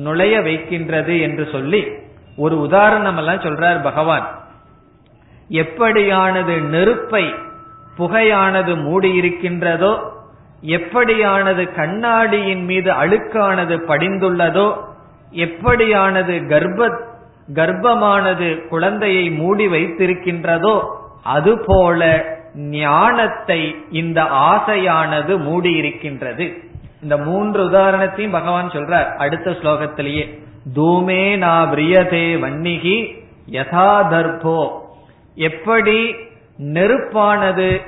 நுழைய 0.05 0.35
வைக்கின்றது 0.41 1.15
என்று 1.21 1.43
சொல்லி 1.51 1.81
ஒரு 2.37 2.55
உதாரணம் 2.59 3.17
எல்லாம் 3.17 3.43
சொல்றார் 3.45 3.79
பகவான். 3.83 4.25
எப்படியானது 5.49 6.61
நெருப்பை 6.61 7.33
புகையானது 7.97 8.75
மூடியிருக்கின்றதோ 8.75 9.99
எப்படியானது 10.61 11.73
கண்ணாடியின் 11.73 12.65
மீது 12.65 12.91
அழுக்கானது 12.91 13.77
படிந்துள்ளதோ 13.87 14.77
எப்படியானது 15.31 16.33
கர்ப்ப 16.33 17.11
கர்ப்பமானது 17.53 18.67
குழந்தையை 18.67 19.31
மூடி 19.31 19.67
வைத்திருக்கின்றதோ 19.67 20.83
அதுபோல 21.23 22.25
ஞானத்தை 22.55 23.75
இந்த 23.91 24.23
ஆசையானது 24.23 25.37
மூடியிருக்கின்றது. 25.37 26.63
இந்த 27.01 27.17
மூன்று 27.17 27.69
உதாரணத்தையும் 27.69 28.31
பகவான் 28.31 28.69
சொல்றார் 28.69 29.15
அடுத்த 29.15 29.51
ஸ்லோகத்திலேயே. 29.51 30.39
தூமே 30.75 31.35
நா 31.37 31.63
பிரியதே 31.63 32.39
வன்னிகி 32.39 33.21
யதா 33.51 34.07
தர்போ 34.09 34.81
எப்படி 35.35 36.15
நெருப்பானது 36.73 37.81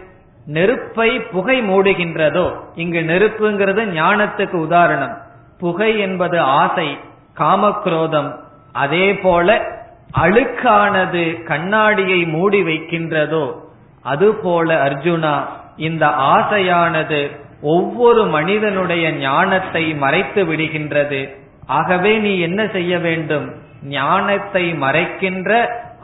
நெருப்பை 0.45 1.19
புகை 1.19 1.61
மூடுகின்றதோ 1.61 2.55
இங்கு 2.75 2.99
நெருப்புங்கிறது 3.01 3.81
ஞானத்துக்கு 3.91 4.53
உதாரணம். 4.53 5.15
புகை 5.59 5.99
என்பது 5.99 6.39
ஆசை 6.39 6.97
காமக்ரோதம் 7.37 8.35
அதே 8.71 9.13
போல 9.15 9.61
அழுக்கானது 10.21 11.43
கண்ணாடியை 11.43 12.25
மூடி 12.25 12.63
வைக்கின்றதோ 12.63 13.45
அதுபோல 14.01 14.89
அர்ஜுனா 14.89 15.35
இந்த 15.77 16.05
ஆசையானது 16.07 17.31
ஒவ்வொரு 17.61 18.25
மனிதனுடைய 18.25 19.11
ஞானத்தை 19.11 19.93
மறைத்து 19.93 20.43
விடுகின்றது. 20.45 21.29
ஆகவே 21.65 22.17
நீ 22.17 22.39
என்ன 22.39 22.67
செய்ய 22.67 22.99
வேண்டும்? 22.99 23.53
ஞானத்தை 23.83 24.73
மறைக்கின்ற 24.73 25.51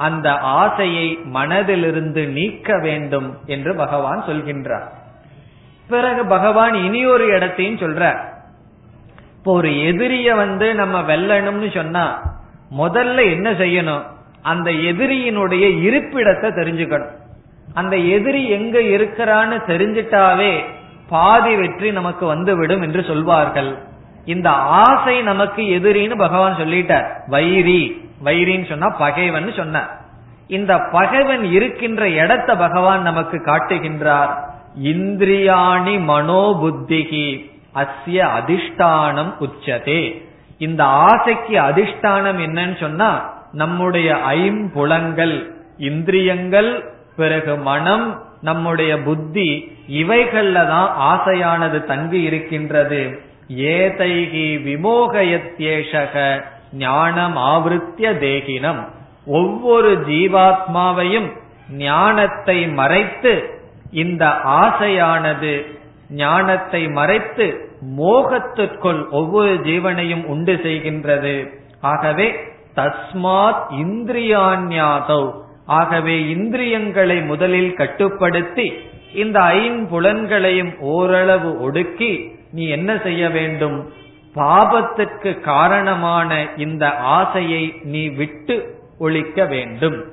அந்த 0.08 0.28
ஆசையை 0.62 1.08
மனதிலிருந்து 1.34 2.24
நீக்க 2.38 2.78
வேண்டும் 2.86 3.30
என்று 3.45 3.72
பகவான் 3.84 4.22
சொல்கின்றார். 4.28 4.88
பிறகு 5.93 6.22
பகவான் 6.36 6.76
இனி 6.86 7.02
ஒரு 7.14 7.26
இடத்தையும் 7.36 7.82
சொல்றார். 7.84 8.20
இப்போ 9.38 9.52
ஒரு 9.60 9.72
எதிரிய 9.89 10.30
வந்து 10.36 10.68
நம்ம 10.82 10.97
வெல்லணும்னு 11.12 11.70
சொன்னா 11.78 12.06
முதல்ல 12.82 13.20
என்ன 13.36 13.47
செய்யணும்? 13.64 14.04
அந்த 14.52 14.70
எதிரியினுடைய 14.89 15.66
இருப்பிடத்தை 15.88 16.49
தெரிஞ்சுக்கணும். 16.60 17.16
அந்த 17.74 17.95
எதிரி 18.16 18.43
எங்க 18.58 18.78
இருக்கிறான்னு 18.95 19.58
தெரிஞ்சிட்டாவே 19.72 20.54
பாதி 21.10 21.54
வெற்றி 21.62 21.89
நமக்கு 21.91 22.26
வந்துவிடும் 22.26 22.84
என்று 22.86 23.02
சொல்வார்கள். 23.10 23.72
இந்த 24.34 24.49
ஆசை 24.84 25.16
நமக்கு 25.30 25.62
எதிரின்னு 25.78 26.18
பகவான் 26.18 26.60
சொல்லிட்டார். 26.60 27.08
வைரி 27.28 27.82
வைரின்னு 28.24 28.69
சொன்னா 28.69 28.89
பகைவன் 28.89 29.53
சொன்னார் 29.55 29.99
இந்த 30.47 30.78
பகைவன் 30.91 31.43
இருக்கின்ற 31.43 32.09
இடத்தை 32.09 32.55
பகவான் 32.55 33.01
நமக்கு 33.01 33.38
காட்டுகின்றார். 33.38 34.32
இந்திரியாணி 34.84 35.95
மனோபுத்திகி 36.09 37.28
அஸ்ய 37.76 38.19
அதிஷ்டானம் 38.39 39.32
உச்சதே. 39.39 40.24
இந்த 40.57 40.84
ஆசைக்கு 40.84 41.55
அதிஷ்டானம் 41.59 42.39
என்னன்னு 42.47 42.80
சொன்னா 42.80 43.34
நம்முடைய 43.51 44.17
ஐம்புலங்கள் 44.30 45.51
இந்திரியங்கள் 45.78 46.72
பிறகு 47.15 47.57
மனம் 47.57 48.24
நம்முடைய 48.41 48.99
புத்தி 48.99 49.78
இவைகள்ல 49.88 50.53
தான் 50.53 50.89
ஆசையானது 51.11 51.86
தங்கி 51.86 52.22
இருக்கின்றது. 52.22 53.22
ஏதைகி 53.49 54.47
விமோகயத்யேஷக 54.67 56.43
ஞானம் 56.72 57.38
ஆவருத்திய 57.38 58.13
தேகினம். 58.19 58.88
ஒவ்வொரு 59.26 59.97
ஜீவாத்மாவையும் 60.07 61.32
ஞானத்தை 61.69 62.67
மறைத்து 62.67 63.59
இந்த 63.91 64.26
ஆசையானது 64.45 65.80
ஞானத்தை 66.09 66.88
மறைத்து 66.88 67.69
மோகத்திற்குள் 67.97 69.09
ஒவ்வொரு 69.09 69.53
ஜீவனையும் 69.53 70.26
உண்டு 70.26 70.53
செய்கின்றது. 70.53 71.47
ஆகவே 71.82 72.36
தஸ்மாத் 72.76 73.63
இந்திரியான்யாதவ் 73.69 75.32
ஆகவே 75.65 76.28
இந்திரியங்களை 76.28 77.22
முதலில் 77.22 77.74
கட்டுப்படுத்தி 77.74 78.74
இந்த 79.13 79.39
ஐம்புலன்களையும் 79.39 80.80
ஓரளவு 80.80 81.61
ஒடுக்கி 81.61 82.32
நீ 82.51 82.67
என்ன 82.67 82.97
செய்ய 82.97 83.30
வேண்டும்? 83.30 83.93
பாபத்திற்கு 84.36 85.40
காரணமான 85.40 86.48
இந்த 86.58 86.98
ஆசையை 86.98 87.80
நீ 87.84 88.10
விட்டு 88.10 88.80
ஒழிக்க 89.00 89.46
வேண்டும். 89.46 90.06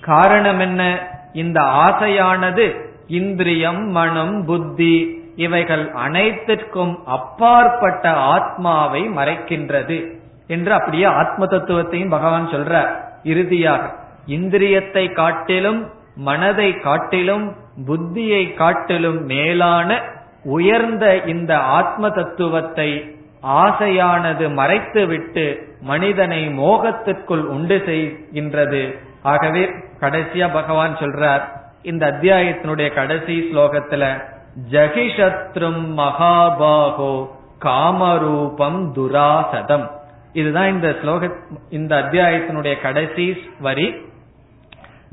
காரணம் 0.00 0.60
என்ன? 0.60 1.08
இந்த 1.32 1.60
ஆசையானது 1.60 2.80
இந்திரியம் 3.06 3.88
மனம் 3.88 4.44
புத்தி 4.44 5.24
இவைகள் 5.36 5.90
அனைத்திற்கும் 5.90 7.06
அப்பாற்பட்ட 7.06 8.10
ஆத்மாவை 8.10 9.08
மறைக்கின்றது 9.08 10.12
என்று 10.46 10.72
அப்படியே 10.72 11.04
ஆத்ம 11.04 11.44
தத்துவத்தையும் 11.44 12.10
பகவான் 12.10 12.48
சொல்ற 12.48 12.86
இறுதியாக. 13.22 13.94
இந்திரியத்தை 14.26 15.12
காட்டிலும் 15.12 15.90
மனதை 16.16 16.72
காட்டிலும் 16.72 17.56
புத்தியை 17.86 18.54
காட்டிலும் 18.54 19.24
மேலான 19.24 20.02
உயர்ந்த 20.44 21.22
இந்த 21.26 21.58
ஆத்ம 21.58 22.10
தத்துவத்தை 22.10 23.15
ஆசையானது 23.46 24.48
மறைத்துவிட்டு 24.48 25.62
மனிதனை 25.80 26.48
மோகத்திற்குள் 26.48 27.44
உண்டு 27.44 27.82
செய்கின்றது. 27.86 28.98
ஆகவே 29.22 29.70
கடைசியா 30.00 30.52
பகவான் 30.52 30.96
சொல்றார் 30.96 31.42
இந்த 31.82 32.10
அத்தியாயத்தினுடைய 32.10 32.94
கடைசி 32.94 33.50
ஸ்லோகத்துல 33.52 34.22
ஜகிஷத்ரும் 34.70 35.84
மகாபாகோ 35.96 37.28
காமரூபம் 37.62 38.92
துராசதம். 38.94 39.90
இதுதான் 40.32 40.68
இந்த 40.68 40.88
ஸ்லோக 40.88 41.32
இந்த 41.70 41.96
அத்தியாயத்தினுடைய 41.96 42.80
கடைசி 42.80 43.42
வரி. 43.60 43.94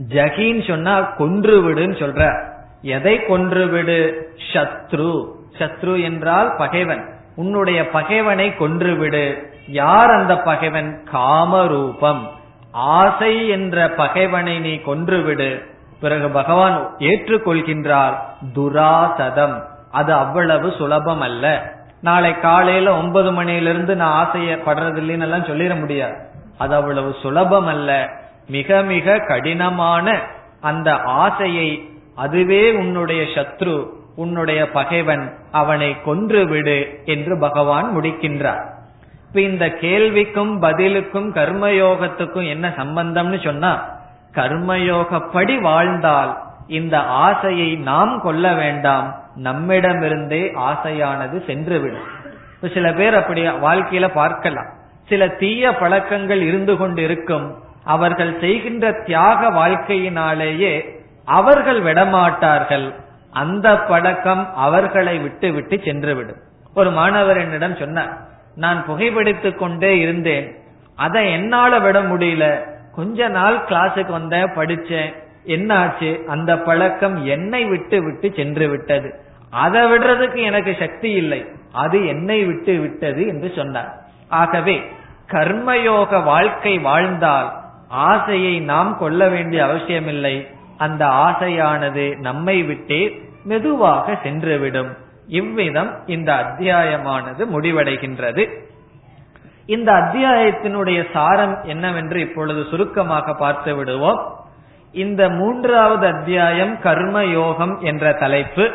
ஜகின்னு 0.07 0.67
சொன்னா 0.67 1.01
கொன்று 1.01 1.69
விடுன்னு 1.69 1.95
சொல்ற 1.97 2.51
எதை 2.81 3.25
கொன்று 3.25 3.67
விடு 3.67 4.29
சத்ரு. 4.53 5.31
சத்ரு 5.57 6.03
என்றால் 6.03 6.55
பகைவன். 6.57 7.12
உன்னுடைய 7.35 7.89
பகைவனை 7.89 8.49
கொன்றுவிடு. 8.49 9.43
யார் 9.67 10.11
அந்த 10.11 10.37
பகைவன்? 10.37 11.07
காமரூபம். 11.13 12.29
ஆசை 12.71 13.47
என்ற 13.47 13.89
பகைவனை 13.89 14.59
நீ 14.59 14.73
கொன்றுவிடு. 14.73 15.63
பிறகு 16.01 16.29
பகவான் 16.29 16.95
ஏற்றுக்கொள்கின்றார் 16.99 18.13
துராசதம். 18.55 19.61
அது 19.91 20.13
அவ்வளவு 20.13 20.71
சுலபம் 20.71 21.21
அல்ல 21.21 21.73
நாளை 22.01 22.39
காலையில 22.39 22.97
ஒன்பது 22.97 23.31
மணியிலிருந்து 23.31 23.95
நான் 23.95 24.27
ஆசையப்படுறது 24.27 24.99
இல்லைன்னு 25.01 25.21
எல்லாம் 25.21 25.45
சொல்லிட 25.45 25.79
முடியாது. 25.79 26.15
அது 26.57 26.75
அவ்வளவு 26.75 27.15
சுலபம் 27.21 27.67
அல்ல 27.67 28.09
மிக 28.47 28.81
மிக 28.81 29.17
கடினமான 29.17 30.21
அந்த 30.61 30.95
ஆசையை 30.95 31.89
அதுவே 32.15 32.71
உன்னுடைய 32.71 33.23
சத்ரு 33.23 33.87
உன்னுடைய 34.15 34.71
பகைவன் 34.71 35.33
அவனை 35.51 36.01
கொன்று 36.01 36.47
விடு 36.47 37.01
என்று 37.05 37.39
பகவான் 37.39 37.97
முடிக்கின்றார். 37.97 38.63
இப்ப 39.27 39.41
இந்த 39.41 39.65
கேள்விக்கும் 39.65 40.51
பதிலுக்கும் 40.61 41.29
கர்மயோகத்துக்கும் 41.33 42.47
என்ன 42.47 42.73
சம்பந்தம்னு 42.77 43.43
சொன்னா 43.43 44.01
கர்மயோகப்படி 44.31 45.61
வாழ்ந்தால் 45.61 46.41
இந்த 46.67 46.99
ஆசையை 46.99 47.75
நாம் 47.75 48.21
கொள்ள 48.21 48.53
வேண்டாம். 48.53 49.21
நம்மிடமிருந்தே 49.43 50.53
ஆசையானது 50.53 51.37
சென்றுவிடும். 51.47 52.07
இப்ப 52.55 52.67
சில 52.73 52.93
பேர் 52.93 53.15
அப்படி 53.15 53.47
வாழ்க்கையில 53.47 54.07
பார்க்கலாம். 54.13 54.69
சில 55.09 55.27
தீய 55.27 55.75
பழக்கங்கள் 55.75 56.41
இருந்து 56.41 56.77
கொண்டிருக்கும். 56.77 57.55
அவர்கள் 57.83 58.39
செய்கின்ற 58.39 58.91
தியாக 58.91 59.49
வாழ்க்கையினாலேயே 59.49 61.01
அவர்கள் 61.25 61.81
விடமாட்டார்கள். 61.81 62.93
அந்த 63.33 63.77
பழக்கம் 63.77 64.55
அவர்களை 64.55 65.17
விட்டு 65.17 65.51
விட்டு 65.51 65.75
சென்றுவிடும். 65.75 66.37
ஒரு 66.73 66.91
மாணவர் 66.91 67.37
என்னிடம் 67.37 67.75
சொன்னார் 67.75 68.17
நான் 68.55 68.85
புகைப்பிடித்துக் 68.87 69.55
கொண்டே 69.55 69.99
இருந்தேன். 69.99 70.55
அதை 70.95 71.31
என்னால 71.31 71.79
விட 71.79 72.01
முடியல. 72.01 72.59
கொஞ்ச 72.95 73.27
நாள் 73.27 73.57
கிளாஸுக்கு 73.57 74.11
வந்த 74.11 74.37
படிச்சேன். 74.55 75.13
என்னாச்சு? 75.45 76.23
அந்த 76.23 76.57
பழக்கம் 76.57 77.25
என்னை 77.25 77.65
விட்டு 77.65 78.03
விட்டு 78.03 78.33
சென்று 78.35 78.69
விட்டது 78.69 79.19
அதை 79.49 79.81
விடுறதுக்கு 79.81 80.43
எனக்கு 80.43 80.75
சக்தி 80.79 81.11
இல்லை. 81.11 81.45
அது 81.71 82.07
என்னை 82.07 82.43
விட்டு 82.43 82.79
விட்டது 82.79 83.27
என்று 83.27 83.51
சொன்னார். 83.55 83.95
ஆகவே 84.29 84.83
கர்மயோக 85.31 86.23
வாழ்க்கை 86.23 86.77
வாழ்ந்தால் 86.77 87.53
ஆசையை 87.87 88.59
நாம் 88.59 88.97
கொள்ள 88.97 89.27
வேண்டிய 89.27 89.63
அவசியமில்லை. 89.63 90.47
அந்த 90.77 91.05
ஆசையானது 91.05 92.17
நம்மை 92.17 92.63
விட்டே 92.63 93.21
மெதுவாக 93.43 94.19
சென்றுவிடும். 94.23 94.97
இவ்விதம் 95.27 96.07
இந்த 96.07 96.33
அத்தியாயமானது 96.33 97.45
முடிவடைகின்றது. 97.45 98.49
இந்த 99.65 99.91
அத்தியாயத்தினுடைய 99.91 101.05
சாரம் 101.13 101.63
என்னவென்று 101.63 102.19
இப்பொழுது 102.19 102.65
சுருக்கமாக 102.69 103.33
பார்த்து 103.33 103.75
விடுவோம். 103.75 104.41
இந்த 104.91 105.29
மூன்றாவது 105.29 106.07
அத்தியாயம் 106.07 106.79
கர்ம 106.79 107.25
யோகம் 107.25 107.79
என்ற 107.81 108.13
தலைப்பு. 108.13 108.71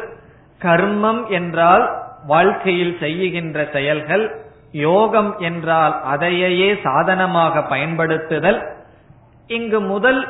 கர்மம் 0.63 1.27
என்றால் 1.29 2.03
வாழ்க்கையில் 2.27 2.97
செய்கின்ற 3.01 3.69
செயல்கள். 3.73 4.45
யோகம் 4.73 5.39
என்றால் 5.39 6.03
அதையே 6.03 6.77
சாதனமாக 6.83 7.63
பயன்படுத்துதல். 7.63 8.67
இங்கு 9.47 9.81
முதல் 9.81 10.29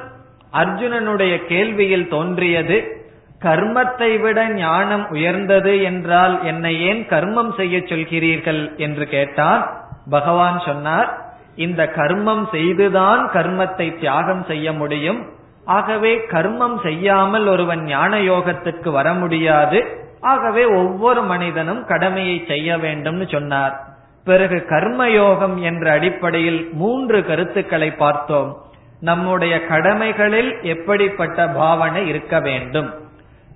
அர்ஜுனனுடைய 0.52 1.40
கேள்வியில் 1.48 2.08
தோன்றியது 2.08 2.97
கர்மத்தை 3.42 4.20
விட 4.20 4.48
ஞானம் 4.48 5.08
உயர்ந்தது 5.10 5.82
என்றால் 5.82 6.44
என்னை 6.44 6.82
ஏன் 6.82 7.06
கர்மம் 7.08 7.54
செய்ய 7.56 7.78
சொல்கிறீர்கள் 7.78 8.76
என்று 8.76 9.06
கேட்டார். 9.06 9.72
பகவான் 10.10 10.62
சொன்னார் 10.66 11.26
இந்த 11.56 11.92
கர்மம் 11.96 12.50
செய்துதான் 12.50 13.30
கர்மத்தை 13.32 13.98
தியாகம் 13.98 14.44
செய்ய 14.44 14.72
முடியும். 14.72 15.26
ஆகவே 15.64 16.16
கர்மம் 16.16 16.82
செய்யாமல் 16.82 17.46
ஒருவன் 17.46 17.82
ஞான 17.84 18.18
யோகத்திற்கு 18.18 18.90
வர 18.90 19.12
முடியாது. 19.12 20.06
ஆகவே 20.20 20.64
ஒவ்வொரு 20.64 21.22
மனிதனும் 21.22 21.84
கடமையை 21.84 22.44
செய்ய 22.48 22.76
வேண்டும்னு 22.76 23.32
சொன்னார். 23.32 23.84
பிறகு 24.24 24.66
கர்மயோகம் 24.68 25.56
என்ற 25.60 25.92
அடிப்படையில் 25.92 26.68
மூன்று 26.72 27.26
கருத்துக்களை 27.26 27.90
பார்த்தோம். 27.90 28.56
நம்முடைய 29.00 29.66
கடமைகளில் 29.66 30.62
எப்படிப்பட்ட 30.62 31.48
பாவனை 31.48 32.06
இருக்க 32.06 32.40
வேண்டும்? 32.40 33.06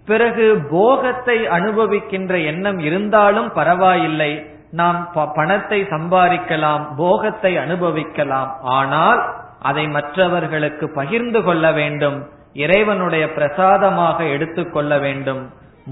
பிறகு 0.08 0.46
போகத்தை 0.70 1.36
அனுபவிக்கின்ற 1.48 2.32
எண்ணம் 2.44 2.78
இருந்தாலும் 2.78 3.52
பரவாயில்லை. 3.52 4.32
நாம் 4.70 4.98
பணத்தை 5.34 5.78
சம்பாதிக்கலாம் 5.84 6.84
போகத்தை 6.96 7.52
அனுபவிக்கலாம். 7.56 8.50
ஆனால் 8.78 9.20
அதை 9.60 9.84
மற்றவர்களுக்கு 9.88 10.84
பகிர்ந்து 10.90 11.40
கொள்ள 11.42 11.64
வேண்டும் 11.72 12.18
இறைவனுடைய 12.52 13.24
பிரசாதமாக 13.32 14.24
எடுத்துக்கொள்ள 14.24 14.92
வேண்டும். 14.98 15.42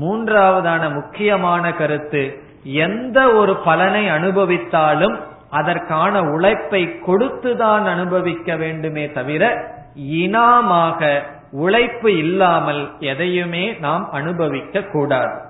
மூன்றாவதான 0.00 0.82
முக்கியமான 0.94 1.72
கருத்து 1.72 2.22
எந்த 2.86 3.18
ஒரு 3.32 3.52
பலனை 3.56 4.04
அனுபவித்தாலும் 4.10 5.16
அதற்கான 5.50 6.20
உழைப்பை 6.34 6.82
கொடுத்துதான் 7.06 7.84
அனுபவிக்க 7.94 8.56
வேண்டுமே 8.56 9.04
தவிர 9.12 9.44
இனாமாக 10.20 11.00
உழைப்பு 11.50 12.16
இல்லாமல் 12.16 12.92
எதையுமே 13.00 13.72
நாம் 13.72 14.10
அனுபவிக்க 14.10 14.82
கூடாது. 14.82 15.40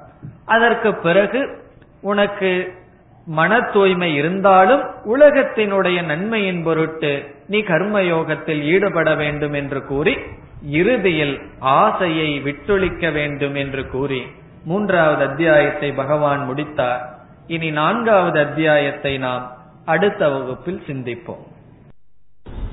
அதற்கு 0.46 0.94
பிறகு 0.94 1.58
உனக்கு 2.00 2.78
மன 3.26 3.60
தூய்மை 3.60 4.14
இருந்தாலும் 4.14 4.80
உலகத்தினுடைய 5.04 6.04
நன்மையின் 6.04 6.62
பொருட்டு 6.62 7.34
நீ 7.46 7.60
கர்மயோகத்தில் 7.60 8.62
ஈடுபட 8.62 9.14
வேண்டும் 9.14 9.52
என்று 9.52 9.84
கூறி 9.84 10.16
இறுதியில் 10.64 11.40
ஆசையை 11.58 12.40
விட்டொழிக்க 12.44 13.12
வேண்டும் 13.12 13.54
என்று 13.54 13.86
கூறி 13.86 14.26
மூன்றாவது 14.64 15.24
அத்தியாயத்தை 15.24 15.92
பகவான் 15.92 16.44
முடித்தார். 16.44 17.02
இனி 17.46 17.70
நான்காவது 17.70 18.40
அத்தியாயத்தை 18.40 19.18
நாம் 19.18 19.56
அடுத்த 19.84 20.28
வகுப்பில் 20.28 20.82
சிந்திப்போம். 20.86 21.44